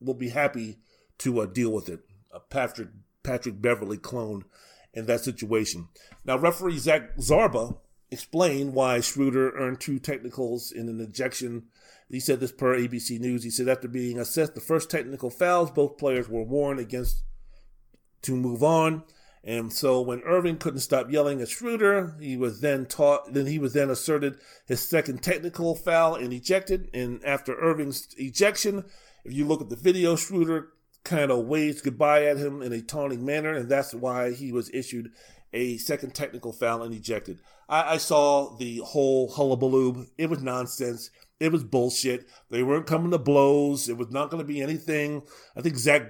[0.02, 0.80] we'll be happy
[1.20, 2.02] to uh, deal with it.
[2.32, 2.90] A Patrick,
[3.24, 4.46] Patrick Beverley clone
[4.94, 5.88] in that situation.
[6.26, 7.78] Now, referee Zach Zarba
[8.10, 11.68] explained why Schroeder earned two technicals in an ejection.
[12.10, 13.44] He said this per ABC News.
[13.44, 17.24] He said after being assessed the first technical fouls, both players were warned against
[18.24, 19.04] to move on.
[19.44, 23.58] And so when Irving couldn't stop yelling at Schroeder, he was then taught then he
[23.58, 24.38] was then asserted
[24.68, 26.90] his second technical foul and ejected.
[26.94, 28.86] And after Irving's ejection,
[29.24, 30.70] if you look at the video, Schroeder
[31.04, 34.70] kind of waves goodbye at him in a taunting manner, and that's why he was
[34.74, 35.12] issued
[35.54, 37.40] a second technical foul and ejected.
[37.68, 40.08] I, I saw the whole hullabaloo.
[40.18, 41.10] It was nonsense.
[41.40, 42.28] It was bullshit.
[42.50, 43.90] They weren't coming to blows.
[43.90, 45.24] It was not going to be anything.
[45.56, 46.04] I think Zach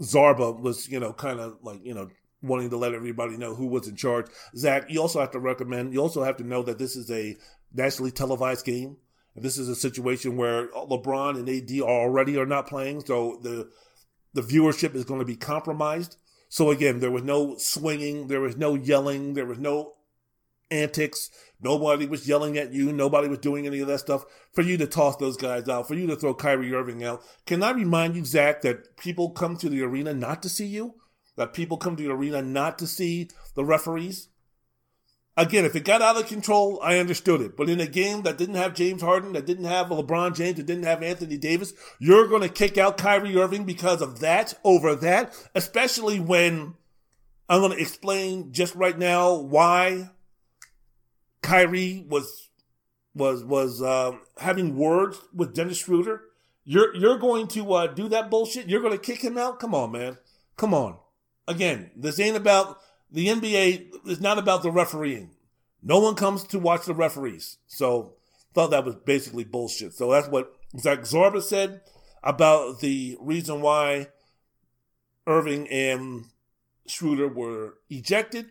[0.00, 2.08] Zarba was, you know, kind of like, you know,
[2.42, 4.26] wanting to let everybody know who was in charge.
[4.56, 7.36] Zach, you also have to recommend, you also have to know that this is a
[7.74, 8.96] nationally televised game.
[9.36, 13.04] This is a situation where LeBron and AD already are not playing.
[13.04, 13.70] So the,
[14.34, 16.16] the viewership is going to be compromised.
[16.48, 19.94] So again, there was no swinging, there was no yelling, there was no
[20.70, 21.30] antics.
[21.60, 22.92] Nobody was yelling at you.
[22.92, 25.94] Nobody was doing any of that stuff for you to toss those guys out, for
[25.94, 27.22] you to throw Kyrie Irving out.
[27.46, 30.94] Can I remind you, Zach, that people come to the arena not to see you?
[31.36, 34.28] That people come to the arena not to see the referees?
[35.36, 37.56] Again, if it got out of control, I understood it.
[37.56, 40.66] But in a game that didn't have James Harden, that didn't have LeBron James, that
[40.66, 44.94] didn't have Anthony Davis, you're going to kick out Kyrie Irving because of that over
[44.96, 46.74] that, especially when
[47.48, 50.10] I'm going to explain just right now why
[51.42, 52.48] Kyrie was
[53.14, 56.22] was was um, having words with Dennis Schroeder.
[56.64, 58.68] You're you're going to uh, do that bullshit.
[58.68, 59.58] You're going to kick him out.
[59.58, 60.18] Come on, man.
[60.56, 60.98] Come on.
[61.48, 62.78] Again, this ain't about
[63.12, 65.30] the NBA is not about the refereeing.
[65.82, 67.58] No one comes to watch the referees.
[67.66, 68.14] So
[68.54, 69.94] thought that was basically bullshit.
[69.94, 71.80] So that's what Zach Zarba said
[72.22, 74.08] about the reason why
[75.26, 76.26] Irving and
[76.86, 78.50] Schroeder were ejected.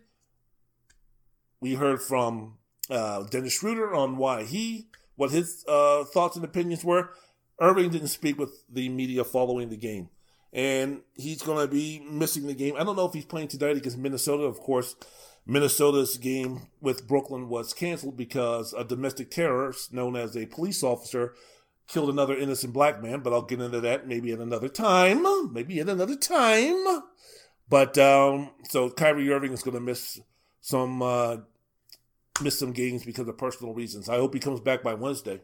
[1.61, 2.57] We heard from
[2.89, 7.11] uh, Dennis Schroeder on why he, what his uh, thoughts and opinions were.
[7.59, 10.09] Irving didn't speak with the media following the game
[10.53, 12.75] and he's going to be missing the game.
[12.77, 14.43] I don't know if he's playing tonight against Minnesota.
[14.43, 14.95] Of course,
[15.45, 21.33] Minnesota's game with Brooklyn was canceled because a domestic terrorist known as a police officer
[21.87, 25.53] killed another innocent black man, but I'll get into that maybe at another time.
[25.53, 27.01] Maybe at another time.
[27.67, 30.19] But um, so Kyrie Irving is going to miss
[30.61, 31.37] some uh,
[32.41, 34.09] miss some games because of personal reasons.
[34.09, 35.41] I hope he comes back by Wednesday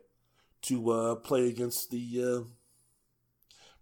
[0.63, 2.49] to uh, play against the uh,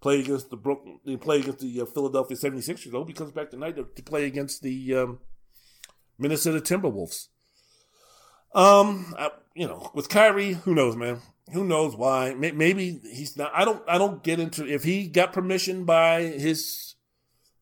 [0.04, 2.92] play against the Brooklyn, they play against the uh, Philadelphia 76ers.
[2.92, 5.20] Though he comes back tonight to, to play against the um,
[6.20, 7.30] Minnesota Timberwolves.
[8.54, 11.22] Um, I, you know, with Kyrie, who knows, man?
[11.54, 12.34] Who knows why?
[12.34, 13.52] Maybe he's not.
[13.56, 13.82] I don't.
[13.88, 16.96] I don't get into if he got permission by his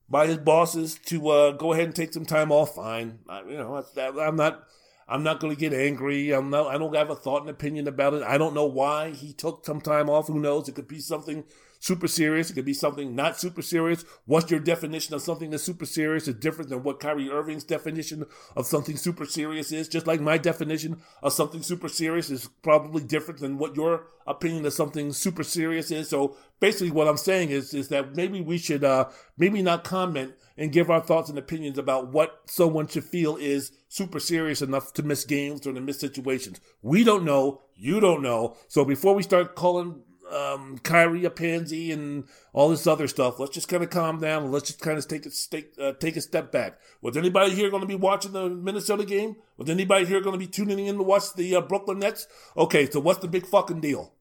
[0.10, 2.76] by his bosses to uh, go ahead and take some time off.
[2.76, 3.20] Fine.
[3.30, 4.64] I, you know, I'm not.
[5.08, 6.32] I'm not going to get angry.
[6.32, 6.68] I'm not.
[6.68, 8.24] I don't have a thought and opinion about it.
[8.24, 10.28] I don't know why he took some time off.
[10.28, 10.70] Who knows?
[10.70, 11.44] It could be something
[11.82, 12.50] super serious.
[12.50, 14.06] It could be something not super serious.
[14.26, 18.26] What's your definition of something that's super serious is different than what Kyrie Irving's definition
[18.56, 19.90] of something super serious is.
[19.90, 24.66] Just like my definition of something super serious is probably different than what your opinion
[24.66, 26.08] of something super serious is.
[26.08, 30.36] So basically what I'm saying is, is that maybe we should, uh, maybe not comment
[30.58, 34.94] and give our thoughts and opinions about what someone should feel is super serious enough
[34.94, 36.62] to miss games or to miss situations.
[36.84, 37.64] We don't know.
[37.76, 38.56] You don't know.
[38.68, 43.40] So before we start calling um, Kyrie a pansy and all this other stuff.
[43.40, 46.16] Let's just kind of calm down let's just kind of take a take, uh, take
[46.16, 46.80] a step back.
[47.02, 49.36] Was anybody here going to be watching the Minnesota game?
[49.58, 52.28] Was anybody here going to be tuning in to watch the uh, Brooklyn Nets?
[52.56, 54.14] Okay, so what's the big fucking deal?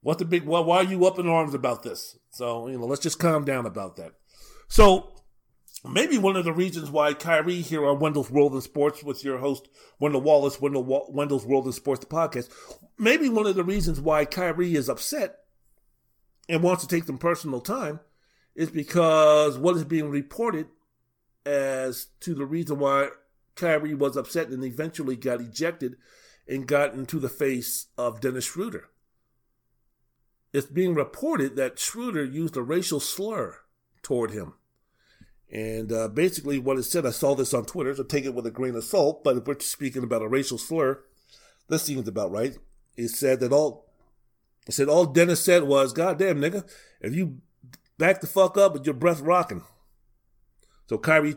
[0.00, 0.44] What's the big?
[0.44, 2.18] Why, why are you up in arms about this?
[2.30, 4.12] So you know, let's just calm down about that.
[4.68, 5.12] So
[5.84, 9.38] maybe one of the reasons why Kyrie here on Wendell's World in Sports with your
[9.38, 9.68] host
[9.98, 12.50] Wendell Wallace, Wendell Wendell's World in Sports, podcast.
[12.98, 15.36] Maybe one of the reasons why Kyrie is upset
[16.48, 18.00] and wants to take some personal time
[18.54, 20.66] is because what is being reported
[21.44, 23.08] as to the reason why
[23.56, 25.96] Kyrie was upset and eventually got ejected
[26.46, 28.88] and got into the face of Dennis Schroeder.
[30.52, 33.56] It's being reported that Schroeder used a racial slur
[34.02, 34.54] toward him.
[35.50, 38.46] And uh, basically, what it said, I saw this on Twitter, so take it with
[38.46, 41.02] a grain of salt, but if we're speaking about a racial slur,
[41.68, 42.56] this seems about right.
[42.96, 43.83] It said that all,
[44.66, 46.68] it said all Dennis said was, God damn, nigga,
[47.00, 47.38] if you
[47.98, 49.62] back the fuck up with your breath rocking.
[50.88, 51.36] So Kyrie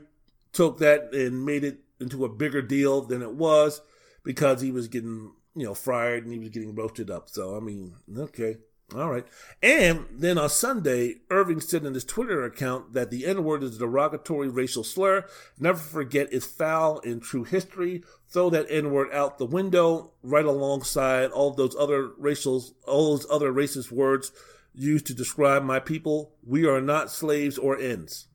[0.53, 3.81] took that and made it into a bigger deal than it was
[4.23, 7.29] because he was getting, you know, fired and he was getting roasted up.
[7.29, 8.57] So, I mean, okay.
[8.95, 9.26] All right.
[9.61, 13.76] And then on Sunday, Irving said in his Twitter account that the N word is
[13.76, 15.26] a derogatory racial slur.
[15.59, 18.03] Never forget it's foul in true history.
[18.30, 23.27] Throw that N word out the window right alongside all those other racial, all those
[23.30, 24.31] other racist words
[24.73, 26.35] used to describe my people.
[26.41, 28.27] We are not slaves or ends.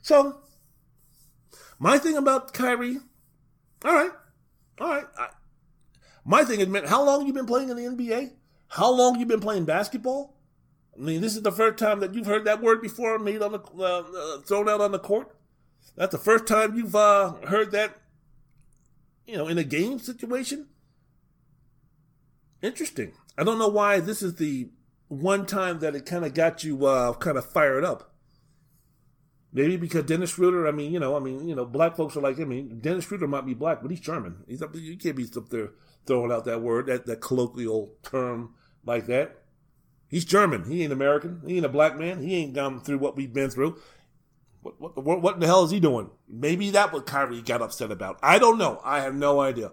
[0.00, 0.42] So,
[1.80, 2.98] my thing about Kyrie,
[3.84, 4.12] all right,
[4.80, 5.06] all right.
[5.18, 5.28] I,
[6.24, 8.34] my thing is, man, how long you been playing in the NBA?
[8.70, 10.36] How long you been playing basketball?
[10.96, 13.52] I mean, this is the first time that you've heard that word before made on
[13.52, 15.34] the uh, uh, thrown out on the court.
[15.96, 17.96] That's the first time you've uh, heard that,
[19.26, 20.68] you know, in a game situation.
[22.62, 23.12] Interesting.
[23.36, 24.70] I don't know why this is the
[25.08, 28.14] one time that it kind of got you uh, kind of fired up.
[29.52, 32.20] Maybe because Dennis Schroeder, I mean, you know, I mean, you know, black folks are
[32.20, 34.44] like, I mean, Dennis Schroeder might be black, but he's German.
[34.46, 35.70] He's up, you can't be up there
[36.06, 38.54] throwing out that word, that, that colloquial term
[38.90, 39.36] like that.
[40.08, 40.64] He's German.
[40.64, 41.42] He ain't American.
[41.46, 42.20] He ain't a black man.
[42.20, 43.78] He ain't gone through what we've been through.
[44.62, 46.10] What, what, what, in the hell is he doing?
[46.28, 48.18] Maybe that what Kyrie got upset about.
[48.22, 48.80] I don't know.
[48.84, 49.70] I have no idea.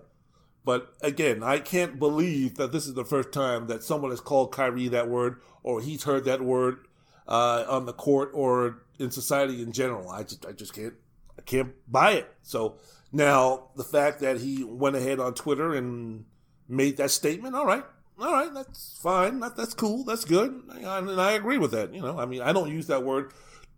[0.64, 4.52] But again, I can't believe that this is the first time that someone has called
[4.52, 6.88] Kyrie that word or he's heard that word
[7.28, 10.10] uh, on the court or in society in general.
[10.10, 10.94] I just I just can't
[11.38, 12.34] I can't buy it.
[12.44, 12.78] So
[13.12, 16.26] now the fact that he went ahead on Twitter and
[16.68, 17.86] made that statement, all right,
[18.20, 19.40] all right, that's fine.
[19.40, 20.04] That, that's cool.
[20.04, 20.64] That's good.
[20.70, 21.94] And I agree with that.
[21.94, 23.32] You know, I mean, I don't use that word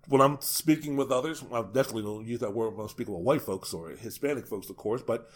[0.07, 1.43] when I'm speaking with others.
[1.51, 4.69] I definitely don't use that word when I'm speaking with white folks or Hispanic folks,
[4.69, 5.01] of course.
[5.01, 5.29] But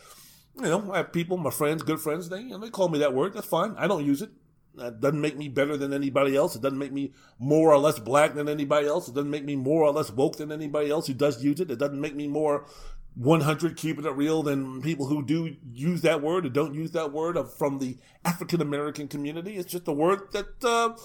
[0.56, 2.30] you know, I have people, my friends, good friends.
[2.30, 3.34] They you know, they call me that word.
[3.34, 3.76] That's fine.
[3.78, 4.32] I don't use it.
[4.76, 6.56] That doesn't make me better than anybody else.
[6.56, 9.08] It doesn't make me more or less black than anybody else.
[9.08, 11.70] It doesn't make me more or less woke than anybody else who does use it.
[11.70, 12.66] It doesn't make me more
[13.16, 17.12] 100 keeping it real than people who do use that word or don't use that
[17.12, 19.58] word from the African American community.
[19.58, 20.98] It's just a word that, uh,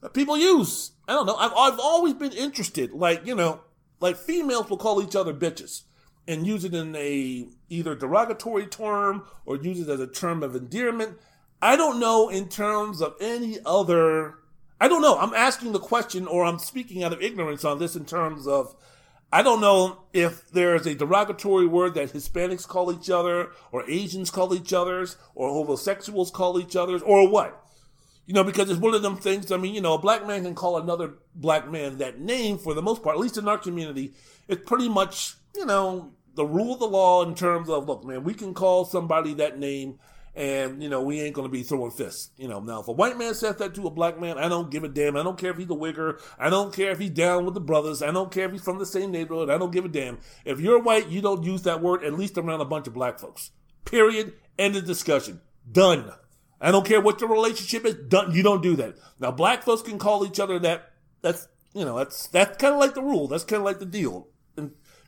[0.00, 0.92] that people use.
[1.06, 1.36] I don't know.
[1.36, 2.92] I've, I've always been interested.
[2.92, 3.60] Like, you know,
[4.00, 5.82] like females will call each other bitches
[6.26, 10.56] and use it in a either derogatory term or use it as a term of
[10.56, 11.18] endearment.
[11.60, 14.36] I don't know in terms of any other.
[14.80, 15.18] I don't know.
[15.18, 18.74] I'm asking the question, or I'm speaking out of ignorance on this in terms of.
[19.32, 24.30] I don't know if there's a derogatory word that Hispanics call each other, or Asians
[24.30, 27.64] call each other's, or homosexuals call each other's, or what.
[28.26, 29.52] You know, because it's one of them things.
[29.52, 32.74] I mean, you know, a black man can call another black man that name for
[32.74, 34.14] the most part, at least in our community.
[34.48, 38.24] It's pretty much, you know, the rule of the law in terms of, look, man,
[38.24, 39.98] we can call somebody that name
[40.34, 42.30] and you know we ain't gonna be throwing fists.
[42.36, 44.70] You know, now if a white man says that to a black man, I don't
[44.70, 45.16] give a damn.
[45.16, 46.20] I don't care if he's a wigger.
[46.38, 48.02] I don't care if he's down with the brothers.
[48.02, 49.50] I don't care if he's from the same neighborhood.
[49.50, 50.18] I don't give a damn.
[50.44, 53.18] If you're white, you don't use that word at least around a bunch of black
[53.18, 53.50] folks.
[53.84, 54.34] Period.
[54.58, 55.40] End of discussion.
[55.70, 56.12] Done.
[56.60, 57.94] I don't care what the relationship is.
[57.94, 58.32] Done.
[58.34, 58.96] You don't do that.
[59.18, 60.92] Now black folks can call each other that.
[61.22, 63.28] That's you know that's that's kind of like the rule.
[63.28, 64.28] That's kind of like the deal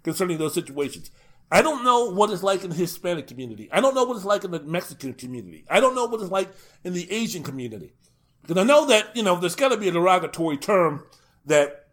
[0.03, 1.11] concerning those situations.
[1.53, 3.69] I don't know what it's like in the Hispanic community.
[3.71, 5.67] I don't know what it's like in the Mexican community.
[5.69, 6.49] I don't know what it's like
[6.83, 7.93] in the Asian community.
[8.41, 11.05] Because I know that, you know, there's got to be a derogatory term
[11.45, 11.89] that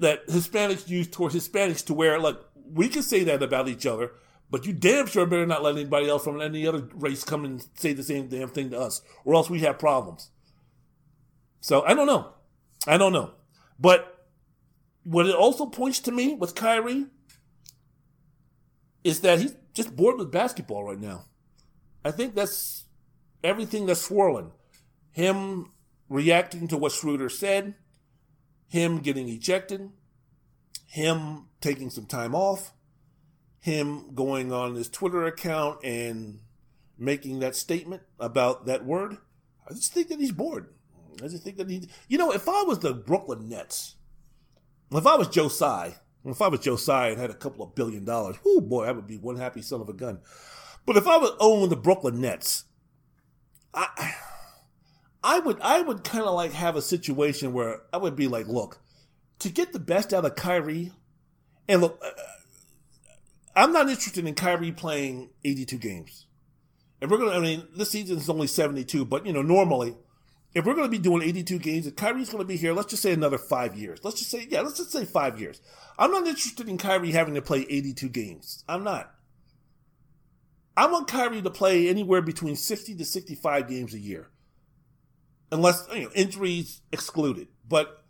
[0.00, 2.36] that Hispanics use towards Hispanics to where, like,
[2.72, 4.10] we can say that about each other,
[4.50, 7.64] but you damn sure better not let anybody else from any other race come and
[7.74, 10.30] say the same damn thing to us, or else we have problems.
[11.60, 12.32] So I don't know.
[12.88, 13.34] I don't know.
[13.78, 14.26] But
[15.04, 17.06] what it also points to me with Kyrie
[19.04, 21.26] is that he's just bored with basketball right now.
[22.04, 22.84] I think that's
[23.44, 24.50] everything that's swirling.
[25.12, 25.70] Him
[26.08, 27.74] reacting to what Schroeder said,
[28.66, 29.90] him getting ejected,
[30.86, 32.72] him taking some time off,
[33.60, 36.40] him going on his Twitter account and
[36.98, 39.18] making that statement about that word.
[39.68, 40.68] I just think that he's bored.
[41.22, 43.94] I just think that he, you know, if I was the Brooklyn Nets,
[44.90, 45.96] if I was Joe Tsai,
[46.32, 48.92] if I was Joe Tsai and had a couple of billion dollars, oh boy, I
[48.92, 50.20] would be one happy son of a gun.
[50.86, 52.64] But if I was owning the Brooklyn Nets,
[53.72, 54.14] I,
[55.22, 58.46] I would, I would kind of like have a situation where I would be like,
[58.46, 58.80] look,
[59.40, 60.92] to get the best out of Kyrie
[61.68, 62.10] And look, uh,
[63.56, 66.26] I'm not interested in Kyrie playing 82 games.
[67.00, 69.96] If we're gonna, I mean, this season is only 72, but you know, normally,
[70.54, 73.12] if we're gonna be doing 82 games, and Kyrie's gonna be here, let's just say
[73.12, 74.00] another five years.
[74.04, 75.60] Let's just say, yeah, let's just say five years.
[75.98, 78.64] I'm not interested in Kyrie having to play 82 games.
[78.68, 79.12] I'm not.
[80.76, 84.28] I want Kyrie to play anywhere between 60 to 65 games a year,
[85.50, 87.48] unless you know injuries excluded.
[87.68, 88.04] But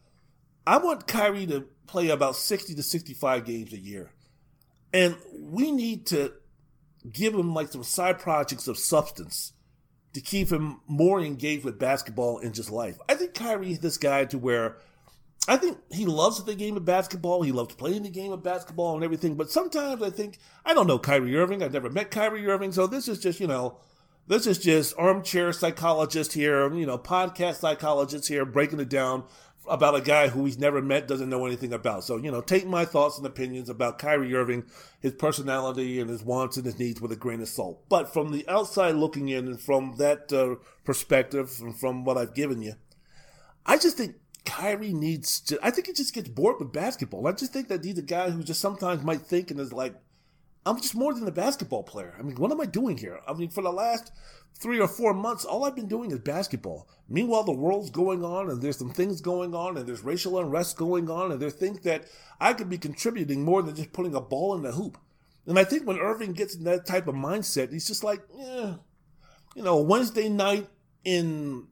[0.67, 4.11] I want Kyrie to play about 60 to 65 games a year.
[4.93, 6.33] And we need to
[7.11, 9.54] give him like some side projects of substance
[10.15, 12.99] to keep him more engaged with basketball and just life.
[13.09, 14.77] I think Kyrie is this guy to where
[15.47, 17.43] I think he loves the game of basketball.
[17.43, 19.35] He loves playing the game of basketball and everything.
[19.35, 21.63] But sometimes I think, I don't know Kyrie Irving.
[21.63, 22.73] I've never met Kyrie Irving.
[22.73, 23.77] So this is just, you know,
[24.27, 29.25] this is just armchair psychologist here, you know, podcast psychologist here breaking it down
[29.69, 32.05] about a guy who he's never met, doesn't know anything about.
[32.05, 34.65] So, you know, take my thoughts and opinions about Kyrie Irving,
[35.01, 37.89] his personality and his wants and his needs with a grain of salt.
[37.89, 42.35] But from the outside looking in and from that uh, perspective and from what I've
[42.35, 42.75] given you,
[43.67, 47.27] I just think Kyrie needs to, I think he just gets bored with basketball.
[47.27, 49.95] I just think that he's a guy who just sometimes might think and is like,
[50.67, 52.15] I'm just more than a basketball player.
[52.19, 53.21] I mean, what am I doing here?
[53.29, 54.13] I mean, for the last
[54.55, 56.89] three or four months, all I've been doing is basketball.
[57.09, 60.77] Meanwhile, the world's going on, and there's some things going on, and there's racial unrest
[60.77, 62.05] going on, and there's things that
[62.41, 64.99] I could be contributing more than just putting a ball in the hoop.
[65.47, 68.77] And I think when Irving gets in that type of mindset, he's just like, yeah,
[69.55, 70.69] you know, Wednesday night
[71.05, 71.67] in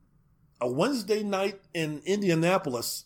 [0.61, 3.05] a Wednesday night in Indianapolis,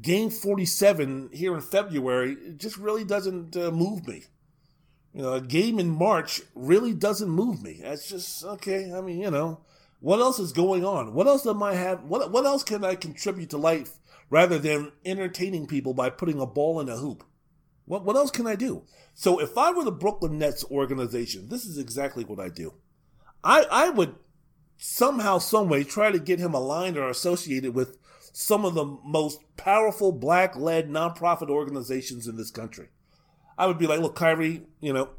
[0.00, 4.24] game 47 here in February, it just really doesn't uh, move me.
[5.12, 7.80] You know, a game in March really doesn't move me.
[7.82, 8.92] It's just okay.
[8.92, 9.60] I mean, you know,
[9.98, 11.14] what else is going on?
[11.14, 12.04] What else am I have?
[12.04, 16.46] What what else can I contribute to life rather than entertaining people by putting a
[16.46, 17.24] ball in a hoop?
[17.86, 18.84] What what else can I do?
[19.14, 22.74] So if I were the Brooklyn Nets organization, this is exactly what I do.
[23.42, 24.14] I I would
[24.80, 27.98] somehow, someway try to get him aligned or associated with
[28.32, 32.88] some of the most powerful black-led nonprofit organizations in this country.
[33.60, 35.10] I would be like, look, Kyrie, you know,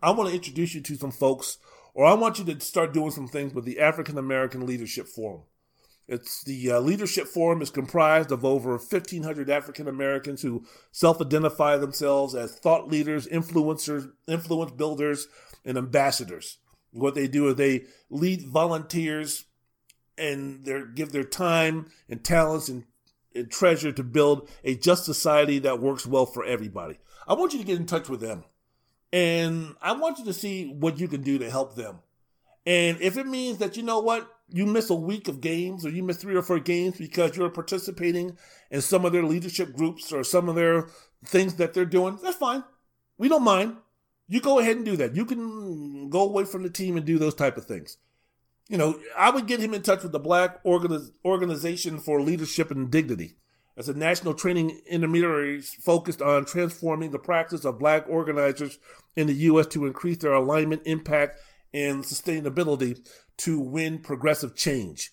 [0.00, 1.58] I want to introduce you to some folks,
[1.92, 5.42] or I want you to start doing some things with the African American Leadership Forum.
[6.06, 12.36] It's the uh, leadership forum is comprised of over 1,500 African Americans who self-identify themselves
[12.36, 15.26] as thought leaders, influencers, influence builders,
[15.64, 16.58] and ambassadors.
[16.92, 19.46] What they do is they lead volunteers
[20.16, 22.84] and they give their time and talents and,
[23.34, 27.00] and treasure to build a just society that works well for everybody.
[27.26, 28.44] I want you to get in touch with them.
[29.12, 31.98] And I want you to see what you can do to help them.
[32.64, 35.90] And if it means that, you know what, you miss a week of games or
[35.90, 38.36] you miss three or four games because you're participating
[38.70, 40.88] in some of their leadership groups or some of their
[41.24, 42.64] things that they're doing, that's fine.
[43.18, 43.76] We don't mind.
[44.28, 45.14] You go ahead and do that.
[45.14, 47.98] You can go away from the team and do those type of things.
[48.68, 52.70] You know, I would get him in touch with the Black Organiz- Organization for Leadership
[52.70, 53.36] and Dignity
[53.76, 58.78] as a national training intermediary focused on transforming the practice of black organizers
[59.16, 59.66] in the U.S.
[59.68, 61.38] to increase their alignment, impact,
[61.72, 62.98] and sustainability
[63.38, 65.12] to win progressive change.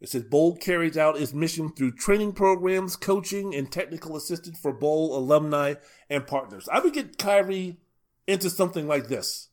[0.00, 4.72] It says Bold carries out its mission through training programs, coaching, and technical assistance for
[4.72, 5.74] Bold alumni
[6.08, 6.68] and partners.
[6.72, 7.76] I would get Kyrie
[8.26, 9.48] into something like this.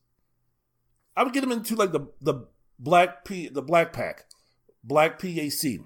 [1.16, 2.48] I would get him into like the the
[2.80, 4.26] black P the Black PAC,
[4.84, 5.80] Black PAC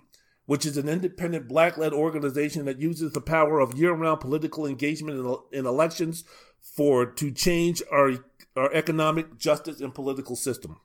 [0.52, 4.66] which is an independent black led organization that uses the power of year round political
[4.66, 5.18] engagement
[5.54, 6.26] in, elections
[6.62, 8.16] for to change our,
[8.58, 10.76] our economic justice and political system.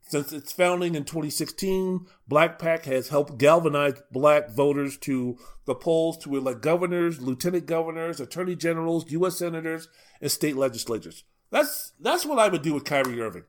[0.00, 6.18] Since its founding in 2016, Black PAC has helped galvanize black voters to the polls
[6.24, 9.38] to elect governors, lieutenant governors, attorney generals, U.S.
[9.38, 9.86] senators,
[10.20, 11.22] and state legislators.
[11.52, 13.44] That's that's what I would do with Kyrie Irving.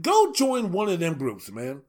[0.00, 1.82] Go join one of them groups, man.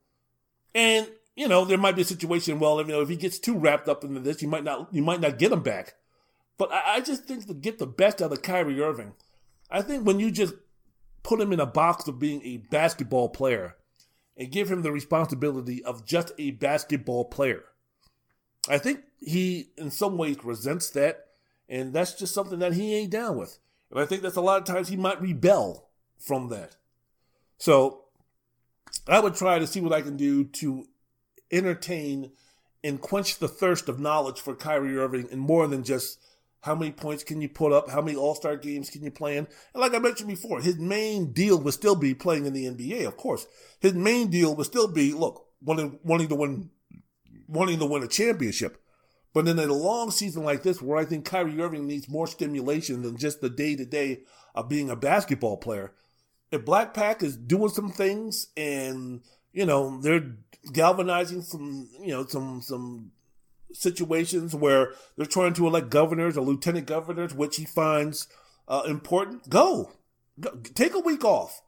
[0.76, 2.60] And you know, there might be a situation.
[2.60, 5.02] Well, you know, if he gets too wrapped up into this, you might not, you
[5.02, 5.96] might not get him back.
[6.58, 9.14] But I, I just think to get the best out of Kyrie Irving,
[9.70, 10.54] I think when you just
[11.24, 13.76] put him in a box of being a basketball player
[14.38, 17.64] and give him the responsibility of just a basketball player,
[18.70, 21.26] I think he, in some ways, resents that,
[21.68, 23.58] and that's just something that he ain't down with.
[23.90, 26.76] And I think that's a lot of times he might rebel from that.
[27.58, 28.06] So
[29.08, 30.86] I would try to see what I can do to
[31.54, 32.32] entertain
[32.84, 36.20] and quench the thirst of knowledge for Kyrie Irving and more than just
[36.62, 39.38] how many points can you put up, how many All Star games can you play
[39.38, 39.48] in.
[39.74, 43.06] And like I mentioned before, his main deal would still be playing in the NBA,
[43.06, 43.46] of course.
[43.80, 46.70] His main deal would still be look, wanting, wanting to win
[47.48, 48.82] wanting to win a championship.
[49.34, 53.02] But in a long season like this, where I think Kyrie Irving needs more stimulation
[53.02, 54.22] than just the day to day
[54.56, 55.94] of being a basketball player,
[56.52, 59.22] if Black PAC is doing some things and
[59.54, 60.32] you know they're
[60.72, 63.12] galvanizing some you know some some
[63.74, 68.28] situations where they're trying to elect governors or lieutenant governors, which he finds
[68.68, 69.92] uh, important, go.
[70.40, 70.52] go.
[70.74, 71.62] Take a week off.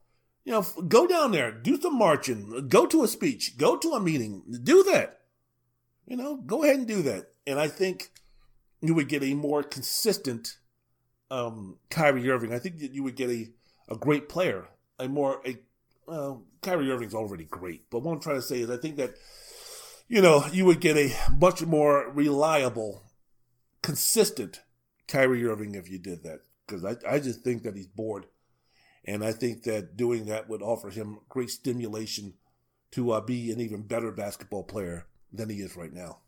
[0.43, 3.99] You know, go down there, do some marching, go to a speech, go to a
[3.99, 5.21] meeting, do that.
[6.05, 7.31] You know, go ahead and do that.
[7.47, 8.11] And I think
[8.81, 10.57] you would get a more consistent
[11.31, 12.53] um, Kyrie Irving.
[12.53, 13.47] I think that you would get a,
[13.89, 14.67] a great player,
[14.99, 15.57] a more, a,
[16.07, 17.89] well, Kyrie Irving's already great.
[17.89, 19.15] But what I'm trying to say is I think that
[20.07, 23.03] you know, you would get a much more reliable,
[23.81, 24.61] consistent
[25.07, 26.41] Kyrie Irving if you did that.
[26.65, 28.25] Because I, I just think that he's bored.
[29.03, 32.33] And I think that doing that would offer him great stimulation
[32.91, 36.19] to uh, be an even better basketball player than he is right now.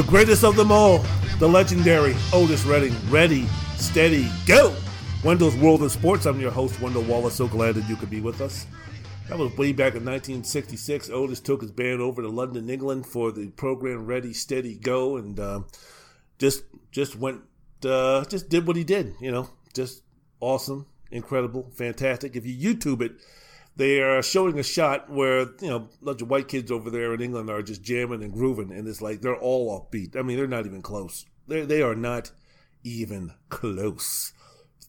[0.00, 1.04] The greatest of them all,
[1.40, 2.96] the legendary Otis Redding.
[3.10, 3.46] Ready,
[3.76, 4.74] steady, go!
[5.22, 6.24] Wendell's World of Sports.
[6.24, 7.34] I'm your host, Wendell Wallace.
[7.34, 8.66] So glad that you could be with us.
[9.28, 11.10] That was way back in 1966.
[11.10, 15.38] Otis took his band over to London, England for the program Ready, Steady, Go, and
[15.38, 15.60] uh,
[16.38, 17.42] just just went,
[17.84, 19.16] uh, just did what he did.
[19.20, 20.02] You know, just
[20.40, 22.36] awesome, incredible, fantastic.
[22.36, 23.12] If you YouTube it,
[23.76, 27.14] they are showing a shot where you know a bunch of white kids over there
[27.14, 30.16] in England are just jamming and grooving, and it's like they're all offbeat.
[30.16, 31.26] I mean, they're not even close.
[31.48, 32.32] They they are not
[32.84, 34.32] even close.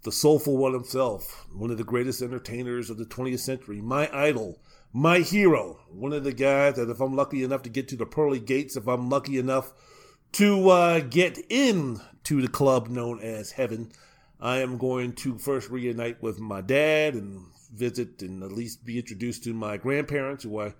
[0.04, 4.60] The soulful one himself, one of the greatest entertainers of the 20th century, my idol,
[4.92, 8.08] my hero, one of the guys that if I'm lucky enough to get to the
[8.08, 9.74] pearly gates, if I'm lucky enough
[10.34, 13.92] to uh, get in to the club known as heaven,
[14.40, 18.98] I am going to first reunite with my dad and visit and at least be
[18.98, 20.74] introduced to my grandparents who I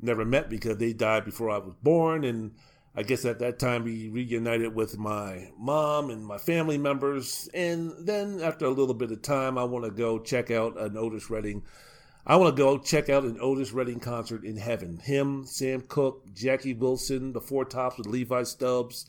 [0.00, 2.24] never met because they died before I was born.
[2.24, 2.54] And
[2.94, 7.48] I guess at that time we reunited with my mom and my family members.
[7.54, 10.96] And then after a little bit of time, I want to go check out an
[10.96, 11.62] Otis Redding.
[12.26, 14.98] I want to go check out an Otis Redding concert in heaven.
[14.98, 19.06] Him, Sam Cooke, Jackie Wilson, the Four Tops with Levi Stubbs.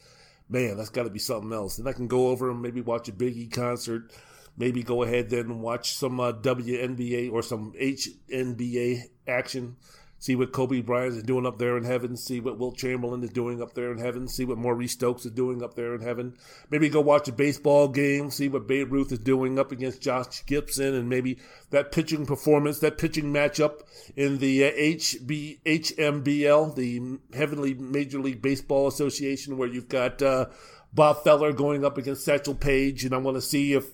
[0.47, 1.77] Man, that's got to be something else.
[1.77, 4.11] And I can go over and maybe watch a Biggie concert
[4.59, 9.77] maybe go ahead then and watch some uh, WNBA or some HNBA action.
[10.21, 12.17] See what Kobe Bryant is doing up there in heaven.
[12.17, 14.27] See what Wilt Chamberlain is doing up there in heaven.
[14.27, 16.35] See what Maurice Stokes is doing up there in heaven.
[16.69, 18.29] Maybe go watch a baseball game.
[18.29, 22.79] See what Babe Ruth is doing up against Josh Gibson, and maybe that pitching performance,
[22.79, 23.79] that pitching matchup
[24.17, 30.47] in the uh, HB HMBL, the Heavenly Major League Baseball Association, where you've got uh,
[30.93, 33.85] Bob Feller going up against Satchel Paige, and I want to see if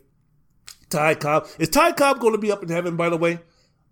[0.89, 1.47] Ty Cobb.
[1.59, 3.39] Is Ty Cobb going to be up in heaven, by the way?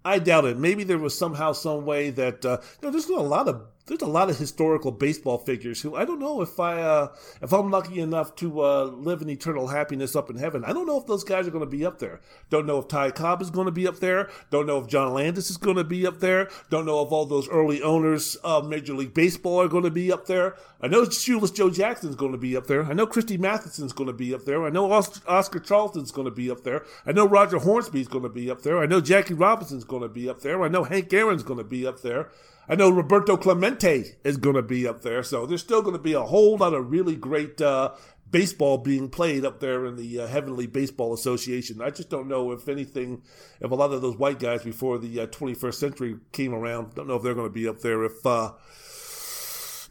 [0.06, 0.58] I doubt it.
[0.58, 4.02] Maybe there was somehow, some way that uh, you know, there's a lot of there's
[4.02, 7.08] a lot of historical baseball figures who I don't know if I uh,
[7.42, 10.64] if I'm lucky enough to uh, live in eternal happiness up in heaven.
[10.64, 12.22] I don't know if those guys are going to be up there.
[12.50, 14.30] Don't know if Ty Cobb is going to be up there.
[14.52, 16.50] Don't know if John Landis is going to be up there.
[16.70, 20.12] Don't know if all those early owners of Major League Baseball are going to be
[20.12, 20.56] up there.
[20.82, 22.86] I know Shoeless Joe Jackson is going to be up there.
[22.86, 24.66] I know Christy Mathewson's going to be up there.
[24.66, 26.86] I know Oscar Charleston's going to be up there.
[27.06, 28.80] I know Roger Hornsby's going to be up there.
[28.80, 30.64] I know Jackie Robinson's going to be up there.
[30.64, 32.30] I know Hank Aaron's going to be up there.
[32.68, 36.02] I know Roberto Clemente is going to be up there, so there's still going to
[36.02, 37.94] be a whole lot of really great uh,
[38.30, 41.82] baseball being played up there in the uh, Heavenly Baseball Association.
[41.82, 43.22] I just don't know if anything,
[43.60, 47.08] if a lot of those white guys before the uh, 21st century came around, don't
[47.08, 48.54] know if they're going to be up there if uh,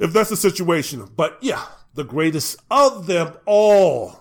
[0.01, 1.09] if that's the situation.
[1.15, 4.19] But yeah, the greatest of them all.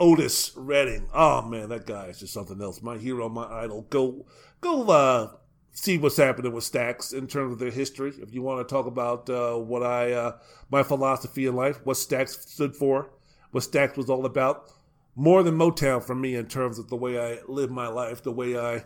[0.00, 1.08] Otis Redding.
[1.14, 2.82] Oh man, that guy is just something else.
[2.82, 3.82] My hero, my idol.
[3.90, 4.26] Go,
[4.60, 5.30] go, uh,
[5.74, 8.14] see what's happening with Stax in terms of their history.
[8.20, 10.38] If you want to talk about uh, what I, uh,
[10.70, 13.10] my philosophy in life, what Stax stood for,
[13.50, 14.70] what Stax was all about,
[15.16, 18.32] more than Motown for me in terms of the way I live my life, the
[18.32, 18.84] way I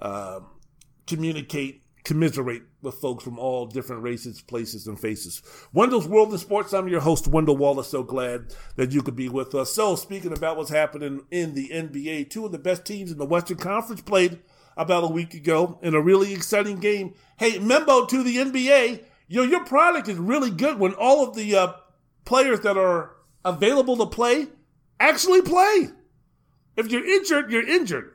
[0.00, 0.40] uh,
[1.06, 5.42] communicate commiserate with folks from all different races, places, and faces.
[5.74, 6.72] Wendell's World in Sports.
[6.72, 7.88] I'm your host, Wendell Wallace.
[7.88, 9.74] So glad that you could be with us.
[9.74, 13.26] So, speaking about what's happening in the NBA, two of the best teams in the
[13.26, 14.38] Western Conference played
[14.78, 17.12] about a week ago in a really exciting game.
[17.36, 19.02] Hey, Membo to the NBA.
[19.28, 21.72] Know, your product is really good when all of the uh,
[22.24, 24.46] players that are available to play
[25.00, 25.88] actually play.
[26.76, 28.14] If you're injured, you're injured.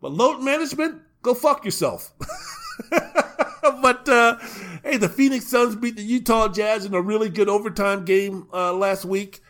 [0.00, 2.12] But load management, go fuck yourself.
[2.90, 4.38] but uh,
[4.82, 8.72] hey, the Phoenix Suns beat the Utah Jazz in a really good overtime game uh,
[8.72, 9.40] last week.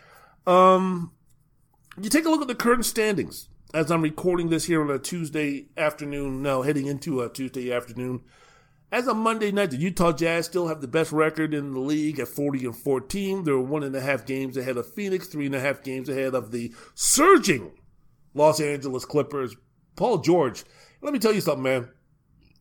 [0.47, 1.13] Um,
[2.01, 4.99] you take a look at the current standings as I'm recording this here on a
[4.99, 6.43] Tuesday afternoon.
[6.43, 8.23] Now heading into a Tuesday afternoon.
[8.91, 12.19] As of Monday night, the Utah Jazz still have the best record in the league
[12.19, 13.45] at 40 and 14.
[13.45, 16.35] They're one and a half games ahead of Phoenix, three and a half games ahead
[16.35, 17.73] of the surging
[18.35, 19.57] Los Angeles Clippers.
[19.97, 20.65] Paul George,
[21.01, 21.89] let me tell you something, man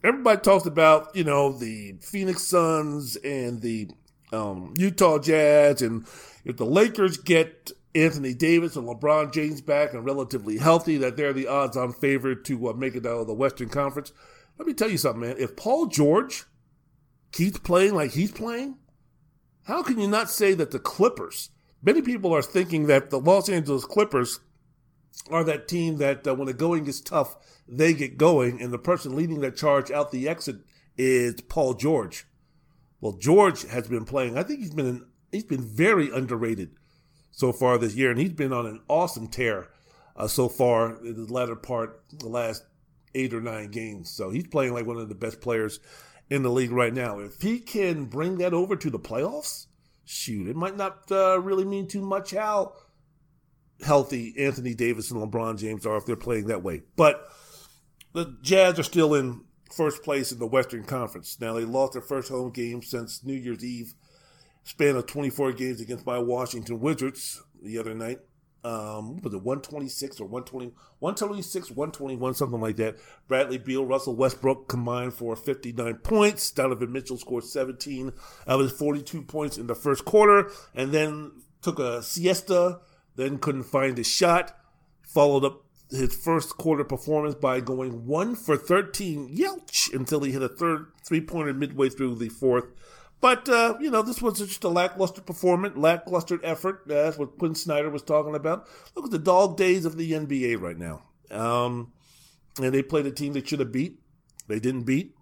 [0.04, 3.90] everybody talks about, you know, the Phoenix Suns and the
[4.32, 6.06] um, Utah Jazz, and
[6.46, 11.34] if the Lakers get Anthony Davis and LeBron James back and relatively healthy, that they're
[11.34, 14.12] the odds-on favorite to uh, make it out of the Western Conference.
[14.58, 15.36] Let me tell you something, man.
[15.38, 16.46] If Paul George
[17.32, 18.78] keeps playing like he's playing,
[19.64, 21.50] how can you not say that the Clippers?
[21.84, 24.40] Many people are thinking that the Los Angeles Clippers
[25.30, 27.36] are that team that uh, when the going gets tough,
[27.68, 30.58] they get going, and the person leading that charge out the exit
[30.98, 32.26] is Paul George.
[33.00, 34.38] Well, George has been playing.
[34.38, 36.76] I think he's been an, he's been very underrated
[37.32, 39.70] so far this year, and he's been on an awesome tear
[40.16, 42.64] uh, so far in the latter part, the last
[43.16, 44.10] eight or nine games.
[44.10, 45.80] So he's playing like one of the best players
[46.30, 47.20] in the league right now.
[47.20, 49.68] If he can bring that over to the playoffs,
[50.06, 52.74] shoot, it might not uh, really mean too much how
[53.84, 56.84] healthy Anthony Davis and LeBron James are if they're playing that way.
[56.96, 57.28] But
[58.14, 61.38] the Jazz are still in first place in the Western Conference.
[61.40, 63.94] Now they lost their first home game since New Year's Eve,
[64.64, 68.20] span of 24 games against my Washington Wizards the other night.
[68.64, 70.68] Um, was it 126 or 120,
[71.00, 72.98] 126, 121, something like that.
[73.28, 76.52] Bradley Beal, Russell Westbrook combined for 59 points.
[76.52, 78.14] Donovan Mitchell scored 17
[78.46, 81.32] of his 42 points in the first quarter and then
[81.64, 82.82] took a siesta
[83.16, 84.58] then couldn't find a shot.
[85.04, 90.42] Followed up his first quarter performance by going one for 13, yelch, until he hit
[90.42, 92.66] a third three pointer midway through the fourth.
[93.22, 96.82] But, uh, you know, this was just a lackluster performance, lackluster effort.
[96.88, 98.68] That's what Quin Snyder was talking about.
[98.96, 101.04] Look at the dog days of the NBA right now.
[101.30, 101.94] Um,
[102.60, 104.00] and they played a team they should have beat.
[104.48, 105.16] They didn't beat.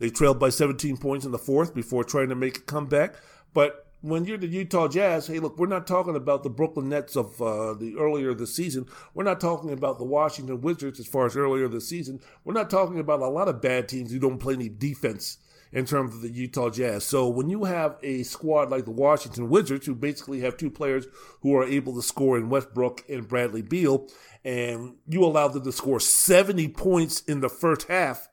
[0.00, 3.14] They trailed by 17 points in the fourth before trying to make a comeback.
[3.54, 7.16] But when you're the Utah Jazz, hey, look, we're not talking about the Brooklyn Nets
[7.16, 8.86] of uh, the earlier this season.
[9.14, 12.20] We're not talking about the Washington Wizards as far as earlier this season.
[12.44, 15.38] We're not talking about a lot of bad teams who don't play any defense
[15.74, 17.02] in terms of the Utah Jazz.
[17.02, 21.04] So when you have a squad like the Washington Wizards, who basically have two players
[21.42, 24.06] who are able to score in Westbrook and Bradley Beal,
[24.44, 28.28] and you allow them to score 70 points in the first half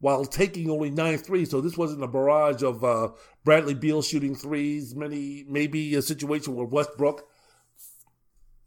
[0.00, 1.50] while taking only nine threes.
[1.50, 3.08] So this wasn't a barrage of uh,
[3.42, 4.94] Bradley Beal shooting threes.
[4.94, 7.26] Many maybe a situation where Westbrook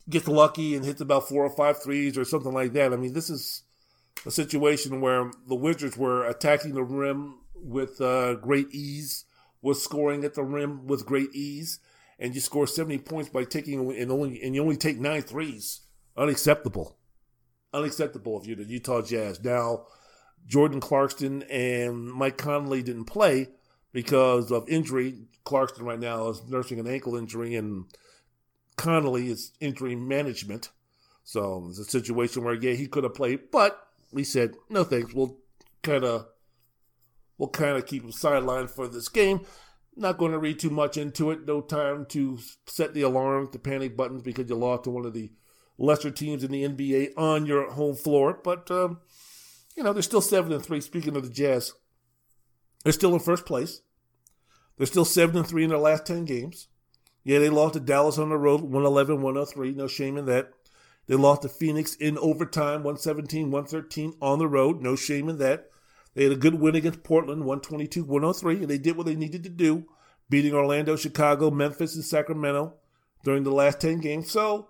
[0.09, 2.91] gets lucky and hits about four or five threes or something like that.
[2.91, 3.61] I mean, this is
[4.25, 7.35] a situation where the Wizards were attacking the rim
[7.65, 9.25] with uh, great ease,
[9.61, 11.79] was scoring at the rim with great ease,
[12.19, 15.81] and you score seventy points by taking and only and you only take nine threes.
[16.15, 16.97] Unacceptable.
[17.73, 19.43] Unacceptable if you're the Utah Jazz.
[19.43, 19.87] Now
[20.47, 23.49] Jordan Clarkson and Mike Conley didn't play
[23.91, 25.27] because of injury.
[25.43, 27.85] Clarkson right now is nursing an ankle injury, and
[28.77, 30.69] Conley is injury management.
[31.23, 35.13] So it's a situation where yeah, he could have played, but we said no thanks.
[35.13, 35.37] We'll
[35.81, 36.27] kind of
[37.37, 39.41] we'll kind of keep him sidelined for this game.
[39.95, 41.45] Not going to read too much into it.
[41.45, 42.37] No time to
[42.67, 45.31] set the alarm, the panic buttons because you lost to one of the
[45.77, 48.39] lesser teams in the NBA on your home floor.
[48.43, 48.99] But um,
[49.75, 50.81] you know, they're still seven and three.
[50.81, 51.73] Speaking of the Jazz,
[52.83, 53.81] they're still in first place.
[54.77, 56.67] They're still seven and three in their last ten games.
[57.23, 59.71] Yeah, they lost to Dallas on the road, 111, 103.
[59.71, 60.51] No shame in that.
[61.07, 64.81] They lost to Phoenix in overtime, 117, 113 on the road.
[64.81, 65.69] No shame in that.
[66.15, 69.43] They had a good win against Portland, 122, 103, and they did what they needed
[69.43, 69.85] to do,
[70.29, 72.73] beating Orlando, Chicago, Memphis, and Sacramento
[73.23, 74.31] during the last 10 games.
[74.31, 74.69] So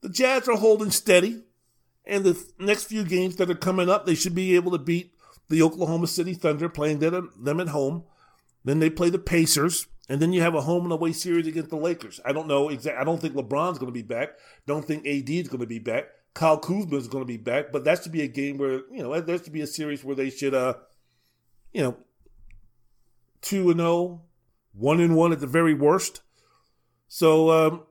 [0.00, 1.44] the Jazz are holding steady.
[2.08, 5.12] And the next few games that are coming up, they should be able to beat
[5.48, 8.04] the Oklahoma City Thunder, playing them at home.
[8.64, 11.70] Then they play the Pacers, and then you have a home and away series against
[11.70, 12.20] the Lakers.
[12.24, 13.00] I don't know exactly.
[13.00, 14.30] I don't think LeBron's going to be back.
[14.68, 16.04] Don't think AD is going to be back.
[16.36, 19.02] Kyle Kuzma is going to be back, but that should be a game where you
[19.02, 20.74] know there should be a series where they should, uh,
[21.72, 21.96] you know,
[23.40, 24.20] 2 and 0,
[24.74, 26.20] 1 and 1 at the very worst.
[27.08, 27.82] So um,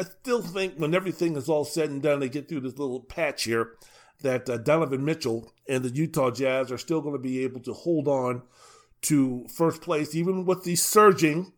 [0.00, 3.00] I still think when everything is all said and done, they get through this little
[3.00, 3.74] patch here,
[4.22, 7.72] that uh, Donovan Mitchell and the Utah Jazz are still going to be able to
[7.72, 8.42] hold on
[9.02, 11.52] to first place, even with the surging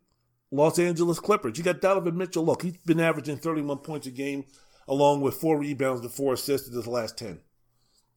[0.51, 1.57] Los Angeles Clippers.
[1.57, 2.45] You got Donovan Mitchell.
[2.45, 4.45] Look, he's been averaging 31 points a game,
[4.87, 7.39] along with four rebounds and four assists in his last 10.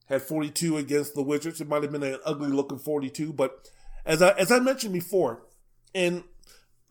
[0.07, 1.61] Had 42 against the Wizards.
[1.61, 3.70] It might have been an ugly looking 42, but
[4.07, 5.43] as I as I mentioned before,
[5.95, 6.24] and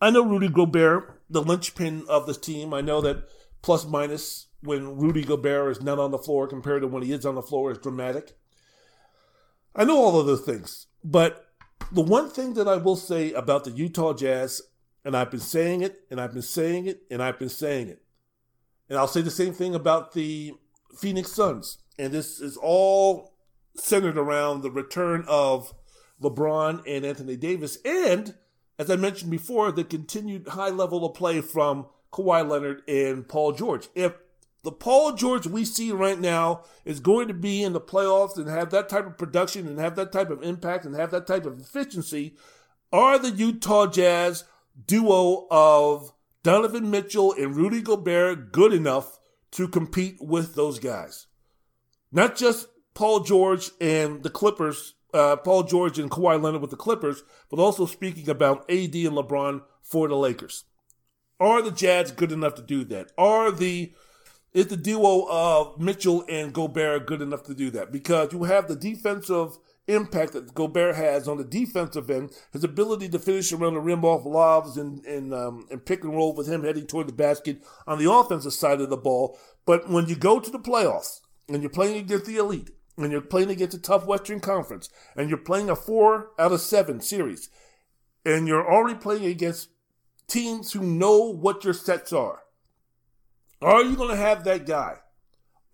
[0.00, 2.72] I know Rudy Gobert, the linchpin of this team.
[2.72, 3.28] I know that
[3.62, 7.26] plus minus when Rudy Gobert is not on the floor compared to when he is
[7.26, 8.36] on the floor is dramatic.
[9.74, 11.46] I know all of those things, but
[11.92, 14.62] the one thing that I will say about the Utah Jazz,
[15.04, 18.02] and I've been saying it, and I've been saying it, and I've been saying it,
[18.88, 20.54] and I'll say the same thing about the
[20.96, 23.34] Phoenix Suns, and this is all
[23.74, 25.72] centered around the return of
[26.22, 28.34] LeBron and Anthony Davis, and
[28.78, 33.52] as I mentioned before, the continued high level of play from Kawhi Leonard and Paul
[33.52, 33.88] George.
[33.94, 34.12] If
[34.62, 38.48] the Paul George we see right now is going to be in the playoffs and
[38.48, 41.44] have that type of production and have that type of impact and have that type
[41.44, 42.36] of efficiency,
[42.92, 44.44] are the Utah Jazz
[44.86, 46.12] duo of
[46.42, 49.18] Donovan Mitchell and Rudy Gobert good enough
[49.52, 51.26] to compete with those guys?
[52.12, 56.76] Not just Paul George and the Clippers, uh, Paul George and Kawhi Leonard with the
[56.76, 60.64] Clippers, but also speaking about AD and LeBron for the Lakers.
[61.40, 63.12] Are the Jazz good enough to do that?
[63.16, 63.92] Are the
[64.52, 67.92] is the duo of Mitchell and Gobert good enough to do that?
[67.92, 69.58] Because you have the defensive
[69.88, 74.04] impact that Gobert has on the defensive end, his ability to finish around the rim
[74.04, 77.62] off lobs and and, um, and pick and roll with him heading toward the basket
[77.86, 79.38] on the offensive side of the ball.
[79.66, 83.20] But when you go to the playoffs and you're playing against the elite and you're
[83.20, 87.50] playing against a tough Western Conference and you're playing a four out of seven series
[88.24, 89.70] and you're already playing against
[90.26, 92.42] teams who know what your sets are
[93.60, 94.98] are you going to have that guy?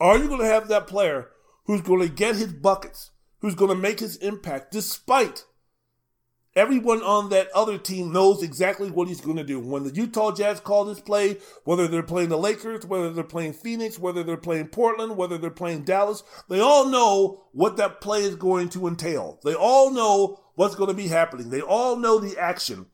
[0.00, 1.28] Are you going to have that player
[1.66, 3.10] who's going to get his buckets,
[3.44, 5.44] who's going to make his impact, despite
[6.56, 9.60] everyone on that other team knows exactly what he's going to do.
[9.60, 13.52] When the Utah Jazz call this play, whether they're playing the Lakers, whether they're playing
[13.52, 18.22] Phoenix, whether they're playing Portland, whether they're playing Dallas, they all know what that play
[18.22, 19.38] is going to entail.
[19.44, 21.50] They all know what's going to be happening.
[21.50, 22.86] They all know the action.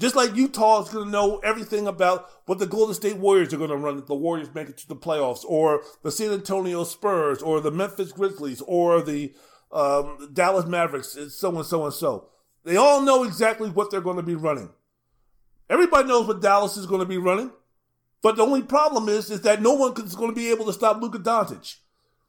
[0.00, 3.58] Just like Utah is going to know everything about what the Golden State Warriors are
[3.58, 6.84] going to run if the Warriors make it to the playoffs, or the San Antonio
[6.84, 9.34] Spurs, or the Memphis Grizzlies, or the
[9.74, 12.28] um, Dallas Mavericks, so and so and so.
[12.64, 14.70] They all know exactly what they're going to be running.
[15.68, 17.50] Everybody knows what Dallas is going to be running,
[18.22, 20.72] but the only problem is is that no one is going to be able to
[20.72, 21.76] stop Luka Doncic.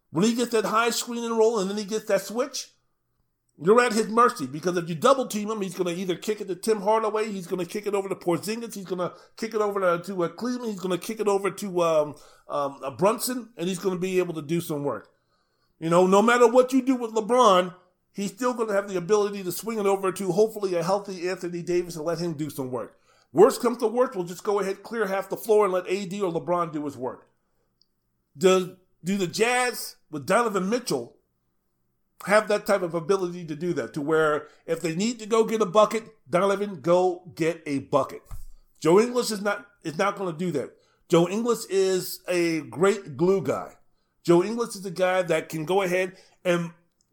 [0.09, 2.69] When he gets that high screen and roll, and then he gets that switch,
[3.61, 6.41] you're at his mercy because if you double team him, he's going to either kick
[6.41, 9.13] it to Tim Hardaway, he's going to kick it over to Porzingis, he's going to
[9.38, 12.15] kick it over to, to uh, Cleveland, he's going to kick it over to um,
[12.49, 15.09] um, uh, Brunson, and he's going to be able to do some work.
[15.85, 17.71] You know, no matter what you do with LeBron,
[18.11, 21.29] he's still going to have the ability to swing it over to hopefully a healthy
[21.29, 22.97] Anthony Davis and let him do some work.
[23.31, 26.11] Worst comes to worst, we'll just go ahead, clear half the floor, and let AD
[26.21, 27.29] or LeBron do his work.
[28.35, 31.17] Do, do the Jazz with Donovan Mitchell
[32.25, 35.43] have that type of ability to do that, to where if they need to go
[35.43, 38.23] get a bucket, Donovan, go get a bucket.
[38.79, 40.71] Joe Ingles is not is not going to do that.
[41.09, 43.75] Joe Ingles is a great glue guy.
[44.26, 46.72] Joe Ingles is a guy that can go ahead and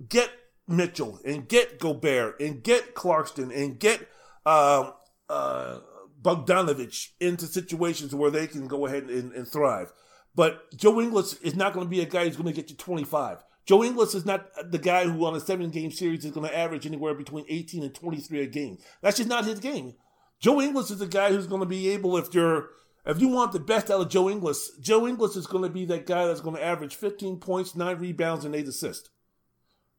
[0.08, 0.30] get
[0.66, 4.08] Mitchell and get Gobert and get Clarkson and get
[4.46, 4.92] uh,
[5.28, 5.78] uh,
[6.20, 9.92] Bogdanovic into situations where they can go ahead and, and thrive.
[10.34, 12.76] But Joe Ingles is not going to be a guy who's going to get you
[12.76, 13.44] 25.
[13.66, 16.56] Joe Ingles is not the guy who on a seven game series is going to
[16.56, 18.78] average anywhere between 18 and 23 a game.
[19.02, 19.94] That's just not his game.
[20.40, 22.70] Joe Ingles is the guy who's going to be able, if you're,
[23.04, 25.84] if you want the best out of Joe Ingles, Joe Ingles is going to be
[25.86, 29.10] that guy that's going to average 15 points, nine rebounds, and eight assists.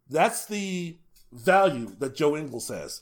[0.10, 0.98] That's the
[1.32, 3.02] value that Joe Ingles has.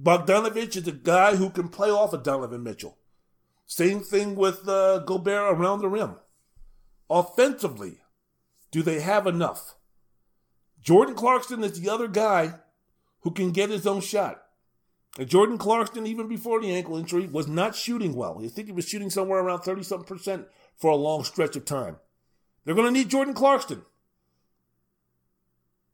[0.00, 2.96] Bogdanovic is a guy who can play off of Donovan Mitchell.
[3.66, 6.16] Same thing with uh, Gobert around the rim.
[7.10, 7.98] Offensively,
[8.70, 9.74] do they have enough?
[10.80, 12.54] Jordan Clarkson is the other guy
[13.20, 14.42] who can get his own shot.
[15.18, 18.40] Jordan Clarkson, even before the ankle injury, was not shooting well.
[18.42, 21.66] I think he was shooting somewhere around 30 something percent for a long stretch of
[21.66, 21.96] time.
[22.64, 23.82] They're going to need Jordan Clarkson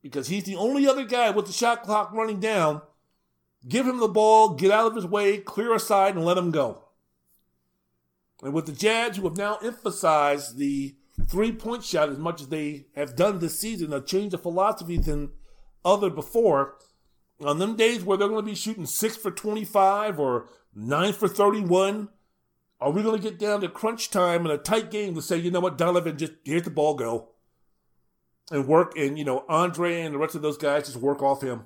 [0.02, 2.82] because he's the only other guy with the shot clock running down.
[3.66, 6.84] Give him the ball, get out of his way, clear aside, and let him go.
[8.42, 10.94] And with the Jazz, who have now emphasized the
[11.26, 14.96] three point shot as much as they have done this season, a change of philosophy
[14.96, 15.32] than
[15.84, 16.76] other before,
[17.42, 21.28] on them days where they're going to be shooting six for 25 or nine for
[21.28, 22.08] 31,
[22.80, 25.36] are we going to get down to crunch time in a tight game to say,
[25.36, 27.30] you know what, Donovan, just here's the ball go
[28.50, 31.42] and work, and, you know, Andre and the rest of those guys just work off
[31.42, 31.64] him?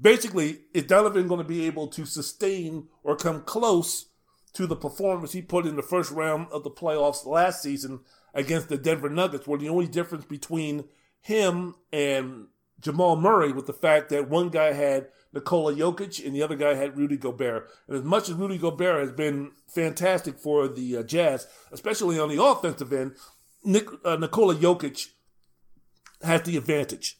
[0.00, 4.06] Basically, is Donovan going to be able to sustain or come close
[4.54, 8.00] to the performance he put in the first round of the playoffs last season
[8.34, 10.84] against the Denver Nuggets, where the only difference between
[11.20, 12.46] him and
[12.82, 16.74] Jamal Murray with the fact that one guy had Nikola Jokic and the other guy
[16.74, 17.70] had Rudy Gobert.
[17.88, 22.28] And as much as Rudy Gobert has been fantastic for the uh, Jazz, especially on
[22.28, 23.16] the offensive end,
[23.64, 25.10] Nick, uh, Nikola Jokic
[26.22, 27.18] has the advantage.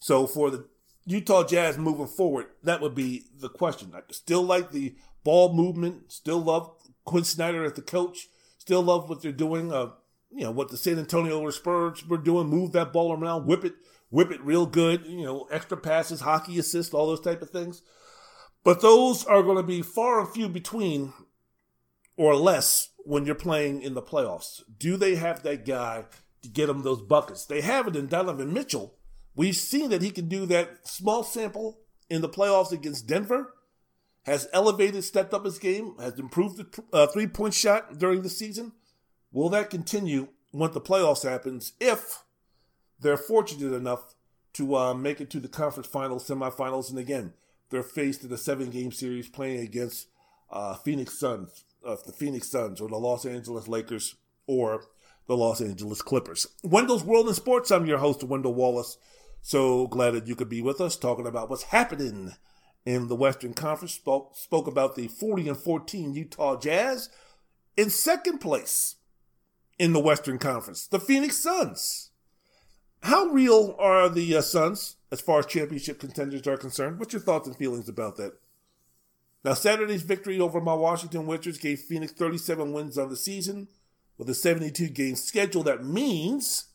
[0.00, 0.66] So for the
[1.06, 3.92] Utah Jazz moving forward, that would be the question.
[3.94, 6.72] I still like the ball movement, still love
[7.04, 8.28] Quin Snyder as the coach,
[8.58, 9.72] still love what they're doing.
[9.72, 9.90] Uh,
[10.30, 13.74] you know what the San Antonio Spurs were doing, move that ball around, whip it,
[14.10, 15.06] whip it real good.
[15.06, 17.82] You know, extra passes, hockey assists, all those type of things.
[18.62, 21.14] But those are going to be far and few between,
[22.16, 24.62] or less, when you're playing in the playoffs.
[24.78, 26.04] Do they have that guy
[26.42, 27.46] to get them those buckets?
[27.46, 28.94] They have it in Donovan Mitchell.
[29.34, 31.78] We've seen that he can do that small sample
[32.10, 33.54] in the playoffs against Denver.
[34.24, 38.28] Has elevated, stepped up his game, has improved the uh, three point shot during the
[38.28, 38.72] season.
[39.32, 42.22] Will that continue once the playoffs happens if
[43.00, 44.14] they're fortunate enough
[44.54, 47.32] to uh, make it to the conference finals, semifinals, and again,
[47.70, 50.08] they're faced in a seven game series playing against
[50.50, 54.16] uh, Phoenix Suns, uh, the Phoenix Suns, or the Los Angeles Lakers,
[54.46, 54.84] or
[55.26, 56.48] the Los Angeles Clippers.
[56.64, 57.70] Wendell's World in Sports.
[57.70, 58.98] I'm your host, Wendell Wallace.
[59.42, 62.34] So glad that you could be with us talking about what's happening
[62.84, 63.94] in the Western Conference.
[63.94, 67.08] Spoke, spoke about the 40 and 14 Utah Jazz
[67.76, 68.96] in second place
[69.78, 70.86] in the Western Conference.
[70.86, 72.09] The Phoenix Suns.
[73.02, 76.98] How real are the uh, Suns as far as championship contenders are concerned?
[76.98, 78.34] What's your thoughts and feelings about that?
[79.42, 83.68] Now, Saturday's victory over my Washington Wizards gave Phoenix 37 wins on the season
[84.18, 85.62] with a 72 game schedule.
[85.62, 86.66] That means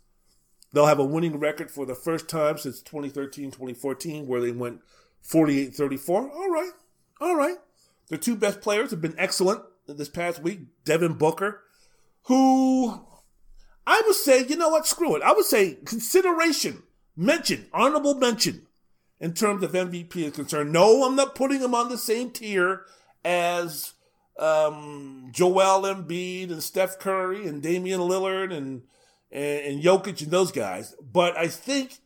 [0.74, 4.82] they'll have a winning record for the first time since 2013 2014, where they went
[5.22, 6.32] 48 34.
[6.32, 6.72] All right.
[7.22, 7.58] All right.
[8.10, 11.62] Their two best players have been excellent this past week Devin Booker
[12.24, 13.06] who
[13.88, 15.22] I would say, you know what, screw it.
[15.22, 16.84] I would say consideration,
[17.16, 18.66] mention, honorable mention
[19.20, 20.72] in terms of MVP is concerned.
[20.72, 22.86] No, I'm not putting him on the same tier
[23.24, 23.94] as
[24.40, 28.84] um, Joel Embiid and Steph Curry and Damian Lillard and,
[29.32, 30.96] and, and Jokic and those guys.
[31.02, 32.00] But I think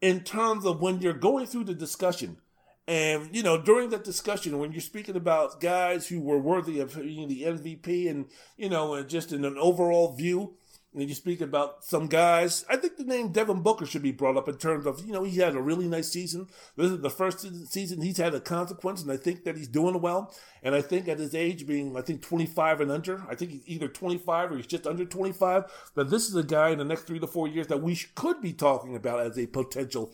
[0.00, 2.38] in terms of when you're going through the discussion,
[2.86, 6.94] and you know, during that discussion, when you're speaking about guys who were worthy of
[6.94, 8.26] being the MVP, and
[8.58, 10.54] you know, just in an overall view,
[10.94, 14.36] and you speak about some guys, I think the name Devin Booker should be brought
[14.36, 16.46] up in terms of, you know, he had a really nice season.
[16.76, 17.40] This is the first
[17.70, 20.32] season he's had a consequence, and I think that he's doing well.
[20.62, 23.68] And I think at his age, being, I think, 25 and under, I think he's
[23.68, 27.02] either 25 or he's just under 25, that this is a guy in the next
[27.02, 30.12] three to four years that we could be talking about as a potential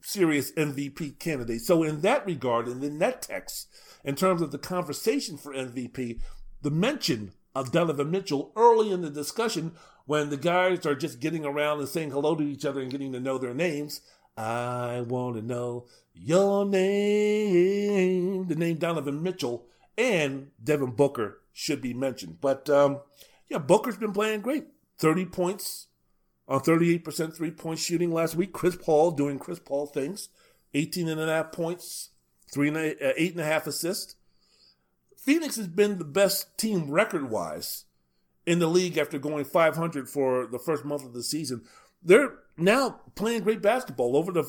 [0.00, 1.60] serious MVP candidate.
[1.60, 3.68] So, in that regard, and in that text,
[4.04, 6.20] in terms of the conversation for MVP,
[6.62, 9.72] the mention of Donovan Mitchell early in the discussion
[10.04, 13.12] when the guys are just getting around and saying hello to each other and getting
[13.12, 14.02] to know their names.
[14.36, 18.46] I want to know your name.
[18.46, 19.66] The name Donovan Mitchell
[19.96, 22.42] and Devin Booker should be mentioned.
[22.42, 23.00] But um,
[23.48, 24.66] yeah, Booker's been playing great.
[24.98, 25.86] 30 points,
[26.48, 28.52] on 38% three point shooting last week.
[28.52, 30.28] Chris Paul doing Chris Paul things,
[30.74, 32.10] 18 and a half points,
[32.52, 34.16] three and a, uh, eight and a half assists.
[35.26, 37.86] Phoenix has been the best team record wise
[38.46, 41.64] in the league after going 500 for the first month of the season.
[42.00, 44.48] They're now playing great basketball over the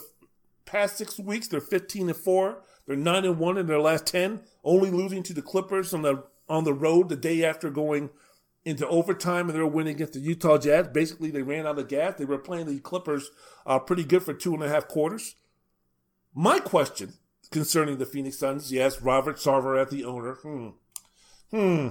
[0.65, 1.47] past six weeks.
[1.47, 2.61] They're 15 and four.
[2.85, 6.23] They're nine and one in their last 10, only losing to the Clippers on the
[6.47, 8.11] on the road the day after going
[8.63, 10.89] into overtime and they were winning against the Utah Jazz.
[10.89, 12.13] Basically, they ran out of gas.
[12.17, 13.31] They were playing the Clippers
[13.65, 15.37] uh, pretty good for two and a half quarters.
[16.35, 17.15] My question
[17.51, 20.33] concerning the Phoenix Suns, yes, Robert Sarver at the owner.
[20.35, 20.69] Hmm.
[21.51, 21.87] Hmm.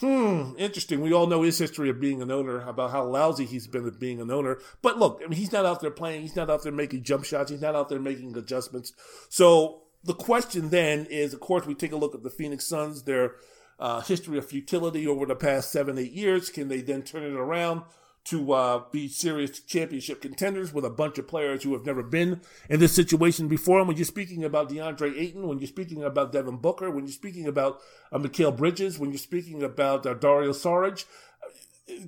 [0.00, 0.52] hmm.
[0.58, 1.00] Interesting.
[1.00, 3.98] We all know his history of being an owner, about how lousy he's been at
[3.98, 4.58] being an owner.
[4.82, 6.22] But look, I mean, he's not out there playing.
[6.22, 7.50] He's not out there making jump shots.
[7.50, 8.92] He's not out there making adjustments.
[9.28, 13.02] So the question then is, of course, we take a look at the Phoenix Suns.
[13.02, 13.34] They're
[13.78, 16.50] uh, history of futility over the past seven, eight years?
[16.50, 17.82] Can they then turn it around
[18.24, 22.40] to uh, be serious championship contenders with a bunch of players who have never been
[22.70, 23.78] in this situation before?
[23.78, 27.12] And when you're speaking about DeAndre Ayton, when you're speaking about Devin Booker, when you're
[27.12, 27.80] speaking about
[28.12, 31.04] uh, Mikal Bridges, when you're speaking about uh, Dario Saric,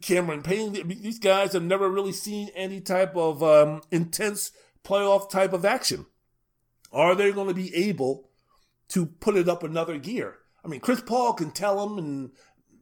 [0.01, 4.53] Cameron Payne, these guys have never really seen any type of um, intense
[4.85, 6.07] playoff type of action?
[6.93, 8.31] Are they going to be able
[8.89, 10.39] to put it up another gear?
[10.65, 12.31] I mean, Chris Paul can tell them and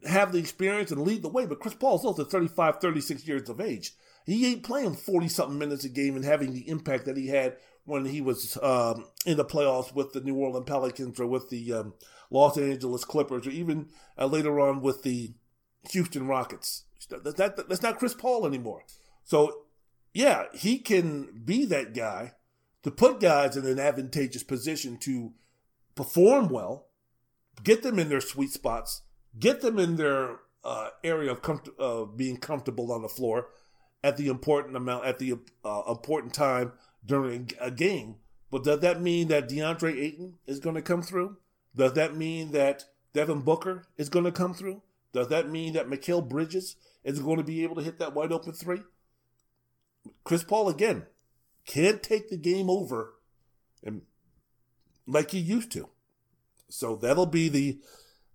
[0.06, 3.48] have the experience and lead the way, but Chris Paul is also 35, 36 years
[3.48, 3.92] of age.
[4.26, 7.56] He ain't playing 40 something minutes a game and having the impact that he had
[7.84, 11.72] when he was um, in the playoffs with the New Orleans Pelicans or with the
[11.72, 11.94] um,
[12.30, 15.34] Los Angeles Clippers or even uh, later on with the
[15.90, 16.84] Houston Rockets.
[17.10, 18.84] That, that, that's not Chris Paul anymore.
[19.24, 19.64] So,
[20.14, 22.32] yeah, he can be that guy
[22.82, 25.32] to put guys in an advantageous position to
[25.94, 26.86] perform well,
[27.62, 29.02] get them in their sweet spots,
[29.38, 31.36] get them in their uh, area
[31.78, 33.48] of being comfortable on the floor
[34.02, 35.34] at the important amount at the
[35.64, 36.72] uh, important time
[37.04, 38.16] during a game.
[38.50, 41.38] But does that mean that DeAndre Ayton is going to come through?
[41.74, 44.82] Does that mean that Devin Booker is going to come through?
[45.12, 48.32] Does that mean that Mikal Bridges is going to be able to hit that wide
[48.32, 48.82] open three?
[50.22, 51.06] Chris Paul again
[51.66, 53.14] can't take the game over
[53.82, 54.02] and
[55.06, 55.88] like he used to.
[56.68, 57.78] So that'll be the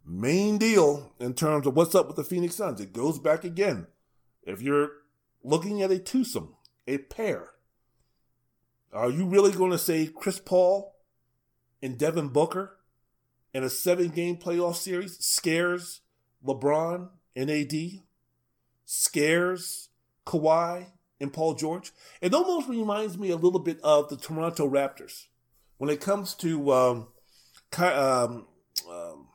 [0.05, 2.81] main deal in terms of what's up with the Phoenix Suns.
[2.81, 3.87] It goes back again.
[4.43, 4.91] If you're
[5.43, 6.55] looking at a twosome,
[6.87, 7.49] a pair,
[8.91, 10.95] are you really going to say Chris Paul
[11.81, 12.77] and Devin Booker
[13.53, 16.01] in a seven game playoff series scares
[16.45, 17.73] LeBron and AD?
[18.85, 19.89] Scares
[20.25, 20.87] Kawhi
[21.21, 21.91] and Paul George?
[22.21, 25.27] It almost reminds me a little bit of the Toronto Raptors
[25.77, 27.07] when it comes to um,
[27.77, 28.47] um,
[28.89, 29.27] um,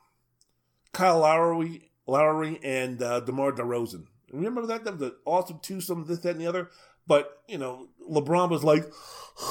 [0.95, 4.05] Kyle Lowry, Lowry and uh, DeMar DeRozan.
[4.31, 4.85] Remember that?
[4.85, 6.69] That was an awesome twosome, this, that, and the other.
[7.05, 8.85] But, you know, LeBron was like,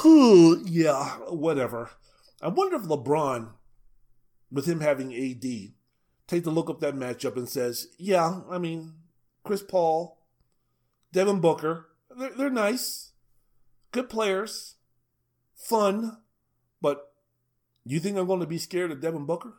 [0.03, 1.91] oh, yeah, whatever.
[2.41, 3.51] I wonder if LeBron,
[4.51, 5.73] with him having AD,
[6.27, 8.93] takes a look up that matchup and says, yeah, I mean,
[9.43, 10.17] Chris Paul,
[11.13, 11.85] Devin Booker,
[12.17, 13.11] they're, they're nice,
[13.91, 14.77] good players,
[15.55, 16.17] fun,
[16.81, 17.13] but
[17.85, 19.53] you think I'm going to be scared of Devin Booker?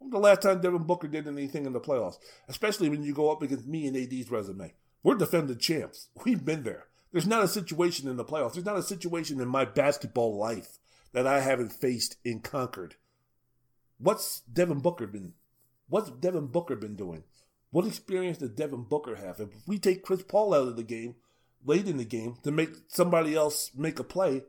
[0.00, 2.18] The last time Devin Booker did anything in the playoffs?
[2.48, 4.72] Especially when you go up against me and AD's resume.
[5.02, 6.08] We're defending champs.
[6.24, 6.86] We've been there.
[7.12, 8.54] There's not a situation in the playoffs.
[8.54, 10.78] There's not a situation in my basketball life
[11.12, 12.96] that I haven't faced and conquered.
[13.98, 15.34] What's Devin Booker been?
[15.88, 17.24] What's Devin Booker been doing?
[17.70, 19.40] What experience does Devin Booker have?
[19.40, 21.16] If we take Chris Paul out of the game,
[21.64, 24.44] late in the game, to make somebody else make a play,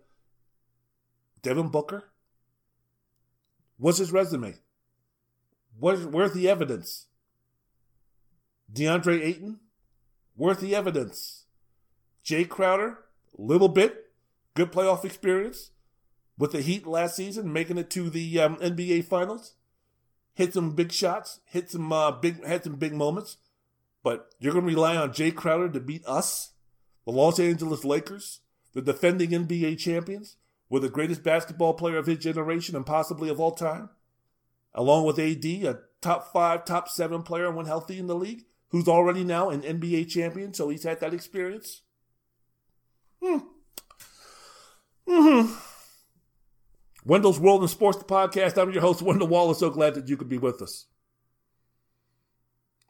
[1.42, 2.06] Devin Booker,
[3.78, 4.56] what's his resume?
[5.80, 7.07] What, where's the evidence?
[8.72, 9.60] DeAndre Ayton,
[10.35, 11.45] where's the evidence?
[12.22, 12.99] Jay Crowder,
[13.38, 14.11] little bit,
[14.56, 15.72] good playoff experience
[16.38, 19.56] with the Heat last season, making it to the um, NBA Finals.
[20.34, 23.38] Hit some big shots, hit some uh, big, had some big moments.
[24.03, 26.51] But you're going to rely on Jay Crowder to beat us,
[27.06, 28.41] the Los Angeles Lakers,
[28.73, 30.38] the defending NBA champions,
[30.69, 33.89] with the greatest basketball player of his generation and possibly of all time,
[34.74, 38.88] along with AD, a top five, top seven player when healthy in the league, who's
[38.88, 41.82] already now an NBA champion, so he's had that experience.
[43.22, 43.40] Hmm.
[45.08, 45.54] Mm-hmm.
[47.06, 48.62] Wendell's World and Sports, the podcast.
[48.62, 49.60] I'm your host, Wendell Wallace.
[49.60, 50.86] So glad that you could be with us.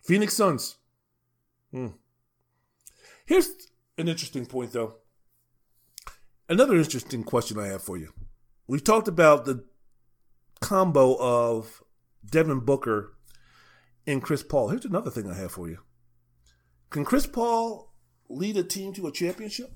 [0.04, 0.78] Phoenix Suns.
[1.72, 1.90] Hmm.
[3.26, 3.50] Here's
[3.98, 4.96] an interesting point, though.
[6.50, 8.12] Another interesting question I have for you.
[8.68, 9.66] We've talked about the
[10.62, 11.84] combo of
[12.26, 13.14] Devin Booker
[14.06, 14.70] and Chris Paul.
[14.70, 15.80] Here's another thing I have for you.
[16.90, 17.94] Can Chris Paul
[18.30, 19.72] lead a team to a championship?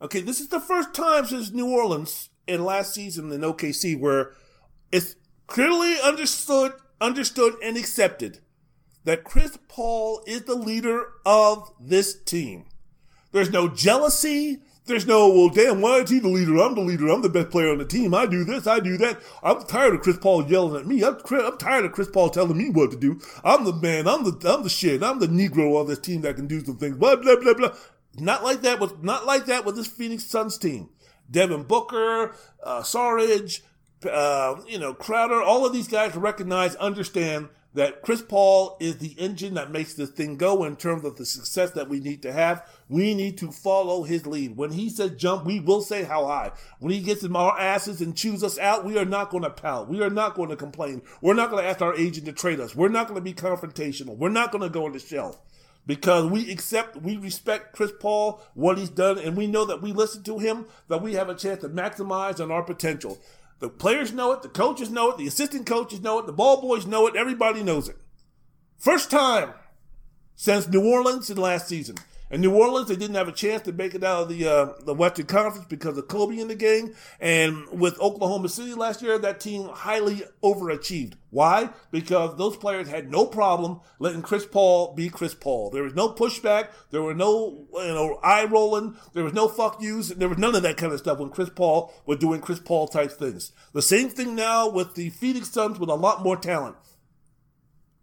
[0.00, 4.32] Okay, this is the first time since New Orleans and last season in OKC where
[4.90, 5.14] it's
[5.46, 8.40] clearly understood, understood and accepted
[9.04, 12.66] that Chris Paul is the leader of this team.
[13.32, 14.62] There's no jealousy.
[14.84, 16.58] There's no, well, damn, why is he the leader?
[16.58, 17.08] I'm the leader.
[17.08, 18.12] I'm the best player on the team.
[18.14, 18.66] I do this.
[18.66, 19.20] I do that.
[19.42, 21.04] I'm tired of Chris Paul yelling at me.
[21.04, 23.20] I'm, I'm tired of Chris Paul telling me what to do.
[23.44, 24.08] I'm the man.
[24.08, 25.04] I'm the, I'm the shit.
[25.04, 26.96] I'm the Negro on this team that can do some things.
[26.96, 27.74] Blah, blah, blah, blah.
[28.18, 30.90] Not like that with not like that with this Phoenix Suns team.
[31.30, 33.62] Devin Booker, uh, Sarge,
[34.04, 39.14] uh, you know Crowder, all of these guys recognize, understand that Chris Paul is the
[39.18, 42.32] engine that makes this thing go in terms of the success that we need to
[42.32, 42.68] have.
[42.88, 44.56] We need to follow his lead.
[44.56, 46.52] When he says jump, we will say how high.
[46.80, 49.50] When he gets in our asses and chews us out, we are not going to
[49.50, 49.88] pout.
[49.88, 51.02] We are not going to complain.
[51.20, 52.76] We're not going to ask our agent to trade us.
[52.76, 54.16] We're not going to be confrontational.
[54.16, 55.38] We're not going to go on the shelf
[55.86, 59.92] because we accept, we respect Chris Paul, what he's done, and we know that we
[59.92, 63.18] listen to him, that we have a chance to maximize on our potential.
[63.62, 66.60] The players know it, the coaches know it, the assistant coaches know it, the ball
[66.60, 67.96] boys know it, everybody knows it.
[68.76, 69.54] First time
[70.34, 71.94] since New Orleans in last season.
[72.32, 74.72] In New Orleans, they didn't have a chance to make it out of the uh,
[74.86, 76.94] the Western Conference because of Kobe in the game.
[77.20, 81.12] And with Oklahoma City last year, that team highly overachieved.
[81.28, 81.68] Why?
[81.90, 85.68] Because those players had no problem letting Chris Paul be Chris Paul.
[85.68, 86.68] There was no pushback.
[86.90, 88.96] There were no you know eye rolling.
[89.12, 90.08] There was no fuck yous.
[90.08, 92.88] There was none of that kind of stuff when Chris Paul was doing Chris Paul
[92.88, 93.52] type things.
[93.74, 96.76] The same thing now with the Phoenix Suns with a lot more talent.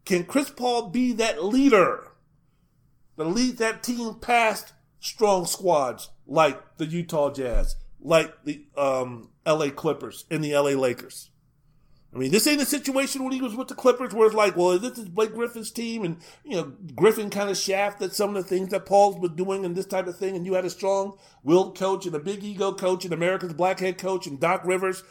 [0.06, 2.09] Can Chris Paul be that leader?
[3.20, 9.70] To lead that team past strong squads like the Utah Jazz, like the um, LA
[9.70, 11.30] Clippers and the LA Lakers.
[12.14, 14.58] I mean, this ain't a situation when he was with the Clippers where it's like,
[14.58, 18.36] well, this is Blake Griffin's team, and you know, Griffin kind of shafted some of
[18.36, 20.72] the things that Paul's was doing and this type of thing, and you had a
[20.72, 24.62] strong willed coach and a big ego coach and America's black head coach and Doc
[24.66, 25.04] Rivers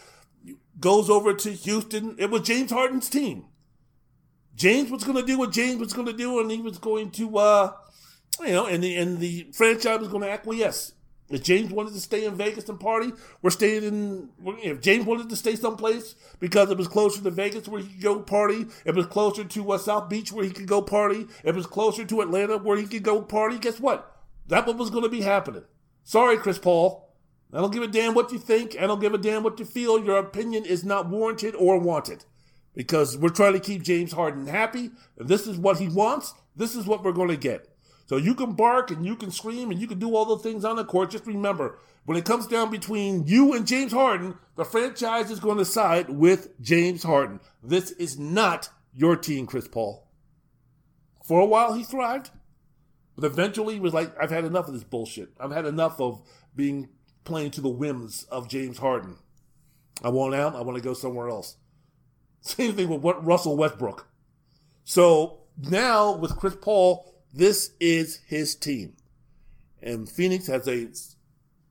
[0.81, 2.17] goes over to Houston.
[2.19, 3.45] It was James Harden's team.
[4.57, 7.13] James was going to do what James was going to do, and he was going
[7.13, 7.73] to uh,
[8.41, 10.93] you know, and the and the franchise is going to acquiesce.
[11.31, 13.13] If James wanted to stay in Vegas and party,
[13.43, 14.29] we're staying in.
[14.63, 18.03] If James wanted to stay someplace because it was closer to Vegas where he could
[18.03, 21.55] go party, it was closer to uh, South Beach where he could go party, it
[21.55, 24.17] was closer to Atlanta where he could go party, guess what?
[24.47, 25.65] That what was going to be happening.
[26.03, 27.15] Sorry, Chris Paul.
[27.53, 28.77] I don't give a damn what you think.
[28.79, 30.03] I don't give a damn what you feel.
[30.03, 32.25] Your opinion is not warranted or wanted
[32.75, 34.91] because we're trying to keep James Harden happy.
[35.19, 36.35] And this is what he wants.
[36.57, 37.69] This is what we're going to get.
[38.09, 40.65] So you can bark and you can scream and you can do all the things
[40.65, 41.11] on the court.
[41.11, 45.59] Just remember, when it comes down between you and James Harden, the franchise is going
[45.59, 47.39] to side with James Harden.
[47.63, 50.09] This is not your team, Chris Paul.
[51.23, 52.31] For a while, he thrived,
[53.15, 55.29] but eventually he was like, I've had enough of this bullshit.
[55.39, 56.23] I've had enough of
[56.57, 56.89] being
[57.25, 59.19] playing to the whims of James Harden.
[60.03, 60.57] I want out.
[60.57, 61.57] I want to go somewhere else.
[62.41, 64.09] Same thing with Russell Westbrook.
[64.85, 68.95] So now with Chris Paul, this is his team.
[69.83, 70.89] And Phoenix has a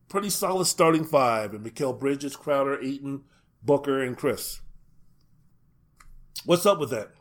[0.09, 3.23] pretty solid starting five and Mikal Bridges, Crowder, Ayton,
[3.61, 4.61] Booker, and Chris.
[6.45, 7.11] What's up with that?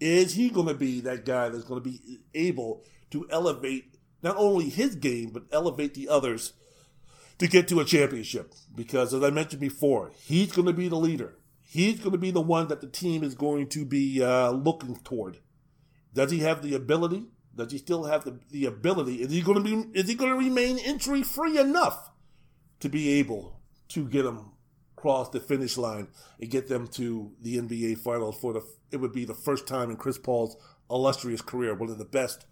[0.00, 4.36] Is he going to be that guy that's going to be able to elevate not
[4.36, 6.52] only his game, but elevate the others
[7.38, 8.54] to get to a championship?
[8.74, 11.36] Because as I mentioned before, he's going to be the leader.
[11.60, 14.96] He's going to be the one that the team is going to be uh, looking
[14.96, 15.38] toward.
[16.12, 17.26] Does he have the ability?
[17.56, 19.22] Does he still have the, the ability?
[19.22, 19.98] Is he going to be?
[19.98, 22.10] Is he going to remain injury free enough
[22.80, 24.52] to be able to get them
[24.96, 26.08] across the finish line
[26.40, 28.62] and get them to the NBA Finals for the?
[28.90, 30.56] It would be the first time in Chris Paul's
[30.90, 32.46] illustrious career, one of the best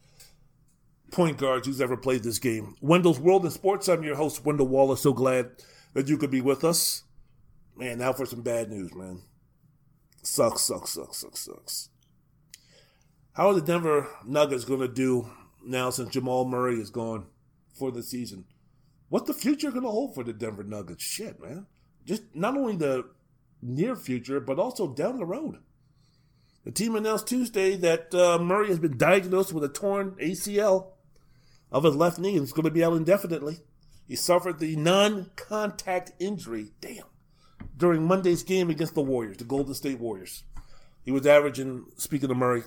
[1.10, 2.74] point guards who's ever played this game.
[2.80, 3.88] Wendell's World in Sports.
[3.88, 5.02] I'm your host, Wendell Wallace.
[5.02, 5.50] So glad
[5.94, 7.04] that you could be with us.
[7.76, 9.22] Man, now for some bad news, man.
[10.22, 11.88] Sucks, sucks, sucks, sucks, sucks.
[13.34, 15.30] How are the Denver Nuggets going to do
[15.64, 17.26] now since Jamal Murray is gone
[17.72, 18.44] for the season?
[19.08, 21.02] What's the future going to hold for the Denver Nuggets?
[21.02, 21.66] Shit, man.
[22.04, 23.08] Just not only the
[23.62, 25.60] near future, but also down the road.
[26.64, 30.88] The team announced Tuesday that uh, Murray has been diagnosed with a torn ACL
[31.70, 33.60] of his left knee and is going to be out indefinitely.
[34.06, 37.04] He suffered the non contact injury, damn,
[37.78, 40.44] during Monday's game against the Warriors, the Golden State Warriors.
[41.02, 42.62] He was averaging, speaking of Murray,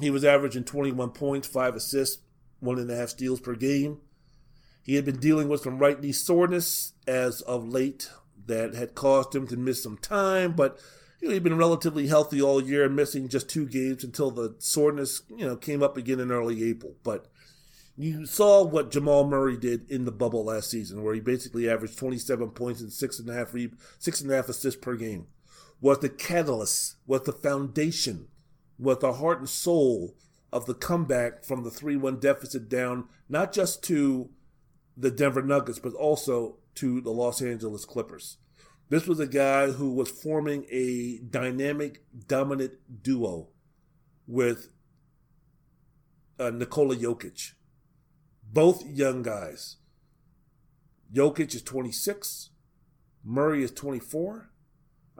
[0.00, 2.22] he was averaging 21 points, five assists,
[2.60, 3.98] one and a half steals per game.
[4.82, 8.10] He had been dealing with some right knee soreness as of late
[8.46, 10.78] that had caused him to miss some time, but
[11.20, 15.22] you know, he'd been relatively healthy all year, missing just two games until the soreness,
[15.28, 16.96] you know, came up again in early April.
[17.04, 17.26] But
[17.96, 21.96] you saw what Jamal Murray did in the bubble last season, where he basically averaged
[21.96, 25.26] 27 points and six and a half re- six and a half assists per game.
[25.80, 28.26] Was the catalyst, was the foundation
[28.82, 30.16] was the heart and soul
[30.52, 34.30] of the comeback from the 3 1 deficit down, not just to
[34.96, 38.38] the Denver Nuggets, but also to the Los Angeles Clippers.
[38.88, 42.72] This was a guy who was forming a dynamic, dominant
[43.02, 43.48] duo
[44.26, 44.68] with
[46.38, 47.52] uh, Nikola Jokic.
[48.52, 49.76] Both young guys.
[51.12, 52.50] Jokic is 26,
[53.24, 54.50] Murray is 24.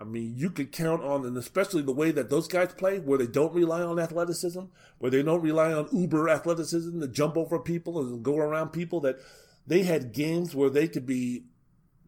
[0.03, 3.19] I mean, you could count on, and especially the way that those guys play, where
[3.19, 4.63] they don't rely on athleticism,
[4.99, 8.99] where they don't rely on uber athleticism to jump over people and go around people,
[9.03, 9.21] that
[9.65, 11.45] they had games where they could be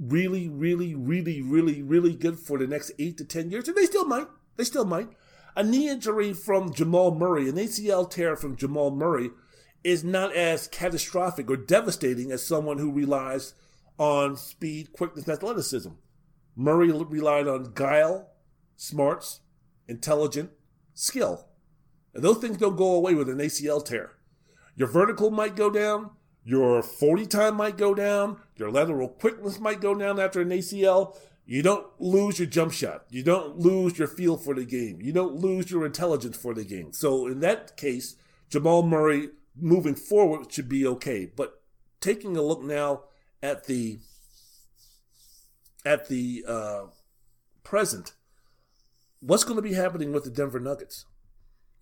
[0.00, 3.68] really, really, really, really, really good for the next eight to 10 years.
[3.68, 4.26] And they still might.
[4.56, 5.10] They still might.
[5.54, 9.30] A knee injury from Jamal Murray, an ACL tear from Jamal Murray,
[9.84, 13.54] is not as catastrophic or devastating as someone who relies
[13.98, 15.90] on speed, quickness, and athleticism.
[16.56, 18.30] Murray relied on guile,
[18.76, 19.40] smarts,
[19.88, 20.50] intelligent,
[20.94, 21.48] skill.
[22.14, 24.12] And those things don't go away with an ACL tear.
[24.76, 26.10] Your vertical might go down,
[26.46, 28.36] Your 40 time might go down.
[28.56, 31.16] Your lateral quickness might go down after an ACL.
[31.46, 33.04] You don't lose your jump shot.
[33.08, 35.00] You don't lose your feel for the game.
[35.00, 36.92] You don't lose your intelligence for the game.
[36.92, 38.16] So in that case,
[38.50, 41.24] Jamal Murray moving forward should be okay.
[41.24, 41.62] But
[42.00, 43.04] taking a look now
[43.42, 44.00] at the
[45.84, 46.84] at the uh,
[47.62, 48.14] present,
[49.20, 51.06] what's going to be happening with the Denver Nuggets?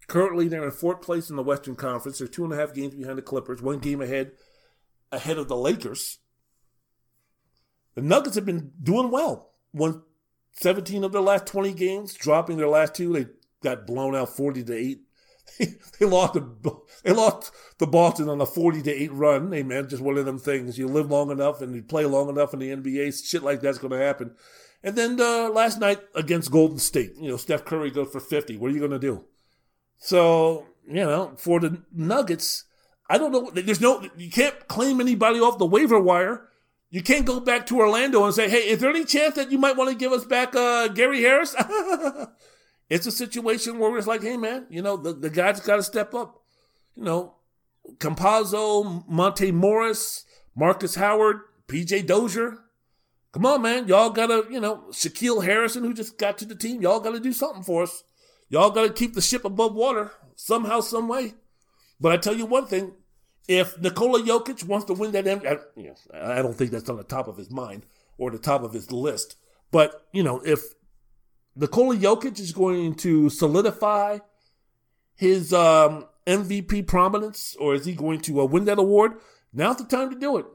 [0.08, 2.18] Currently, they're in fourth place in the Western Conference.
[2.18, 4.32] They're two and a half games behind the Clippers, one game ahead
[5.12, 6.18] ahead of the Lakers.
[7.94, 9.52] The Nuggets have been doing well.
[9.72, 10.02] Won
[10.52, 13.12] 17 of their last 20 games, dropping their last two.
[13.12, 13.26] They
[13.62, 15.00] got blown out 40 to 8.
[15.58, 19.52] they lost the they lost the Boston on a 40 to 8 run.
[19.52, 20.78] Hey man, just one of them things.
[20.78, 23.78] You live long enough and you play long enough in the NBA, shit like that's
[23.78, 24.34] going to happen.
[24.82, 28.56] And then uh, last night against Golden State, you know, Steph Curry goes for 50.
[28.56, 29.24] What are you going to do?
[29.98, 32.64] So, you know, for the Nuggets,
[33.08, 33.50] I don't know.
[33.50, 36.48] There's no, you can't claim anybody off the waiver wire.
[36.90, 39.58] You can't go back to Orlando and say, hey, is there any chance that you
[39.58, 41.54] might want to give us back uh, Gary Harris?
[42.92, 45.82] it's a situation where it's like, hey, man, you know, the, the guy's got to
[45.82, 46.42] step up.
[46.94, 47.36] You know,
[47.96, 52.58] Campazzo, Monte Morris, Marcus Howard, PJ Dozier.
[53.32, 53.88] Come on, man.
[53.88, 57.12] Y'all got to, you know, Shaquille Harrison, who just got to the team, y'all got
[57.12, 58.04] to do something for us.
[58.50, 61.32] Y'all got to keep the ship above water somehow, some way.
[61.98, 62.92] But I tell you one thing:
[63.48, 67.26] if Nikola Jokic wants to win that, I, I don't think that's on the top
[67.26, 67.86] of his mind
[68.18, 69.36] or the top of his list.
[69.70, 70.74] But you know, if
[71.54, 74.18] Nikola Jokic is going to solidify
[75.14, 79.12] his um, MVP prominence, or is he going to uh, win that award?
[79.52, 80.46] Now's the time to do it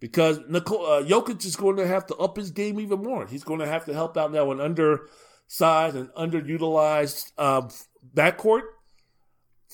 [0.00, 3.26] because Nikola, uh, Jokic is going to have to up his game even more.
[3.26, 7.68] He's going to have to help out now an undersized and underutilized uh,
[8.14, 8.62] backcourt.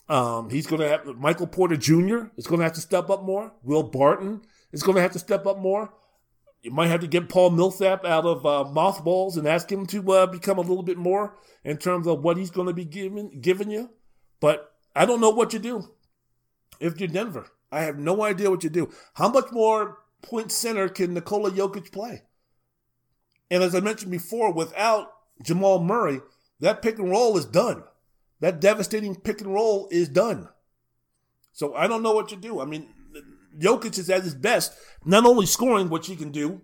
[0.09, 2.27] Um, he's going to have Michael Porter Jr.
[2.37, 3.53] is going to have to step up more.
[3.63, 5.93] Will Barton is going to have to step up more.
[6.63, 10.13] You might have to get Paul Millsap out of uh, mothballs and ask him to
[10.13, 13.41] uh, become a little bit more in terms of what he's going to be giving
[13.41, 13.91] giving you.
[14.41, 15.91] But I don't know what you do
[16.81, 17.47] if you're Denver.
[17.71, 18.91] I have no idea what you do.
[19.15, 22.23] How much more point center can Nikola Jokic play?
[23.51, 25.13] And as I mentioned before, without
[25.43, 26.21] Jamal Murray,
[26.61, 27.85] that pick and roll is done
[28.41, 30.49] that devastating pick and roll is done.
[31.53, 32.61] So I don't know what you do.
[32.61, 32.89] I mean,
[33.59, 34.73] Jokic is at his best,
[35.05, 36.63] not only scoring, which he can do,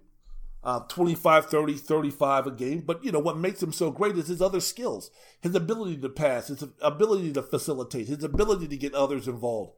[0.65, 4.29] uh, 25, 30, 35 a game, but you know, what makes him so great is
[4.29, 5.11] his other skills,
[5.41, 9.73] his ability to pass, his ability to facilitate, his ability to get others involved,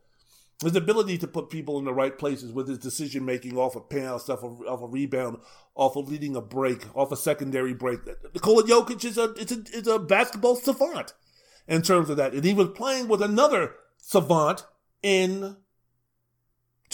[0.62, 3.88] his ability to put people in the right places with his decision making off of
[3.88, 5.38] pass, off of, off a rebound,
[5.74, 8.00] off of leading a break, off a secondary break.
[8.34, 11.14] Nikola Jokic is a, is a, is a basketball savant
[11.66, 12.34] in terms of that.
[12.34, 14.66] And he was playing with another savant
[15.02, 15.56] in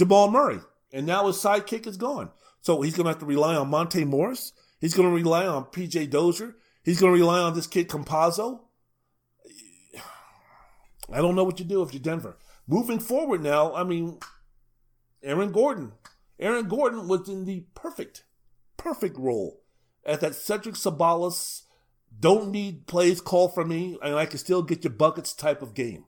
[0.00, 0.60] Jamal Murray.
[0.94, 2.30] And now his sidekick is gone.
[2.62, 4.54] So he's going to have to rely on Monte Morris.
[4.80, 6.56] He's going to rely on PJ Dozier.
[6.82, 8.60] He's going to rely on this kid Campazzo.
[11.12, 12.38] I don't know what you do if you're Denver.
[12.66, 14.18] Moving forward now, I mean,
[15.22, 15.92] Aaron Gordon.
[16.38, 18.24] Aaron Gordon was in the perfect,
[18.78, 19.60] perfect role
[20.06, 21.64] at that Cedric Ceballos
[22.18, 25.74] don't need plays called for me, and I can still get your buckets type of
[25.74, 26.06] game.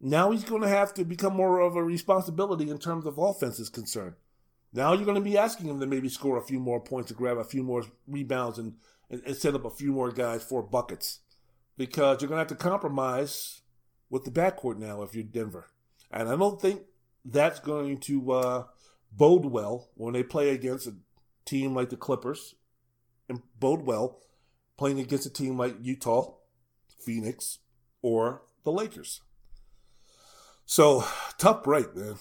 [0.00, 3.58] Now he's going to have to become more of a responsibility in terms of offense
[3.58, 4.14] is concerned.
[4.72, 7.14] Now you're going to be asking him to maybe score a few more points to
[7.14, 8.74] grab a few more rebounds and,
[9.10, 11.20] and, and set up a few more guys for buckets.
[11.78, 13.62] Because you're going to have to compromise
[14.10, 15.66] with the backcourt now if you're Denver.
[16.10, 16.82] And I don't think
[17.24, 18.64] that's going to uh,
[19.12, 20.94] bode well when they play against a
[21.44, 22.54] team like the Clippers
[23.28, 24.20] and bode well
[24.76, 26.34] playing against a team like Utah,
[26.98, 27.58] Phoenix,
[28.02, 29.22] or the Lakers.
[30.66, 31.04] So
[31.38, 32.16] tough break, man.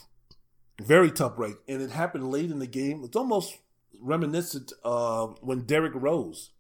[0.82, 1.56] Very tough break.
[1.68, 3.04] And it happened late in the game.
[3.04, 3.58] It's almost
[4.00, 6.52] reminiscent of when Derrick Rose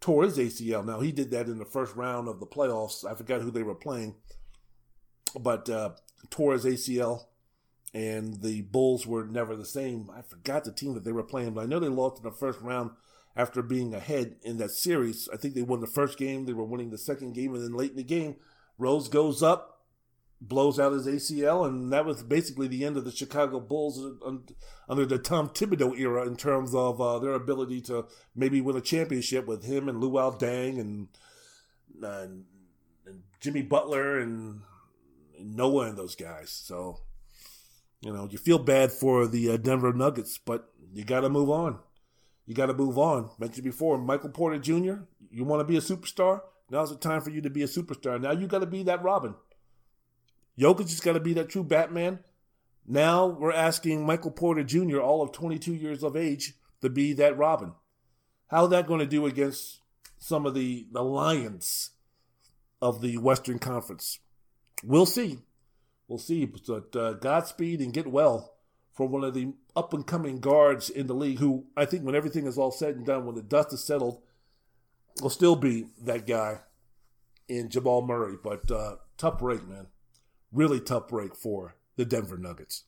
[0.00, 0.84] tore his ACL.
[0.84, 3.04] Now he did that in the first round of the playoffs.
[3.04, 4.14] I forgot who they were playing,
[5.38, 5.90] but uh,
[6.30, 7.24] tore his ACL,
[7.94, 10.10] and the Bulls were never the same.
[10.14, 12.30] I forgot the team that they were playing, but I know they lost in the
[12.30, 12.90] first round
[13.36, 15.28] after being ahead in that series.
[15.32, 17.74] I think they won the first game, they were winning the second game, and then
[17.74, 18.36] late in the game,
[18.78, 19.75] Rose goes up,
[20.40, 23.98] blows out his ACL, and that was basically the end of the Chicago Bulls
[24.88, 28.80] under the Tom Thibodeau era in terms of uh, their ability to maybe win a
[28.80, 31.08] championship with him and Luol Deng and,
[32.02, 32.44] and,
[33.06, 34.60] and Jimmy Butler and,
[35.38, 36.50] and Noah and those guys.
[36.50, 37.00] So,
[38.00, 41.50] you know, you feel bad for the uh, Denver Nuggets, but you got to move
[41.50, 41.78] on.
[42.44, 43.30] You got to move on.
[43.38, 46.42] Mentioned before, Michael Porter Jr., you want to be a superstar?
[46.70, 48.20] Now's the time for you to be a superstar.
[48.20, 49.34] Now you got to be that Robin.
[50.58, 52.20] Jokic has got to be that true Batman.
[52.86, 57.36] Now we're asking Michael Porter Jr., all of 22 years of age, to be that
[57.36, 57.72] Robin.
[58.48, 59.80] How's that going to do against
[60.18, 61.90] some of the, the lions
[62.80, 64.20] of the Western Conference?
[64.84, 65.38] We'll see.
[66.06, 66.46] We'll see.
[66.46, 68.54] But uh, Godspeed and get well
[68.92, 72.14] for one of the up and coming guards in the league who I think when
[72.14, 74.22] everything is all said and done, when the dust is settled,
[75.20, 76.60] will still be that guy
[77.48, 78.36] in Jamal Murray.
[78.42, 79.88] But uh, tough break, man.
[80.56, 82.84] Really tough break for the Denver Nuggets.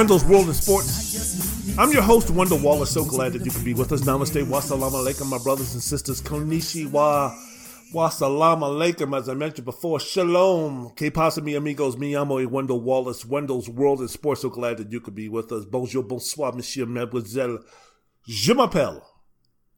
[0.00, 1.76] Wendell's World of Sports.
[1.76, 2.90] I'm your host, Wendell Wallace.
[2.90, 4.00] So glad that you could be with us.
[4.00, 6.22] Namaste, wassalamu alaikum, my brothers and sisters.
[6.22, 7.36] Konnichiwa,
[7.92, 9.14] wassalamu alaikum.
[9.14, 10.94] As I mentioned before, shalom.
[10.96, 11.98] Que pasa, mi amigos?
[11.98, 13.26] Mi amo Wendell Wallace.
[13.26, 14.40] Wendell's World of Sports.
[14.40, 15.66] So glad that you could be with us.
[15.66, 17.58] Bonjour, bonsoir, monsieur, mademoiselle.
[18.26, 19.02] Je m'appelle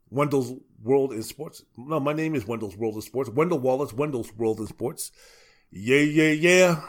[0.08, 0.52] Wendell's
[0.84, 1.64] World in Sports.
[1.76, 3.28] No, my name is Wendell's World in Sports.
[3.28, 5.10] Wendell Wallace, Wendell's World in Sports.
[5.72, 6.80] Yeah, yeah, yeah.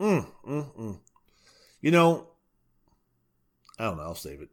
[0.00, 0.98] Mm, mm, mm.
[1.82, 2.28] You know,
[3.78, 4.04] I don't know.
[4.04, 4.48] I'll save it.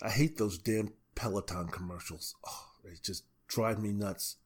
[0.00, 2.34] I hate those damn Peloton commercials.
[2.46, 4.36] Oh, they just drive me nuts.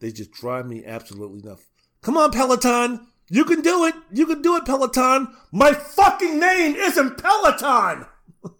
[0.00, 1.66] They just drive me absolutely nuts.
[2.02, 3.06] Come on, Peloton.
[3.28, 3.94] You can do it.
[4.12, 5.28] You can do it, Peloton.
[5.52, 8.06] My fucking name isn't Peloton.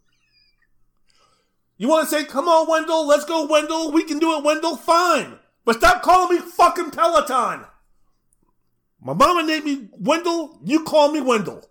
[1.76, 4.76] You want to say, come on, Wendell, let's go, Wendell, we can do it, Wendell,
[4.76, 5.40] fine.
[5.64, 7.66] But stop calling me fucking Peloton.
[9.04, 11.68] My mama named me Wendell, you call me Wendell.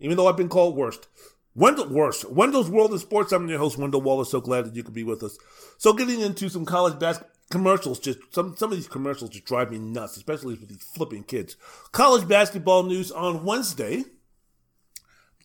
[0.00, 1.08] Even though I've been called worst.
[1.54, 2.30] Wendell, worst.
[2.30, 4.30] Wendell's World of Sports, I'm your host, Wendell Wallace.
[4.30, 5.38] So glad that you could be with us.
[5.78, 9.70] So getting into some college basketball commercials, just some, some of these commercials just drive
[9.70, 11.56] me nuts, especially with these flipping kids.
[11.92, 14.04] College basketball news on Wednesday,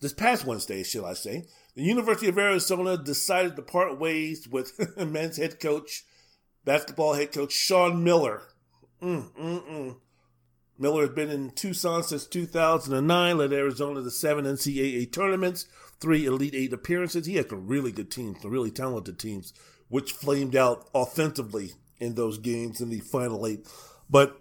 [0.01, 1.45] this past Wednesday, shall I say,
[1.75, 6.03] the University of Arizona decided to part ways with men's head coach,
[6.65, 8.41] basketball head coach Sean Miller.
[9.01, 9.95] Mm, mm, mm.
[10.79, 15.65] Miller has been in Tucson since 2009, led Arizona to seven NCAA tournaments,
[15.99, 17.25] three Elite Eight appearances.
[17.25, 19.53] He had some really good teams, some really talented teams,
[19.89, 23.67] which flamed out offensively in those games in the final eight.
[24.09, 24.39] But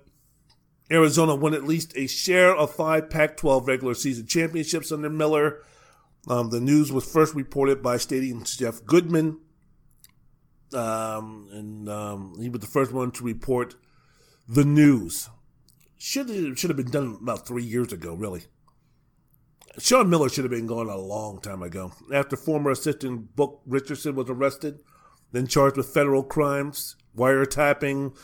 [0.90, 5.62] Arizona won at least a share of five Pac 12 regular season championships under Miller.
[6.28, 9.40] Um, the news was first reported by Stadium Jeff Goodman,
[10.73, 13.74] um, and um, he was the first one to report
[14.47, 15.28] the news.
[15.99, 18.43] Should should have been done about three years ago, really.
[19.79, 21.93] Sean Miller should have been gone a long time ago.
[22.12, 24.81] After former assistant Book Richardson was arrested,
[25.33, 28.16] then charged with federal crimes, wiretapping,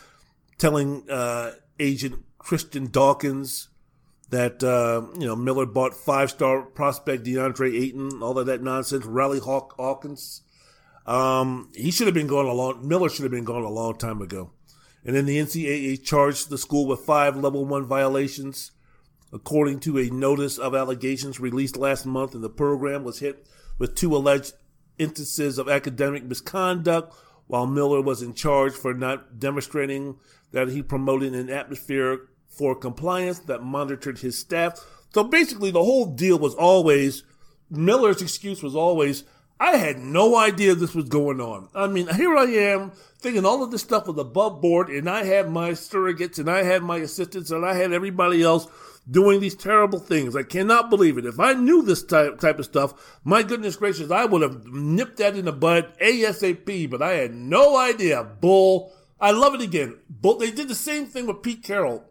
[0.58, 3.68] telling uh, agent Christian Dawkins
[4.30, 9.04] that uh, you know Miller bought five star prospect DeAndre Ayton, all of that nonsense.
[9.04, 10.42] Riley Hawk Hawkins,
[11.06, 12.86] um, he should have been gone a long.
[12.86, 14.50] Miller should have been gone a long time ago.
[15.04, 18.72] And then the NCAA charged the school with five level one violations,
[19.32, 22.34] according to a notice of allegations released last month.
[22.34, 23.46] And the program was hit
[23.78, 24.54] with two alleged
[24.98, 27.14] instances of academic misconduct,
[27.46, 30.16] while Miller was in charge for not demonstrating
[30.52, 34.80] that he promoted an atmosphere for compliance that monitored his staff.
[35.12, 37.24] So basically, the whole deal was always
[37.70, 39.24] Miller's excuse was always,
[39.60, 41.68] I had no idea this was going on.
[41.74, 45.24] I mean, here I am thinking all of this stuff was above board, and I
[45.24, 48.66] had my surrogates, and I had my assistants, and I had everybody else
[49.10, 50.34] doing these terrible things.
[50.34, 51.26] I cannot believe it.
[51.26, 55.18] If I knew this type, type of stuff, my goodness gracious, I would have nipped
[55.18, 58.24] that in the bud ASAP, but I had no idea.
[58.24, 58.92] Bull.
[59.20, 59.98] I love it again.
[60.08, 60.38] Bull.
[60.38, 62.04] They did the same thing with Pete Carroll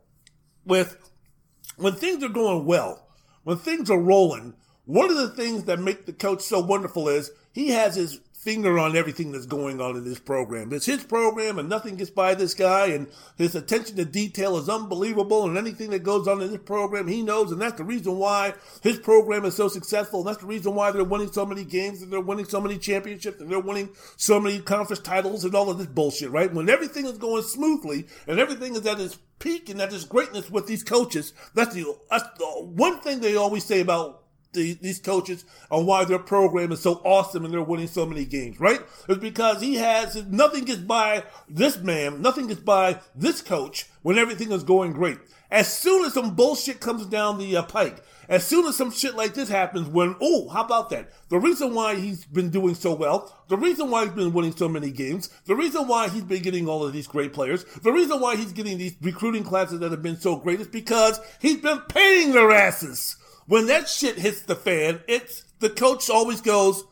[0.66, 0.98] with
[1.78, 3.08] when things are going well,
[3.44, 4.54] when things are rolling,
[4.86, 8.78] one of the things that make the coach so wonderful is he has his finger
[8.78, 10.74] on everything that's going on in this program.
[10.74, 13.08] It's his program and nothing gets by this guy and
[13.38, 17.22] his attention to detail is unbelievable and anything that goes on in this program he
[17.22, 20.76] knows and that's the reason why his program is so successful and that's the reason
[20.76, 23.90] why they're winning so many games and they're winning so many championships and they're winning
[24.18, 26.54] so many conference titles and all of this bullshit, right?
[26.54, 30.52] When everything is going smoothly and everything is at its peak and at its greatness
[30.52, 34.23] with these coaches, that's the, that's the one thing they always say about
[34.54, 38.26] the, these coaches on why their program is so awesome and they're winning so many
[38.26, 38.82] games, right?
[39.10, 44.18] It's because he has nothing gets by this man, nothing gets by this coach when
[44.18, 45.18] everything is going great.
[45.52, 49.16] As soon as some bullshit comes down the uh, pike, as soon as some shit
[49.16, 51.12] like this happens, when oh, how about that?
[51.30, 54.68] The reason why he's been doing so well, the reason why he's been winning so
[54.68, 58.20] many games, the reason why he's been getting all of these great players, the reason
[58.20, 61.82] why he's getting these recruiting classes that have been so great is because he's been
[61.82, 63.18] paying their asses
[63.48, 66.84] when that shit hits the fan, it's the coach always goes,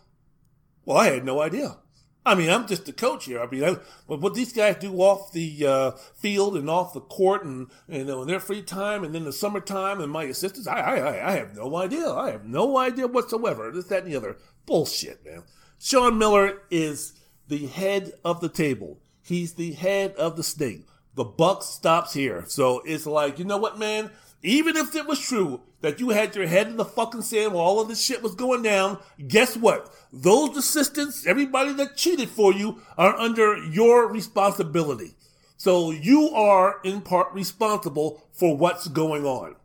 [0.86, 1.78] "Well, I had no idea."
[2.24, 3.42] I mean, I'm just the coach here.
[3.42, 7.44] I mean, I, what these guys do off the uh, field and off the court,
[7.44, 10.80] and you know, in their free time, and in the summertime, and my assistants, I,
[10.80, 12.12] I, I have no idea.
[12.12, 13.72] I have no idea whatsoever.
[13.72, 14.38] This, that, and the other
[14.68, 15.44] bullshit, man.
[15.80, 17.14] Sean Miller is
[17.48, 19.00] the head of the table.
[19.24, 20.86] He's the head of the snake.
[21.16, 22.44] The buck stops here.
[22.48, 24.12] So it's like, you know what, man?
[24.44, 27.64] Even if it was true that you had your head in the fucking sand while
[27.64, 29.94] all of this shit was going down, guess what?
[30.14, 35.16] Those assistants, everybody that cheated for you, are under your responsibility.
[35.58, 39.56] So you are in part responsible for what's going on.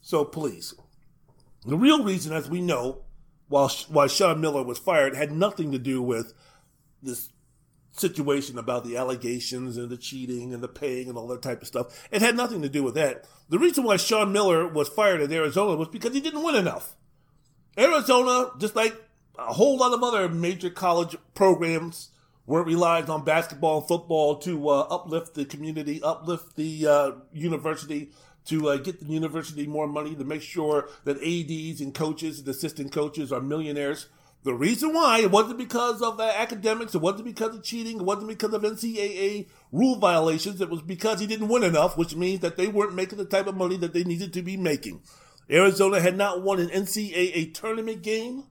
[0.00, 0.74] So please.
[1.66, 3.02] The real reason, as we know,
[3.48, 6.34] while why Sean Miller was fired had nothing to do with
[7.02, 7.30] this
[7.98, 11.68] situation about the allegations and the cheating and the paying and all that type of
[11.68, 12.08] stuff.
[12.10, 13.24] It had nothing to do with that.
[13.48, 16.94] The reason why Sean Miller was fired at Arizona was because he didn't win enough.
[17.78, 18.94] Arizona, just like
[19.38, 22.10] a whole lot of other major college programs,
[22.44, 27.12] where it relies on basketball and football to uh, uplift the community, uplift the uh,
[27.32, 28.10] university,
[28.46, 32.48] to uh, get the university more money, to make sure that ADs and coaches and
[32.48, 34.06] assistant coaches are millionaires.
[34.44, 38.04] The reason why it wasn't because of uh, academics, it wasn't because of cheating, it
[38.04, 40.60] wasn't because of NCAA rule violations.
[40.60, 43.46] It was because he didn't win enough, which means that they weren't making the type
[43.46, 45.02] of money that they needed to be making.
[45.50, 48.44] Arizona had not won an NCAA tournament game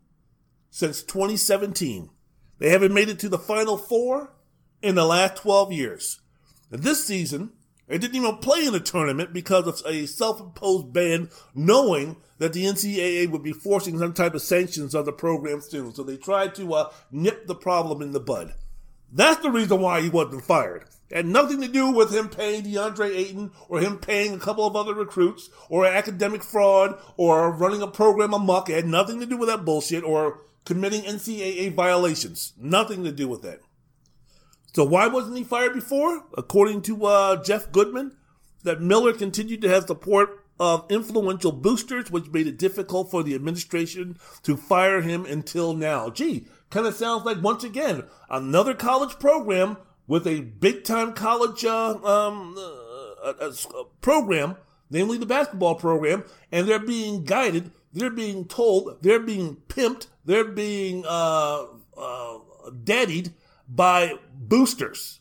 [0.69, 2.09] since 2017.
[2.59, 4.33] They haven't made it to the Final Four
[4.81, 6.19] in the last 12 years.
[6.71, 7.53] And this season,
[7.87, 12.65] they didn't even play in the tournament because of a self-imposed ban, knowing that the
[12.65, 15.93] NCAA would be forcing some type of sanctions on the program soon.
[15.93, 18.53] So they tried to uh, nip the problem in the bud.
[19.11, 20.85] That's the reason why he wasn't fired.
[21.09, 24.67] It had nothing to do with him paying DeAndre Ayton or him paying a couple
[24.67, 28.69] of other recruits or academic fraud or running a program amok.
[28.69, 32.51] It had nothing to do with that bullshit or committing NCAA violations.
[32.57, 33.61] Nothing to do with that.
[34.77, 36.25] So why wasn't he fired before?
[36.37, 38.15] According to uh, Jeff Goodman,
[38.61, 43.33] that Miller continued to have support of influential boosters, which made it difficult for the
[43.33, 46.11] administration to fire him until now.
[46.11, 51.65] Gee, kind of sounds like once again another college program with a big time college
[51.65, 53.51] uh, um, uh, uh,
[54.01, 54.57] program,
[54.91, 60.45] namely the basketball program, and they're being guided, they're being told, they're being pimped, they're
[60.45, 61.65] being uh,
[61.97, 62.37] uh,
[62.83, 63.33] daddied
[63.67, 65.19] by boosters,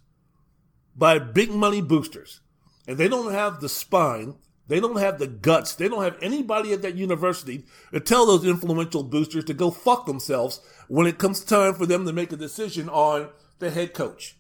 [0.96, 2.40] by big money boosters.
[2.88, 4.36] And they don't have the spine
[4.68, 5.74] they don't have the guts.
[5.74, 10.06] They don't have anybody at that university to tell those influential boosters to go fuck
[10.06, 13.28] themselves when it comes time for them to make a decision on
[13.58, 14.36] the head coach.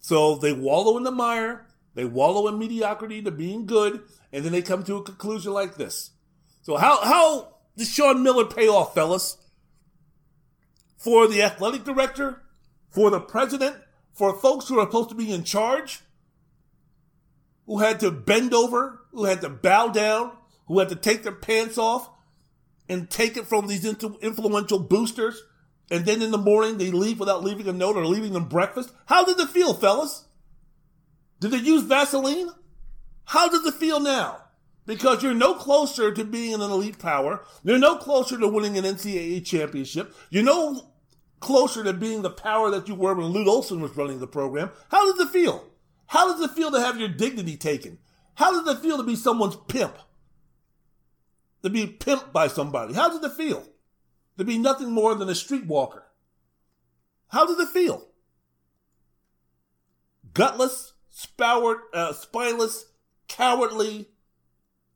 [0.00, 4.52] So they wallow in the mire, they wallow in mediocrity to being good, and then
[4.52, 6.10] they come to a conclusion like this.
[6.62, 9.36] So how how does Sean Miller pay off, fellas?
[10.96, 12.42] For the athletic director,
[12.90, 13.76] for the president,
[14.12, 16.00] for folks who are supposed to be in charge,
[17.66, 20.32] who had to bend over, who had to bow down,
[20.66, 22.10] who had to take their pants off
[22.88, 25.42] and take it from these influential boosters.
[25.90, 28.92] And then in the morning they leave without leaving a note or leaving them breakfast.
[29.06, 30.26] How did it feel, fellas?
[31.40, 32.50] Did they use Vaseline?
[33.24, 34.42] How does it feel now?
[34.86, 37.44] Because you're no closer to being an elite power.
[37.62, 40.14] You're no closer to winning an NCAA championship.
[40.30, 40.89] You're no
[41.40, 44.70] closer to being the power that you were when Lute Olson was running the program.
[44.90, 45.64] How does it feel?
[46.06, 47.98] How does it feel to have your dignity taken?
[48.34, 49.96] How does it feel to be someone's pimp?
[51.62, 52.94] To be pimped by somebody?
[52.94, 53.64] How does it feel?
[54.38, 56.02] To be nothing more than a streetwalker?
[57.28, 58.08] How does it feel?
[60.32, 62.86] Gutless, spoward, uh, spineless,
[63.28, 64.08] cowardly,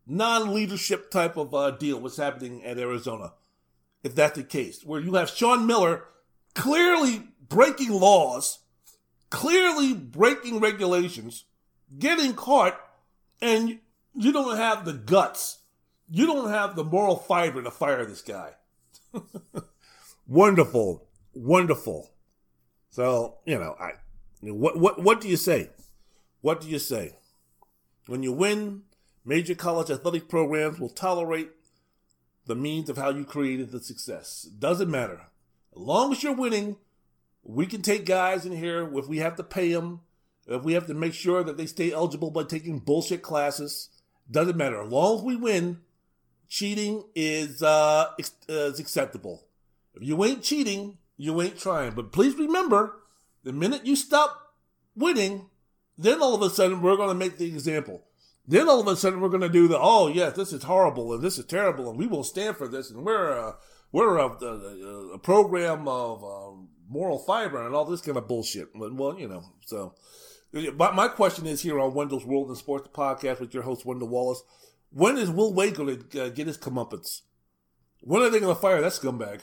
[0.07, 3.35] non-leadership type of uh, deal was happening at Arizona.
[4.03, 6.05] If that's the case, where you have Sean Miller
[6.55, 8.61] clearly breaking laws,
[9.31, 11.45] clearly breaking regulations,
[11.99, 12.79] getting caught,
[13.41, 13.79] and
[14.15, 15.59] you don't have the guts,
[16.09, 18.53] you don't have the moral fiber to fire this guy.
[20.27, 22.11] wonderful, wonderful.
[22.91, 23.93] So you know, I
[24.41, 25.71] what what what do you say?
[26.41, 27.17] What do you say?
[28.07, 28.83] When you win,
[29.25, 31.51] major college athletic programs will tolerate
[32.47, 34.43] the means of how you created the success.
[34.43, 35.23] Doesn't matter.
[35.75, 36.77] As long as you're winning,
[37.43, 40.01] we can take guys in here if we have to pay them,
[40.47, 43.91] if we have to make sure that they stay eligible by taking bullshit classes.
[44.31, 44.83] Doesn't matter.
[44.83, 45.81] As long as we win,
[46.49, 48.11] cheating is uh,
[48.49, 49.45] is acceptable.
[49.95, 51.93] If you ain't cheating, you ain't trying.
[51.93, 53.01] But please remember,
[53.43, 54.55] the minute you stop
[54.97, 55.51] winning,
[55.99, 58.03] then all of a sudden we're going to make the example.
[58.47, 61.15] Then all of a sudden we're going to do the oh yes this is horrible
[61.15, 63.57] and this is terrible and we will stand for this and we're a,
[63.95, 66.57] we're a, a, a program of uh,
[66.89, 68.71] moral fiber and all this kind of bullshit.
[68.75, 69.95] Well, you know, so
[70.77, 74.09] but my question is here on Wendell's World and Sports podcast with your host Wendell
[74.09, 74.43] Wallace.
[74.91, 77.21] When is Will Wade going to uh, get his comeuppance?
[78.01, 79.43] When are they going to fire that scumbag?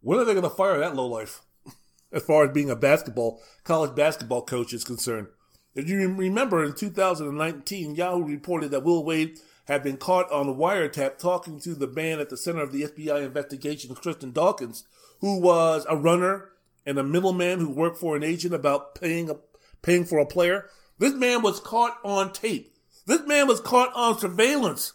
[0.00, 1.42] When are they going to fire that lowlife?
[2.12, 5.26] as far as being a basketball college basketball coach is concerned.
[5.74, 10.54] If you remember in 2019, Yahoo reported that Will Wade had been caught on a
[10.54, 14.84] wiretap talking to the man at the center of the FBI investigation, Christian Dawkins,
[15.20, 16.50] who was a runner
[16.84, 19.36] and a middleman who worked for an agent about paying a,
[19.82, 20.68] paying for a player.
[20.98, 22.74] This man was caught on tape.
[23.06, 24.94] This man was caught on surveillance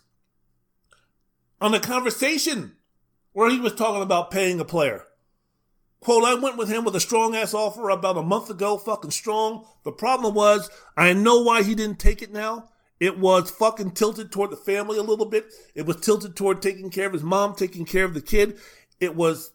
[1.60, 2.76] on a conversation
[3.34, 5.03] where he was talking about paying a player.
[5.99, 9.11] Quote, I went with him with a strong ass offer about a month ago, fucking
[9.11, 9.65] strong.
[9.84, 12.69] The problem was, I know why he didn't take it now.
[12.99, 15.53] It was fucking tilted toward the family a little bit.
[15.75, 18.57] It was tilted toward taking care of his mom, taking care of the kid.
[18.99, 19.51] It was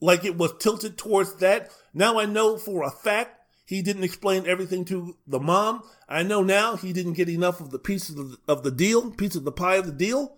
[0.00, 1.70] like it was tilted towards that.
[1.94, 5.82] Now I know for a fact he didn't explain everything to the mom.
[6.08, 9.12] I know now he didn't get enough of the pieces of the, of the deal,
[9.12, 10.36] piece of the pie of the deal.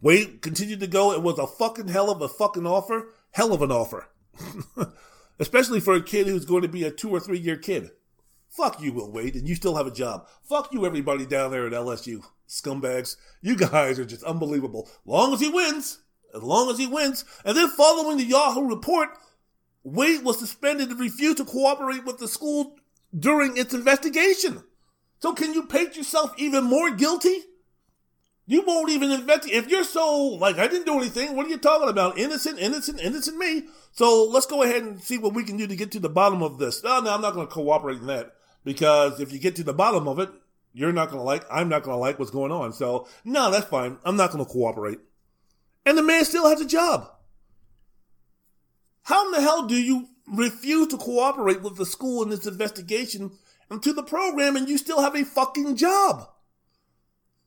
[0.00, 1.12] Wait, continued to go.
[1.12, 3.08] It was a fucking hell of a fucking offer.
[3.32, 4.08] Hell of an offer.
[5.38, 7.90] Especially for a kid who's going to be a two or three year kid.
[8.48, 10.26] Fuck you, Will Wade, and you still have a job.
[10.42, 12.24] Fuck you, everybody down there at LSU.
[12.48, 13.16] Scumbags.
[13.42, 14.88] You guys are just unbelievable.
[15.04, 15.98] Long as he wins.
[16.34, 17.24] As long as he wins.
[17.44, 19.10] And then following the Yahoo report,
[19.84, 22.76] Wade was suspended and refused to cooperate with the school
[23.16, 24.62] during its investigation.
[25.20, 27.42] So can you paint yourself even more guilty?
[28.46, 29.58] You won't even investigate.
[29.58, 32.18] If you're so, like, I didn't do anything, what are you talking about?
[32.18, 33.64] Innocent, innocent, innocent me.
[33.92, 36.42] So let's go ahead and see what we can do to get to the bottom
[36.42, 36.82] of this.
[36.82, 38.32] No, no, I'm not going to cooperate in that.
[38.68, 40.28] Because if you get to the bottom of it,
[40.74, 42.74] you're not going to like, I'm not going to like what's going on.
[42.74, 43.96] So, no, that's fine.
[44.04, 44.98] I'm not going to cooperate.
[45.86, 47.10] And the man still has a job.
[49.04, 53.30] How in the hell do you refuse to cooperate with the school in this investigation
[53.70, 56.28] into the program and you still have a fucking job?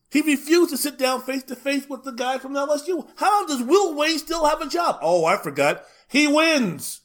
[0.10, 3.08] He refused to sit down face to face with the guy from LSU.
[3.18, 4.98] How does Will Wade still have a job?
[5.04, 5.84] Oh, I forgot.
[6.08, 7.02] He wins.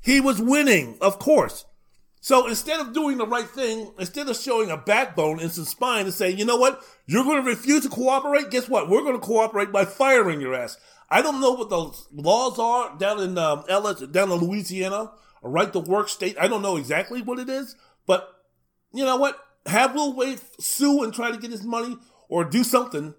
[0.00, 1.64] He was winning, of course.
[2.26, 6.06] So instead of doing the right thing, instead of showing a backbone and some spine
[6.06, 8.50] and saying, you know what, you're going to refuse to cooperate.
[8.50, 8.88] Guess what?
[8.88, 10.76] We're going to cooperate by firing your ass.
[11.08, 15.48] I don't know what the laws are down in um, LS, down in Louisiana, a
[15.48, 16.36] right to work state.
[16.40, 17.76] I don't know exactly what it is,
[18.08, 18.28] but
[18.92, 19.38] you know what?
[19.66, 21.96] Have Will Wade sue and try to get his money
[22.28, 23.14] or do something,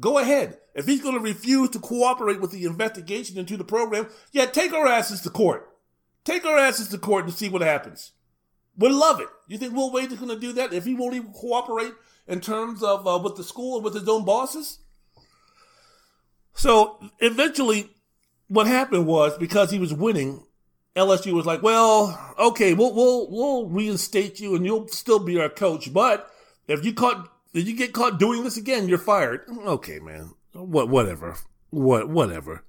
[0.00, 0.58] go ahead.
[0.74, 4.72] If he's going to refuse to cooperate with the investigation into the program, yeah, take
[4.72, 5.70] our asses to court.
[6.24, 8.14] Take our asses to court and see what happens.
[8.78, 9.26] We'll love it.
[9.48, 11.92] You think Will Wade is going to do that if he won't even cooperate
[12.28, 14.78] in terms of uh, with the school and with his own bosses?
[16.54, 17.90] So eventually,
[18.46, 20.44] what happened was because he was winning,
[20.94, 25.48] LSU was like, "Well, okay, we'll we'll we'll reinstate you, and you'll still be our
[25.48, 25.92] coach.
[25.92, 26.30] But
[26.66, 28.88] if you caught if you get caught doing this again?
[28.88, 29.42] You're fired.
[29.48, 30.34] Okay, man.
[30.52, 30.88] What?
[30.88, 31.36] Whatever.
[31.70, 32.08] What?
[32.08, 32.64] Whatever.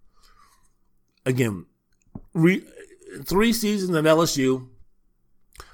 [1.25, 1.65] Again,
[2.33, 2.63] re,
[3.23, 4.67] three seasons at LSU.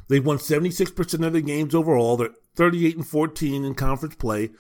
[0.08, 2.18] They've won 76% of their games overall.
[2.18, 4.52] They're 38 and 14 in conference play.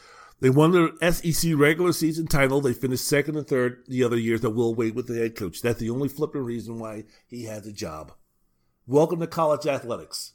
[0.42, 2.62] They won their SEC regular season title.
[2.62, 5.62] They finished second and third the other years that Will Wade with the head coach.
[5.62, 8.12] That's the only flipping reason why he has a job.
[8.86, 10.34] Welcome to college athletics.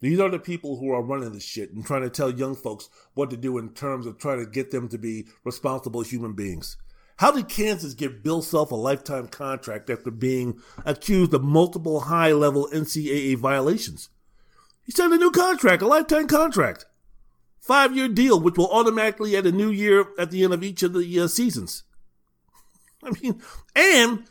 [0.00, 2.88] These are the people who are running this shit and trying to tell young folks
[3.14, 6.76] what to do in terms of trying to get them to be responsible human beings.
[7.18, 12.32] How did Kansas give Bill Self a lifetime contract after being accused of multiple high
[12.32, 14.08] level NCAA violations?
[14.84, 16.86] He signed a new contract, a lifetime contract.
[17.60, 20.82] Five year deal, which will automatically add a new year at the end of each
[20.82, 21.84] of the uh, seasons.
[23.04, 23.40] I mean,
[23.76, 24.24] and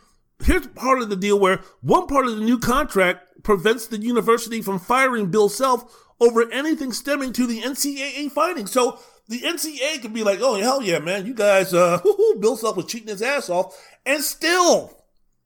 [0.43, 4.61] here's part of the deal where one part of the new contract prevents the university
[4.61, 8.67] from firing Bill Self over anything stemming to the NCAA finding.
[8.67, 11.99] So the NCAA could be like, oh, hell yeah, man, you guys, uh,
[12.39, 14.97] Bill Self was cheating his ass off, and still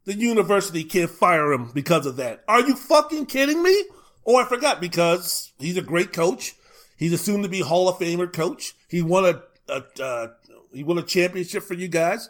[0.05, 2.43] the university can't fire him because of that.
[2.47, 3.83] Are you fucking kidding me?
[4.25, 6.55] Oh, I forgot because he's a great coach.
[6.97, 8.73] He's assumed to be Hall of Famer coach.
[8.87, 10.27] He won a, a uh,
[10.73, 12.29] he won a championship for you guys.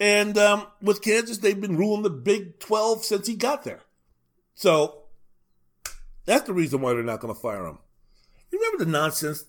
[0.00, 3.80] And um, with Kansas, they've been ruling the Big 12 since he got there.
[4.54, 5.02] So
[6.24, 7.78] that's the reason why they're not going to fire him.
[8.52, 9.44] Remember the nonsense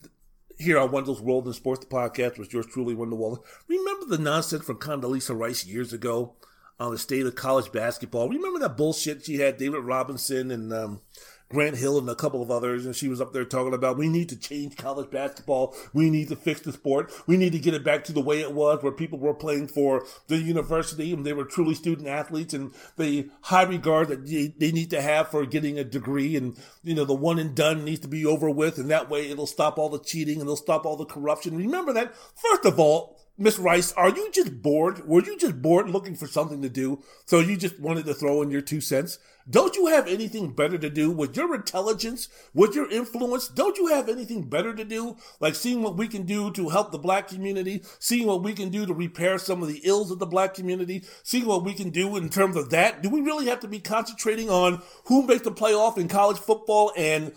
[0.58, 3.45] here on Wendell's World in Sports, the podcast was yours truly, Wendell.
[3.68, 6.35] Remember the nonsense from Condoleezza Rice years ago
[6.80, 8.27] on the state of college basketball?
[8.27, 11.01] Remember that bullshit she had David Robinson and um,
[11.50, 14.08] Grant Hill and a couple of others, and she was up there talking about we
[14.08, 15.76] need to change college basketball.
[15.94, 17.11] We need to fix the sport.
[17.26, 19.69] We need to get it back to the way it was, where people were playing
[19.69, 24.69] for the university and they were truly student athletes, and the high regard that they,
[24.69, 28.02] need to have for getting a degree, and you know the one and done needs
[28.02, 30.86] to be over with, and that way it'll stop all the cheating and it'll stop
[30.86, 31.58] all the corruption.
[31.58, 32.14] Remember that.
[32.36, 35.08] First of all, Miss Rice, are you just bored?
[35.08, 37.01] Were you just bored looking for something to do?
[37.26, 39.18] So you just wanted to throw in your two cents?
[39.50, 43.48] Don't you have anything better to do with your intelligence, with your influence?
[43.48, 45.16] Don't you have anything better to do?
[45.40, 48.68] Like seeing what we can do to help the black community, seeing what we can
[48.68, 51.92] do to repair some of the ills of the black community, seeing what we can
[51.92, 53.01] do in terms of that?
[53.01, 56.92] Do we really have to be concentrating on who makes the playoff in college football
[56.98, 57.32] and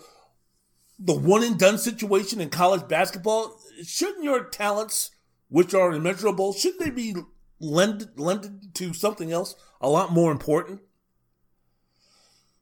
[0.99, 3.57] the one and done situation in college basketball?
[3.85, 5.11] Shouldn't your talents
[5.53, 7.15] which are immeasurable, shouldn't they be
[7.59, 10.81] lended, lended to something else a lot more important?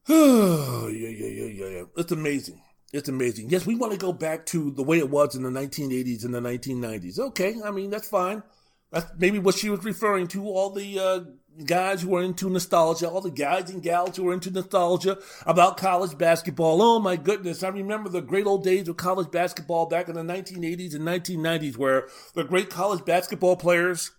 [0.08, 1.82] yeah, yeah, yeah, yeah, yeah.
[1.96, 2.60] It's amazing.
[2.92, 3.48] It's amazing.
[3.48, 6.34] Yes, we want to go back to the way it was in the 1980s and
[6.34, 7.18] the 1990s.
[7.18, 8.42] Okay, I mean, that's fine.
[8.90, 10.44] That's maybe what she was referring to.
[10.44, 11.20] All the uh,
[11.64, 15.76] guys who are into nostalgia, all the guys and gals who are into nostalgia about
[15.76, 16.80] college basketball.
[16.80, 20.22] Oh my goodness, I remember the great old days of college basketball back in the
[20.22, 24.12] 1980s and 1990s where the great college basketball players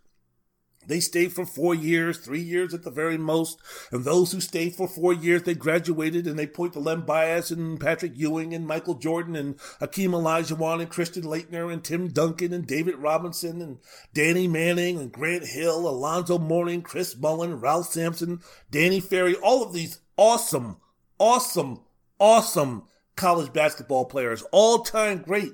[0.88, 3.60] they stayed for four years, three years at the very most.
[3.92, 7.52] And those who stayed for four years, they graduated and they point to Len Bias
[7.52, 12.54] and Patrick Ewing and Michael Jordan and Hakeem Olajuwon and Christian Laettner and Tim Duncan
[12.54, 13.80] and David Robinson and
[14.14, 18.40] Danny Manning and Grant Hill, Alonzo Mourning, Chris Mullin, Ralph Sampson,
[18.72, 20.78] Danny Ferry, all of these awesome,
[21.20, 21.82] awesome,
[22.20, 22.84] awesome
[23.16, 25.54] college basketball players, all time great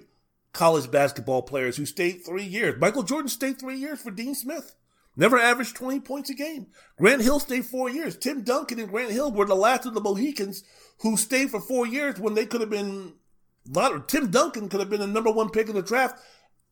[0.53, 2.79] college basketball players who stayed three years.
[2.79, 4.75] Michael Jordan stayed three years for Dean Smith.
[5.19, 6.67] Never averaged 20 points a game.
[6.97, 8.15] Grant Hill stayed four years.
[8.15, 10.63] Tim Duncan and Grant Hill were the last of the Mohicans
[11.01, 13.15] who stayed for four years when they could have been,
[14.07, 16.21] Tim Duncan could have been the number one pick in the draft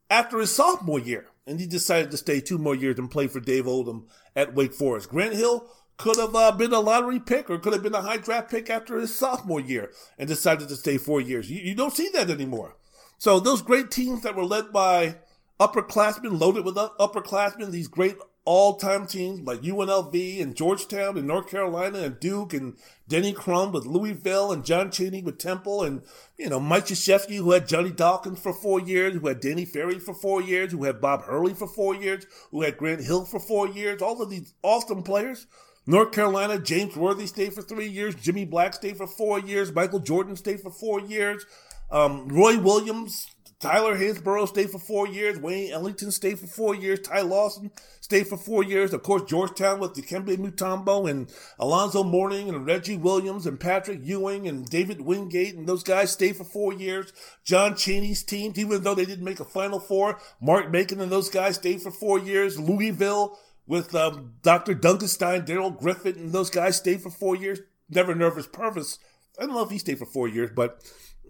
[0.09, 1.25] after his sophomore year.
[1.45, 4.73] And he decided to stay two more years and play for Dave Odom at Wake
[4.73, 5.09] Forest.
[5.09, 8.15] Grant Hill could have uh, been a lottery pick or could have been a high
[8.15, 11.51] draft pick after his sophomore year and decided to stay four years.
[11.51, 12.77] You, you don't see that anymore.
[13.17, 15.17] So those great teams that were led by
[15.59, 18.15] upperclassmen, loaded with upperclassmen, these great
[18.47, 23.85] all-time teams like UNLV and Georgetown and North Carolina and Duke and Denny Crum with
[23.85, 26.01] Louisville and John Chaney with Temple and,
[26.37, 29.99] you know, Mike Krzyzewski who had Johnny Dawkins for four years, who had Danny Ferry
[29.99, 33.41] for four years, who had Bob Hurley for four years, who had Grant Hill for
[33.41, 35.45] four years, all of these awesome players.
[35.85, 39.99] North Carolina, James Worthy stayed for three years, Jimmy Black stayed for four years, Michael
[39.99, 41.45] Jordan stayed for four years,
[41.91, 43.27] um, Roy Williams
[43.59, 45.39] Tyler Hansbrough stayed for four years.
[45.39, 46.99] Wayne Ellington stayed for four years.
[46.99, 47.71] Ty Lawson
[48.01, 48.93] stayed for four years.
[48.93, 54.47] Of course, Georgetown with Dikembe Mutombo and Alonzo Mourning and Reggie Williams and Patrick Ewing
[54.47, 57.11] and David Wingate and those guys stayed for four years.
[57.43, 61.29] John Chaney's teams, even though they didn't make a Final Four, Mark Macon and those
[61.29, 62.59] guys stayed for four years.
[62.59, 64.75] Louisville with um, Dr.
[64.75, 67.59] Dunkenstein, Darrell Griffith and those guys stayed for four years.
[67.89, 68.99] Never Nervous Pervis.
[69.39, 70.83] I don't know if he stayed for four years, but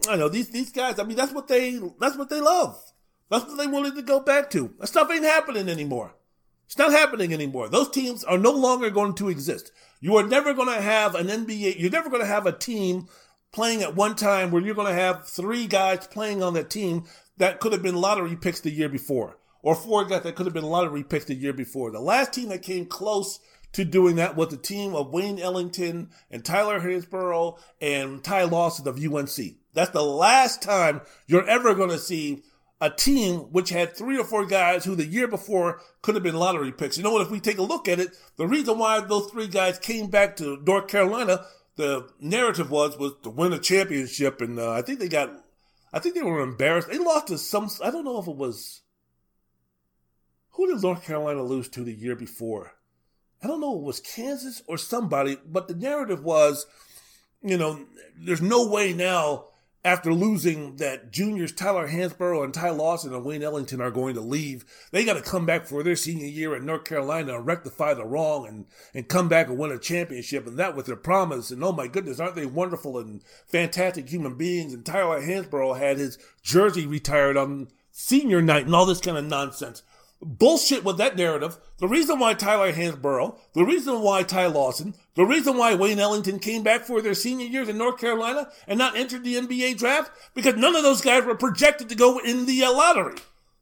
[0.08, 1.00] I know these these guys.
[1.00, 2.80] I mean, that's what they that's what they love.
[3.30, 4.74] That's what they wanted to go back to.
[4.80, 6.16] That stuff ain't happening anymore.
[6.66, 7.70] It's not happening anymore.
[7.70, 9.72] Those teams are no longer going to exist.
[10.02, 11.80] You are never going to have an NBA.
[11.80, 13.08] You're never going to have a team
[13.52, 17.06] playing at one time where you're going to have three guys playing on that team
[17.38, 20.54] that could have been lottery picks the year before, or four guys that could have
[20.54, 21.92] been lottery picks the year before.
[21.92, 23.40] The last team that came close
[23.74, 28.88] to doing that was the team of Wayne Ellington and Tyler Hansbrough and Ty Lawson
[28.88, 29.56] of UNC.
[29.78, 32.42] That's the last time you're ever going to see
[32.82, 36.36] a team which had three or four guys who the year before could have been
[36.36, 36.98] lottery picks.
[36.98, 37.22] You know what?
[37.22, 40.36] If we take a look at it, the reason why those three guys came back
[40.38, 44.98] to North Carolina, the narrative was was to win a championship, and uh, I think
[44.98, 45.30] they got,
[45.94, 46.88] I think they were embarrassed.
[46.88, 47.70] They lost to some.
[47.84, 48.82] I don't know if it was.
[50.54, 52.72] Who did North Carolina lose to the year before?
[53.44, 56.66] I don't know, it was Kansas or somebody, but the narrative was,
[57.44, 57.86] you know,
[58.18, 59.50] there's no way now
[59.84, 64.22] after losing that juniors Tyler Hansbrough and Ty Lawson and Wayne Ellington are going to
[64.22, 64.66] leave.
[64.92, 68.06] They got to come back for their senior year in North Carolina and rectify the
[68.06, 70.46] wrong and, and come back and win a championship.
[70.46, 71.52] And that was their promise.
[71.52, 74.74] And oh my goodness, aren't they wonderful and fantastic human beings?
[74.74, 79.26] And Tyler Hansbrough had his jersey retired on senior night and all this kind of
[79.26, 79.84] nonsense
[80.22, 81.58] bullshit with that narrative.
[81.80, 86.40] The reason why Tyler Hansbrough, the reason why Ty Lawson, the reason why Wayne Ellington
[86.40, 90.12] came back for their senior years in North Carolina and not entered the NBA draft,
[90.34, 93.18] because none of those guys were projected to go in the lottery.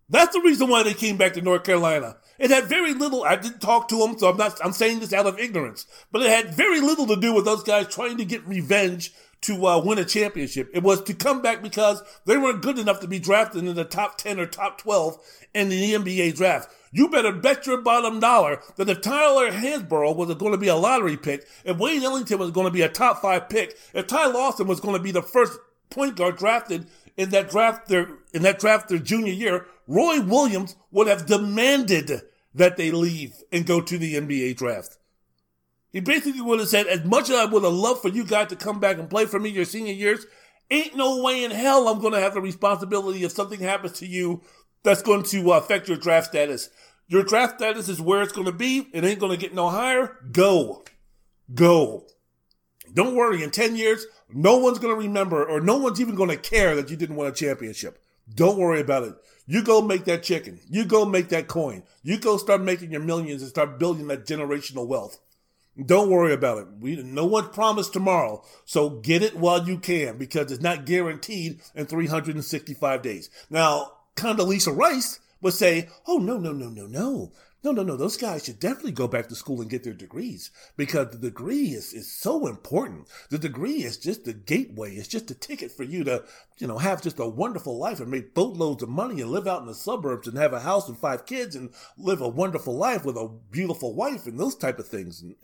[0.10, 2.18] That's the reason why they came back to North Carolina.
[2.38, 5.14] It had very little, I didn't talk to them, so I'm not, I'm saying this
[5.14, 8.26] out of ignorance, but it had very little to do with those guys trying to
[8.26, 10.70] get revenge to uh, win a championship.
[10.74, 13.84] It was to come back because they weren't good enough to be drafted in the
[13.84, 15.18] top 10 or top 12
[15.54, 16.70] in the NBA draft.
[16.92, 20.76] You better bet your bottom dollar that if Tyler Hansbrough was going to be a
[20.76, 24.28] lottery pick, if Wayne Ellington was going to be a top five pick, if Ty
[24.28, 28.44] Lawson was going to be the first point guard drafted in that draft their in
[28.44, 32.22] that draft their junior year, Roy Williams would have demanded
[32.54, 34.98] that they leave and go to the NBA draft.
[35.96, 38.50] He basically would have said, as much as I would have loved for you guys
[38.50, 40.26] to come back and play for me your senior years,
[40.70, 44.06] ain't no way in hell I'm going to have the responsibility if something happens to
[44.06, 44.42] you
[44.84, 46.70] that's going to uh, affect your draft status.
[47.08, 48.90] Your draft status is where it's going to be.
[48.92, 50.18] It ain't going to get no higher.
[50.34, 50.84] Go.
[51.54, 52.08] Go.
[52.94, 53.42] Don't worry.
[53.42, 56.76] In 10 years, no one's going to remember or no one's even going to care
[56.76, 58.04] that you didn't win a championship.
[58.34, 59.16] Don't worry about it.
[59.48, 60.60] You go make that chicken.
[60.70, 61.84] You go make that coin.
[62.04, 65.20] You go start making your millions and start building that generational wealth.
[65.84, 66.68] Don't worry about it.
[66.80, 71.60] We no one promised tomorrow, so get it while you can because it's not guaranteed
[71.76, 73.30] in 365 days.
[73.50, 77.98] Now, Condoleezza Rice would say, "Oh no, no, no, no, no, no, no, no.
[77.98, 81.74] Those guys should definitely go back to school and get their degrees because the degree
[81.74, 83.10] is is so important.
[83.30, 84.96] The degree is just the gateway.
[84.96, 86.24] It's just a ticket for you to,
[86.58, 89.60] you know, have just a wonderful life and make boatloads of money and live out
[89.60, 93.04] in the suburbs and have a house and five kids and live a wonderful life
[93.04, 95.36] with a beautiful wife and those type of things." And,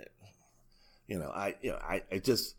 [1.07, 2.55] you know, I, you know, I, I just,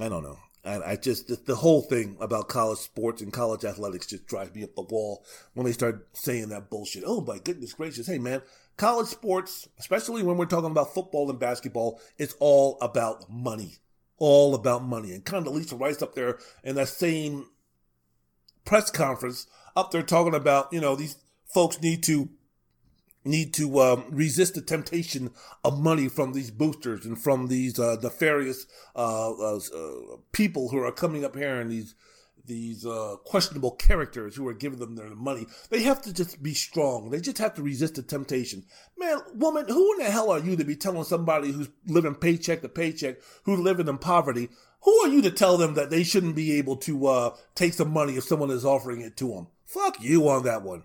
[0.00, 0.38] I don't know.
[0.64, 4.54] I, I just, the, the, whole thing about college sports and college athletics just drives
[4.54, 7.02] me up the wall when they start saying that bullshit.
[7.04, 8.06] Oh my goodness gracious.
[8.06, 8.42] Hey man,
[8.76, 13.78] college sports, especially when we're talking about football and basketball, it's all about money.
[14.18, 15.12] All about money.
[15.12, 17.46] And Condoleezza Rice up there in that same
[18.64, 21.16] press conference up there talking about, you know, these
[21.52, 22.28] folks need to
[23.24, 25.30] need to um, resist the temptation
[25.64, 30.78] of money from these boosters and from these uh, nefarious uh, uh, uh, people who
[30.78, 31.94] are coming up here and these
[32.44, 35.46] these uh, questionable characters who are giving them their money.
[35.70, 37.10] They have to just be strong.
[37.10, 38.64] They just have to resist the temptation.
[38.98, 42.62] Man, woman, who in the hell are you to be telling somebody who's living paycheck
[42.62, 44.48] to paycheck, who's living in poverty?
[44.82, 47.92] Who are you to tell them that they shouldn't be able to uh, take some
[47.92, 49.46] money if someone is offering it to them?
[49.64, 50.82] Fuck you on that one.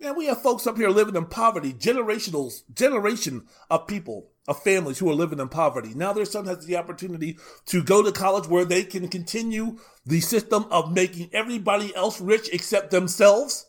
[0.00, 4.98] Man, we have folks up here living in poverty, generational generation of people, of families
[4.98, 5.92] who are living in poverty.
[5.92, 7.36] Now their son has the opportunity
[7.66, 12.48] to go to college where they can continue the system of making everybody else rich
[12.52, 13.66] except themselves.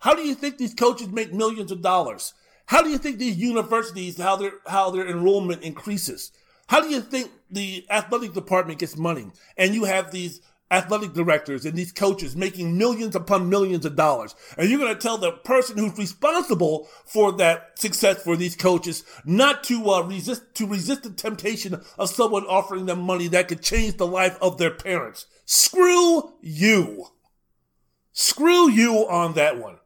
[0.00, 2.34] How do you think these coaches make millions of dollars?
[2.66, 6.30] How do you think these universities, how their, how their enrollment increases?
[6.66, 9.30] How do you think the athletic department gets money?
[9.56, 14.34] And you have these athletic directors and these coaches making millions upon millions of dollars.
[14.56, 19.04] And you're going to tell the person who's responsible for that success for these coaches
[19.24, 23.62] not to uh, resist, to resist the temptation of someone offering them money that could
[23.62, 25.26] change the life of their parents.
[25.44, 27.06] Screw you.
[28.12, 29.78] Screw you on that one.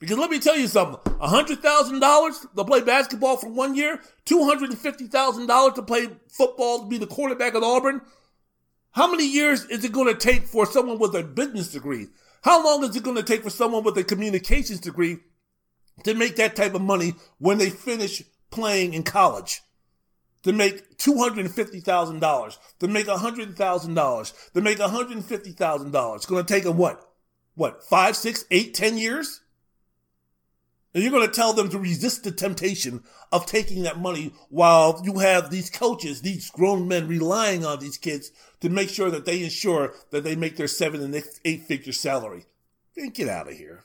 [0.00, 5.82] Because let me tell you something, $100,000 to play basketball for one year, $250,000 to
[5.82, 8.02] play football to be the quarterback at Auburn,
[8.94, 12.06] how many years is it going to take for someone with a business degree?
[12.42, 15.18] How long is it going to take for someone with a communications degree
[16.04, 19.62] to make that type of money when they finish playing in college?
[20.44, 26.16] To make $250,000, to make $100,000, to make $150,000.
[26.16, 27.02] It's going to take them what?
[27.56, 29.40] What, five, six, eight, ten years?
[30.94, 35.02] And you're going to tell them to resist the temptation of taking that money while
[35.04, 39.24] you have these coaches, these grown men relying on these kids to make sure that
[39.24, 42.46] they ensure that they make their seven and eight figure salary.
[43.12, 43.82] Get out of here.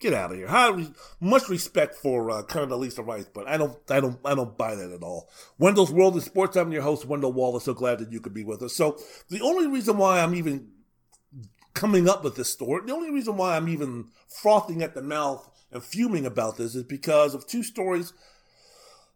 [0.00, 0.48] Get out of here.
[0.48, 0.84] How
[1.20, 4.90] much respect for uh, Condoleezza Rice, but I don't, I don't, I don't buy that
[4.90, 5.30] at all.
[5.58, 6.56] Wendell's World of Sports.
[6.56, 7.66] I'm your host, Wendell Wallace.
[7.66, 8.74] So glad that you could be with us.
[8.74, 8.98] So
[9.28, 10.72] the only reason why I'm even
[11.72, 15.48] coming up with this story, the only reason why I'm even frothing at the mouth
[15.72, 18.12] and fuming about this is because of two stories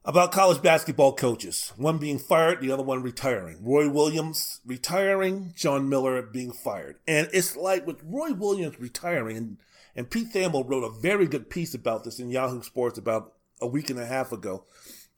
[0.05, 1.73] about college basketball coaches.
[1.77, 3.59] One being fired, the other one retiring.
[3.61, 6.97] Roy Williams retiring, John Miller being fired.
[7.09, 9.57] And it's like with Roy Williams retiring, and,
[9.97, 13.67] and Pete Thamel wrote a very good piece about this in Yahoo Sports about a
[13.67, 14.65] week and a half ago.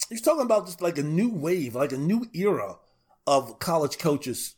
[0.08, 2.76] He's talking about just like a new wave, like a new era
[3.26, 4.54] of college coaches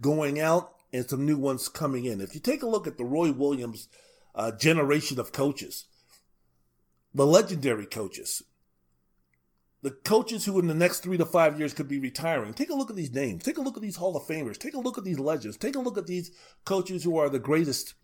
[0.00, 2.20] going out and some new ones coming in.
[2.20, 3.88] If you take a look at the Roy Williams
[4.34, 5.84] uh, generation of coaches,
[7.14, 8.42] the legendary coaches,
[9.82, 12.52] the coaches who in the next three to five years could be retiring.
[12.52, 13.42] Take a look at these names.
[13.42, 14.58] Take a look at these Hall of Famers.
[14.58, 15.56] Take a look at these legends.
[15.56, 16.30] Take a look at these
[16.64, 17.94] coaches who are the greatest,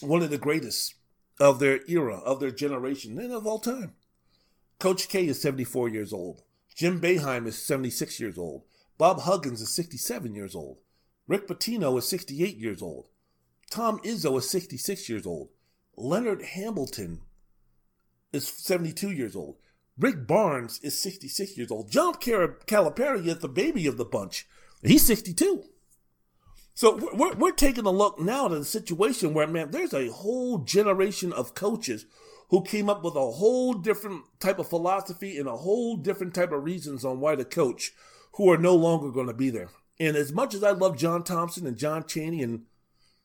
[0.00, 0.94] one of the greatest
[1.40, 3.94] of their era, of their generation, and of all time.
[4.78, 6.42] Coach K is 74 years old.
[6.74, 8.64] Jim Boeheim is 76 years old.
[8.98, 10.78] Bob Huggins is 67 years old.
[11.26, 13.08] Rick Pitino is 68 years old.
[13.70, 15.50] Tom Izzo is 66 years old.
[15.96, 17.20] Leonard Hamilton
[18.32, 19.56] is 72 years old.
[19.98, 21.90] Rick Barnes is 66 years old.
[21.90, 24.46] John Calipari is the baby of the bunch.
[24.82, 25.64] He's 62.
[26.74, 30.58] So we're, we're taking a look now at a situation where, man, there's a whole
[30.58, 32.06] generation of coaches
[32.50, 36.52] who came up with a whole different type of philosophy and a whole different type
[36.52, 37.92] of reasons on why to coach
[38.34, 39.70] who are no longer going to be there.
[39.98, 42.62] And as much as I love John Thompson and John Chaney and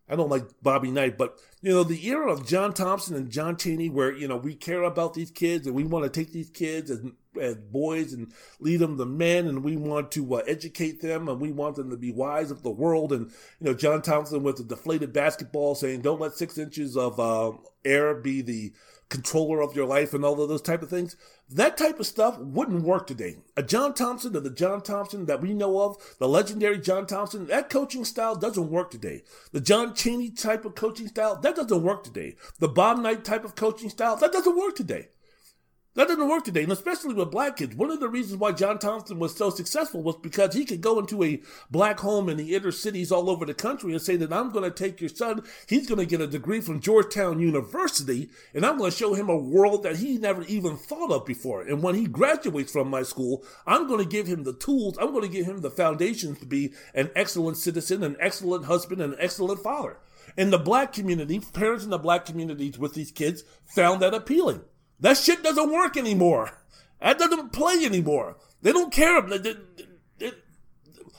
[0.09, 3.55] I don't like Bobby Knight, but you know, the era of John Thompson and John
[3.55, 6.49] Chaney where, you know, we care about these kids and we want to take these
[6.49, 7.01] kids as,
[7.39, 11.39] as boys and lead them to men and we want to uh, educate them and
[11.39, 13.13] we want them to be wise of the world.
[13.13, 17.17] And, you know, John Thompson with the deflated basketball saying, don't let six inches of
[17.17, 17.53] uh,
[17.85, 18.73] air be the
[19.13, 21.15] controller of your life and all of those type of things.
[21.47, 23.35] That type of stuff wouldn't work today.
[23.55, 27.45] A John Thompson or the John Thompson that we know of, the legendary John Thompson,
[27.45, 29.21] that coaching style doesn't work today.
[29.51, 32.35] The John Chaney type of coaching style, that doesn't work today.
[32.57, 35.09] The Bob Knight type of coaching style, that doesn't work today.
[35.95, 37.75] That doesn't work today, and especially with black kids.
[37.75, 40.97] One of the reasons why John Thompson was so successful was because he could go
[40.97, 41.39] into a
[41.69, 44.63] black home in the inner cities all over the country and say that I'm going
[44.63, 45.43] to take your son.
[45.67, 49.29] He's going to get a degree from Georgetown University, and I'm going to show him
[49.29, 51.61] a world that he never even thought of before.
[51.61, 54.97] And when he graduates from my school, I'm going to give him the tools.
[54.99, 58.99] I'm going to give him the foundations to be an excellent citizen, an excellent husband,
[58.99, 59.97] and an excellent father.
[60.35, 64.61] And the black community, parents in the black communities with these kids found that appealing.
[65.03, 66.51] That shit doesn't work anymore.
[67.01, 68.37] That doesn't play anymore.
[68.61, 69.21] They don't care.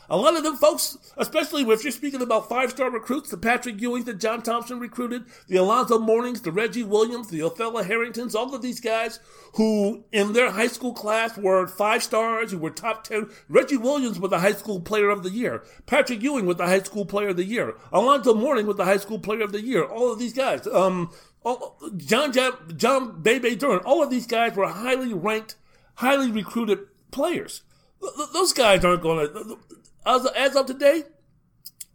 [0.09, 3.81] A lot of them folks, especially if you're speaking about five star recruits, the Patrick
[3.83, 8.55] Ewing that John Thompson recruited, the Alonzo Mournings, the Reggie Williams, the Othella Harringtons, all
[8.55, 9.21] of these guys
[9.55, 13.29] who in their high school class were five stars, who were top 10.
[13.51, 15.63] Reggie Williams was the high school player of the year.
[15.85, 17.75] Patrick Ewing was the high school player of the year.
[17.93, 19.85] Alonzo Mourning was the high school player of the year.
[19.85, 20.67] All of these guys.
[20.67, 21.11] Um,
[21.45, 25.57] all, John, John, John Bebe Duran, all of these guys were highly ranked,
[25.97, 27.63] highly recruited players.
[28.01, 29.59] Th- those guys aren't going to,
[30.07, 31.05] as, as of today,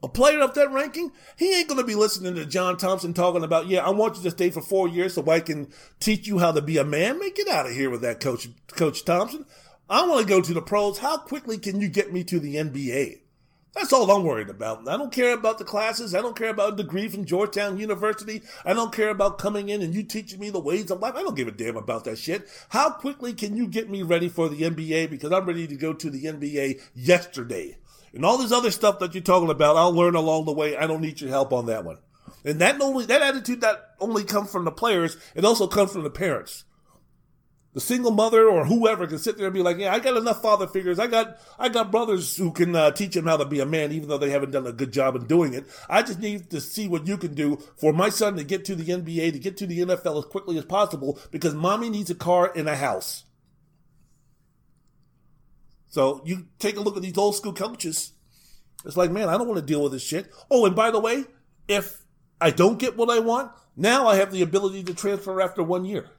[0.02, 3.44] a player of that ranking, he ain't going to be listening to John Thompson talking
[3.44, 5.68] about, yeah, I want you to stay for four years so I can
[6.00, 7.20] teach you how to be a man.
[7.20, 9.46] Man, get out of here with that, Coach, Coach Thompson.
[9.90, 11.00] I want to go to the pros.
[11.00, 13.20] How quickly can you get me to the NBA?
[13.76, 14.88] That's all I'm worried about.
[14.88, 16.16] I don't care about the classes.
[16.16, 18.42] I don't care about a degree from Georgetown University.
[18.66, 21.16] I don't care about coming in and you teaching me the ways of life.
[21.16, 22.48] I don't give a damn about that shit.
[22.70, 25.10] How quickly can you get me ready for the NBA?
[25.10, 27.78] Because I'm ready to go to the NBA yesterday.
[28.12, 30.76] And all this other stuff that you're talking about, I'll learn along the way.
[30.76, 32.00] I don't need your help on that one.
[32.44, 36.04] And that only that attitude that only comes from the players, it also comes from
[36.04, 36.64] the parents
[37.74, 40.42] the single mother or whoever can sit there and be like, yeah, I got enough
[40.42, 40.98] father figures.
[40.98, 43.92] I got, I got brothers who can uh, teach him how to be a man,
[43.92, 45.66] even though they haven't done a good job in doing it.
[45.88, 48.76] I just need to see what you can do for my son to get to
[48.76, 52.16] the NBA, to get to the NFL as quickly as possible, because mommy needs a
[52.16, 53.26] car and a house.
[55.90, 58.14] So you take a look at these old school coaches.
[58.86, 60.32] It's like, man, I don't want to deal with this shit.
[60.50, 61.26] Oh, and by the way,
[61.68, 62.04] if
[62.42, 65.86] I don't get what I want, now I have the ability to transfer after one
[65.86, 66.10] year.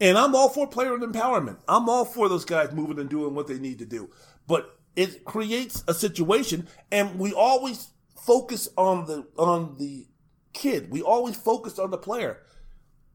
[0.00, 1.58] And I'm all for player empowerment.
[1.68, 4.10] I'm all for those guys moving and doing what they need to do.
[4.46, 10.06] But it creates a situation and we always focus on the on the
[10.52, 10.90] kid.
[10.90, 12.40] We always focus on the player.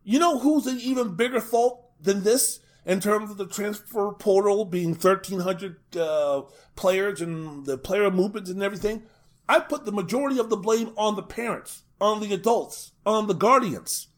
[0.03, 4.65] You know who's an even bigger fault than this in terms of the transfer portal
[4.65, 6.41] being 1,300 uh,
[6.75, 9.03] players and the player movements and everything?
[9.47, 13.33] I put the majority of the blame on the parents, on the adults, on the
[13.33, 14.08] guardians.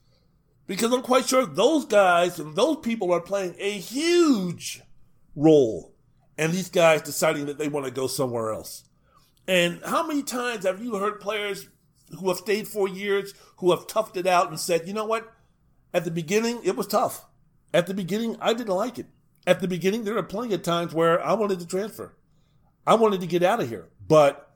[0.71, 4.81] Because I'm quite sure those guys and those people are playing a huge
[5.35, 5.93] role
[6.37, 8.85] in these guys deciding that they want to go somewhere else.
[9.49, 11.67] And how many times have you heard players
[12.17, 15.33] who have stayed for years, who have toughed it out and said, you know what?
[15.93, 17.25] At the beginning, it was tough.
[17.73, 19.07] At the beginning, I didn't like it.
[19.45, 22.15] At the beginning, there were plenty of times where I wanted to transfer.
[22.87, 23.89] I wanted to get out of here.
[24.07, 24.49] But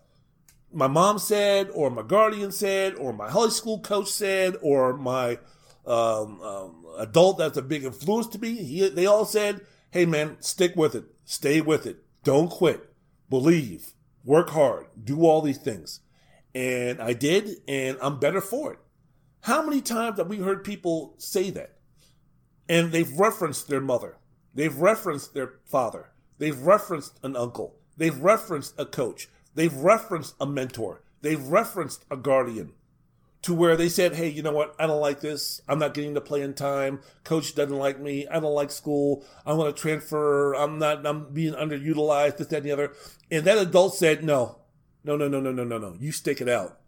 [0.71, 5.39] my mom said, or my guardian said, or my high school coach said, or my
[5.88, 10.38] um, um, adult that's a big influence to me, he, they all said, hey man,
[10.39, 11.05] stick with it.
[11.25, 12.03] Stay with it.
[12.23, 12.93] Don't quit.
[13.30, 13.93] Believe.
[14.23, 14.88] Work hard.
[15.03, 16.01] Do all these things.
[16.53, 18.80] And I did, and I'm better for it.
[19.41, 21.77] How many times have we heard people say that?
[22.67, 24.17] And they've referenced their mother.
[24.53, 26.11] They've referenced their father.
[26.38, 27.75] They've referenced an uncle.
[27.97, 29.30] They've referenced a coach.
[29.53, 31.03] They've referenced a mentor.
[31.22, 32.73] They've referenced a guardian
[33.45, 34.74] to where they said, Hey, you know what?
[34.80, 35.61] I don't like this.
[35.67, 37.01] I'm not getting to play in time.
[37.24, 38.27] Coach doesn't like me.
[38.27, 39.24] I don't like school.
[39.45, 40.53] I'm going to transfer.
[40.56, 42.93] I'm not, I'm being underutilized, this, that, and the other.
[43.30, 44.61] And that adult said, No,
[45.03, 45.95] no, no, no, no, no, no, no.
[45.99, 46.80] You stick it out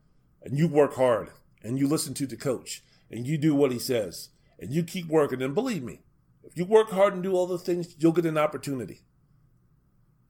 [0.42, 1.30] and you work hard
[1.62, 5.06] and you listen to the coach and you do what he says and you keep
[5.06, 5.44] working.
[5.44, 6.00] And believe me,
[6.44, 9.04] if you work hard and do all the things, you'll get an opportunity.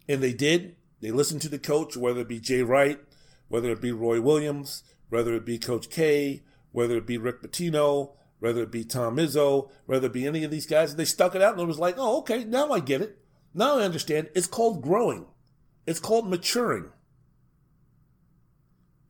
[0.10, 0.76] And they did.
[1.00, 3.00] They listened to the coach, whether it be Jay Wright,
[3.48, 8.11] whether it be Roy Williams, whether it be Coach K, whether it be Rick Pitino,
[8.40, 10.95] whether it be Tom Izzo, whether it be any of these guys.
[10.95, 13.18] They stuck it out and it was like, oh, okay, now I get it.
[13.53, 14.30] Now I understand.
[14.36, 15.26] It's called growing.
[15.86, 16.92] It's called maturing.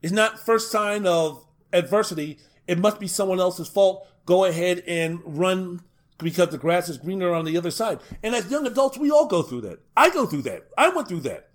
[0.00, 2.38] It's not first sign of adversity.
[2.66, 4.06] It must be someone else's fault.
[4.24, 5.82] Go ahead and run
[6.18, 8.00] because the grass is greener on the other side.
[8.22, 9.80] And as young adults, we all go through that.
[9.96, 10.68] I go through that.
[10.76, 11.50] I went through that.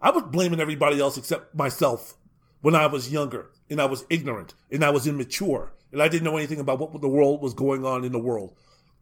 [0.00, 2.16] I was blaming everybody else except myself
[2.60, 6.24] when I was younger and I was ignorant and I was immature and I didn't
[6.24, 8.54] know anything about what the world was going on in the world.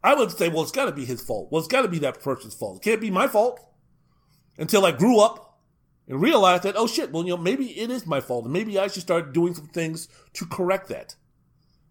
[0.03, 1.49] I would say, well, it's got to be his fault.
[1.51, 2.77] Well, it's got to be that person's fault.
[2.77, 3.59] It can't be my fault.
[4.57, 5.59] Until I grew up
[6.07, 8.45] and realized that, oh shit, well, you know, maybe it is my fault.
[8.45, 11.15] And maybe I should start doing some things to correct that.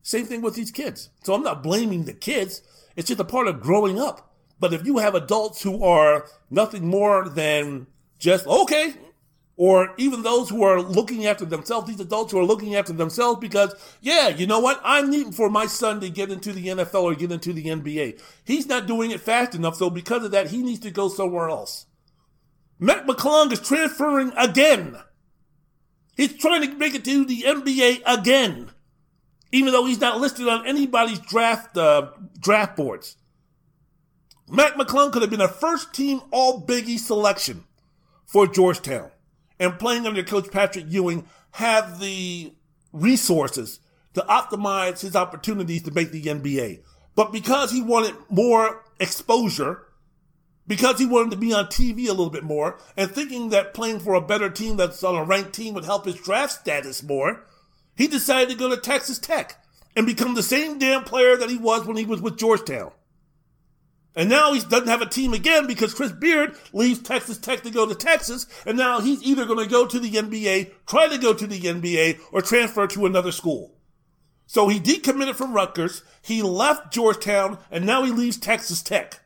[0.03, 1.11] Same thing with these kids.
[1.25, 2.63] So I'm not blaming the kids.
[2.97, 4.33] It's just a part of growing up.
[4.59, 7.89] But if you have adults who are nothing more than
[8.19, 8.95] just, okay,
[9.57, 13.41] or even those who are looking after themselves, these adults who are looking after themselves
[13.41, 14.81] because, yeah, you know what?
[14.85, 18.20] I'm needing for my son to get into the NFL or get into the NBA.
[18.44, 21.49] He's not doing it fast enough, so because of that, he needs to go somewhere
[21.49, 21.86] else.
[22.78, 24.97] Mac McClung is transferring again.
[26.17, 28.70] He's trying to make it to the NBA again,
[29.52, 33.17] even though he's not listed on anybody's draft uh, draft boards.
[34.49, 37.65] Mac McClung could have been a first team All Biggie selection
[38.25, 39.10] for Georgetown,
[39.59, 42.52] and playing under Coach Patrick Ewing have the
[42.93, 43.81] resources
[44.15, 46.81] to optimize his opportunities to make the NBA.
[47.15, 49.86] But because he wanted more exposure
[50.67, 54.01] because he wanted to be on TV a little bit more and thinking that playing
[54.01, 57.44] for a better team that's on a ranked team would help his draft status more,
[57.97, 59.62] he decided to go to Texas Tech
[59.94, 62.91] and become the same damn player that he was when he was with Georgetown.
[64.17, 67.70] And now he doesn't have a team again because Chris Beard leaves Texas Tech to
[67.70, 71.19] go to Texas, and now he's either going to go to the NBA, try to
[71.19, 73.75] go to the NBA, or transfer to another school.
[74.47, 79.20] So he decommitted from Rutgers, he left Georgetown, and now he leaves Texas Tech.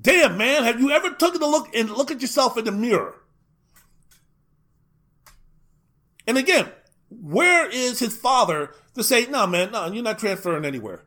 [0.00, 3.20] Damn, man, have you ever taken a look and look at yourself in the mirror?
[6.26, 6.66] And again,
[7.08, 11.04] where is his father to say, no, man, no, you're not transferring anywhere?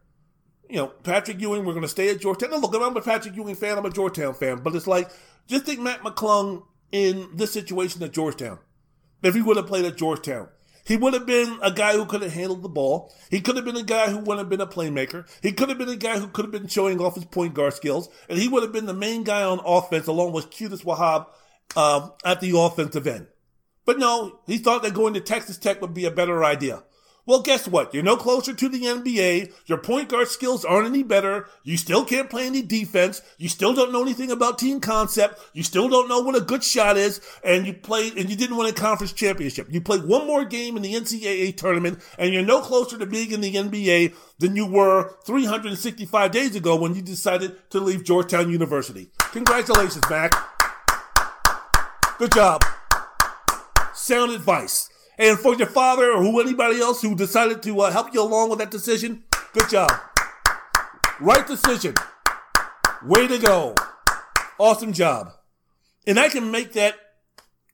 [0.69, 2.51] You know, Patrick Ewing, we're going to stay at Georgetown.
[2.51, 5.09] Now, look, I'm a Patrick Ewing fan, I'm a Georgetown fan, but it's like,
[5.47, 8.59] just think Mac McClung in this situation at Georgetown.
[9.23, 10.49] If he would have played at Georgetown,
[10.87, 13.13] he would have been a guy who could have handled the ball.
[13.29, 15.27] He could have been a guy who would have been a playmaker.
[15.41, 17.73] He could have been a guy who could have been showing off his point guard
[17.73, 18.07] skills.
[18.29, 21.27] And he would have been the main guy on offense along with Qudus Wahab
[21.75, 23.27] um, at the offensive end.
[23.85, 26.83] But no, he thought that going to Texas Tech would be a better idea.
[27.27, 27.93] Well, guess what?
[27.93, 29.51] You're no closer to the NBA.
[29.65, 31.49] Your point guard skills aren't any better.
[31.61, 33.21] You still can't play any defense.
[33.37, 35.41] You still don't know anything about team concept.
[35.51, 37.19] You still don't know what a good shot is.
[37.43, 39.67] And you played, and you didn't win a conference championship.
[39.69, 43.31] You played one more game in the NCAA tournament, and you're no closer to being
[43.31, 48.49] in the NBA than you were 365 days ago when you decided to leave Georgetown
[48.49, 49.11] University.
[49.17, 50.31] Congratulations, Mac.
[52.19, 52.63] Good job.
[53.93, 54.89] Sound advice.
[55.17, 58.49] And for your father or who anybody else who decided to uh, help you along
[58.49, 59.23] with that decision,
[59.53, 59.91] good job.
[61.19, 61.95] Right decision.
[63.03, 63.73] Way to go.
[64.59, 65.31] Awesome job.
[66.05, 66.95] And I can make that.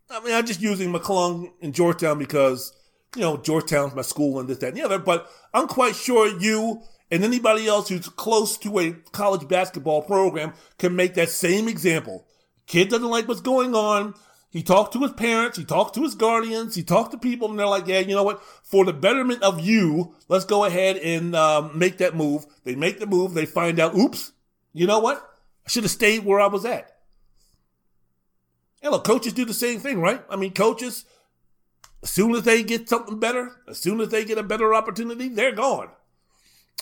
[0.09, 2.73] I mean, I'm just using McClung in Georgetown because,
[3.15, 4.99] you know, Georgetown's my school and this, that, and the other.
[4.99, 6.81] But I'm quite sure you
[7.11, 12.25] and anybody else who's close to a college basketball program can make that same example.
[12.67, 14.15] Kid doesn't like what's going on
[14.53, 17.57] He talked to his parents, he talked to his guardians, he talked to people, and
[17.57, 18.43] they're like, yeah, you know what?
[18.61, 22.45] For the betterment of you, let's go ahead and um, make that move.
[22.63, 24.31] They make the move, they find out, oops,
[24.71, 25.17] you know what?
[25.65, 26.97] I should have stayed where I was at.
[28.83, 30.23] And look, coaches do the same thing, right?
[30.29, 31.05] I mean, coaches,
[32.03, 35.29] as soon as they get something better, as soon as they get a better opportunity,
[35.29, 35.89] they're gone.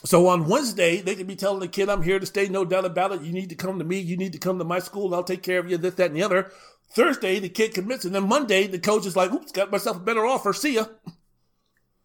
[0.04, 2.84] So on Wednesday, they could be telling the kid, I'm here to stay, no doubt
[2.84, 3.22] about it.
[3.22, 4.00] You need to come to me.
[4.00, 5.16] You need to come to my school.
[5.16, 6.52] I'll take care of you, this, that, and the other.
[6.94, 8.06] Thursday, the kid commits.
[8.06, 10.54] And then Monday, the coach is like, oops, got myself a better offer.
[10.54, 10.86] See ya.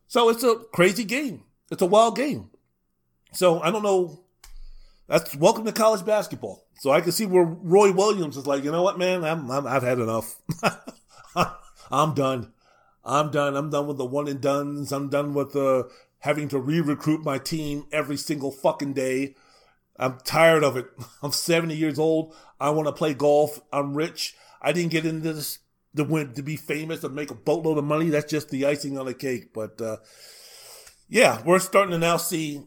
[0.06, 1.42] So it's a crazy game.
[1.70, 2.50] It's a wild game.
[3.32, 4.20] So I don't know.
[5.08, 6.64] That's welcome to college basketball.
[6.78, 9.72] So I can see where Roy Williams is like, you know what, man, I'm, i
[9.72, 10.40] have had enough.
[11.90, 12.52] I'm done.
[13.04, 13.56] I'm done.
[13.56, 14.92] I'm done with the one and dones.
[14.92, 15.88] I'm done with the
[16.20, 19.36] having to re-recruit my team every single fucking day.
[19.98, 20.86] I'm tired of it.
[21.22, 22.34] I'm 70 years old.
[22.60, 23.60] I want to play golf.
[23.72, 24.34] I'm rich.
[24.60, 25.58] I didn't get into this
[25.96, 28.10] to win to be famous and make a boatload of money.
[28.10, 29.52] That's just the icing on the cake.
[29.52, 29.96] But uh,
[31.08, 32.62] yeah, we're starting to now see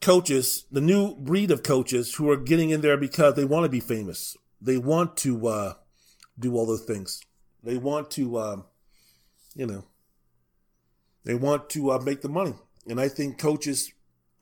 [0.00, 3.70] coaches, the new breed of coaches who are getting in there because they want to
[3.70, 4.36] be famous.
[4.60, 5.74] They want to uh,
[6.38, 7.22] do all those things.
[7.62, 8.64] They want to, um,
[9.54, 9.84] you know,
[11.24, 12.54] they want to uh, make the money.
[12.86, 13.92] And I think coaches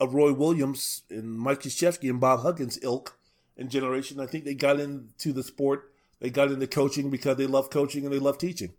[0.00, 3.16] of Roy Williams and Mike Krzyzewski and Bob Huggins ilk
[3.56, 5.91] and generation, I think they got into the sport,
[6.22, 8.74] they got into coaching because they love coaching and they love teaching.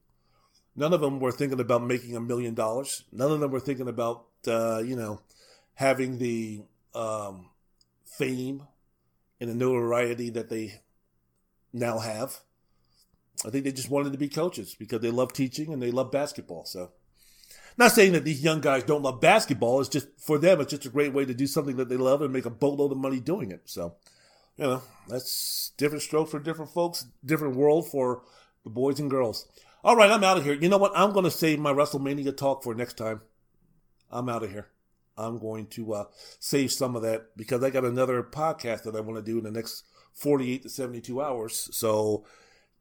[0.78, 3.04] None of them were thinking about making a million dollars.
[3.12, 5.20] None of them were thinking about, uh, you know,
[5.74, 6.62] having the
[6.96, 7.50] um,
[8.06, 8.64] fame
[9.42, 10.80] and the notoriety that they
[11.74, 12.40] now have.
[13.46, 16.14] I think they just wanted to be coaches because they love teaching and they love
[16.14, 16.64] basketball.
[16.64, 16.92] So
[17.78, 19.82] not saying that these young guys don't love basketball.
[19.82, 22.22] It's just for them, it's just a great way to do something that they love
[22.22, 23.64] and make a boatload of money doing it.
[23.66, 23.96] So,
[24.58, 28.24] you know, that's different stroke for different folks, different world for
[28.64, 29.48] the boys and girls.
[29.84, 30.54] All right, I'm out of here.
[30.54, 30.94] You know what?
[30.96, 33.22] I'm going to save my WrestleMania talk for next time.
[34.10, 34.68] I'm out of here.
[35.18, 36.06] I'm going to uh,
[36.40, 39.44] save some of that because I got another podcast that I want to do in
[39.44, 39.84] the next
[40.14, 41.70] 48 to 72 hours.
[41.72, 42.26] So,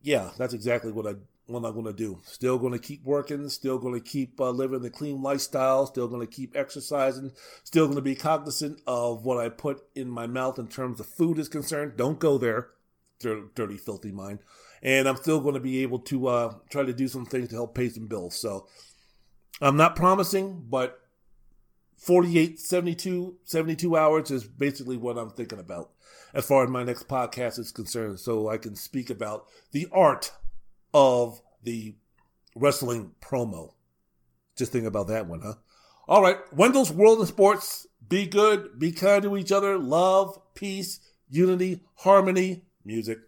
[0.01, 1.15] yeah, that's exactly what I
[1.47, 2.21] what I'm going to do.
[2.25, 6.09] Still going to keep working, still going to keep uh, living the clean lifestyle, still
[6.09, 7.33] going to keep exercising,
[7.65, 11.07] still going to be cognizant of what I put in my mouth in terms of
[11.07, 11.97] food is concerned.
[11.97, 12.69] Don't go there,
[13.21, 14.41] dirty, filthy mind.
[14.83, 17.57] And I'm still going to be able to uh, try to do some things to
[17.57, 18.35] help pay some bills.
[18.35, 18.67] So
[19.61, 20.99] I'm not promising, but
[21.99, 25.91] 48, 72, 72 hours is basically what I'm thinking about
[26.35, 28.19] as far as my next podcast is concerned.
[28.19, 30.33] So I can speak about the art
[30.93, 31.95] of the
[32.55, 33.73] wrestling promo.
[34.57, 35.55] Just think about that one, huh?
[36.09, 37.87] All right, Wendell's World of Sports.
[38.07, 43.19] Be good, be kind to each other, love, peace, unity, harmony, music.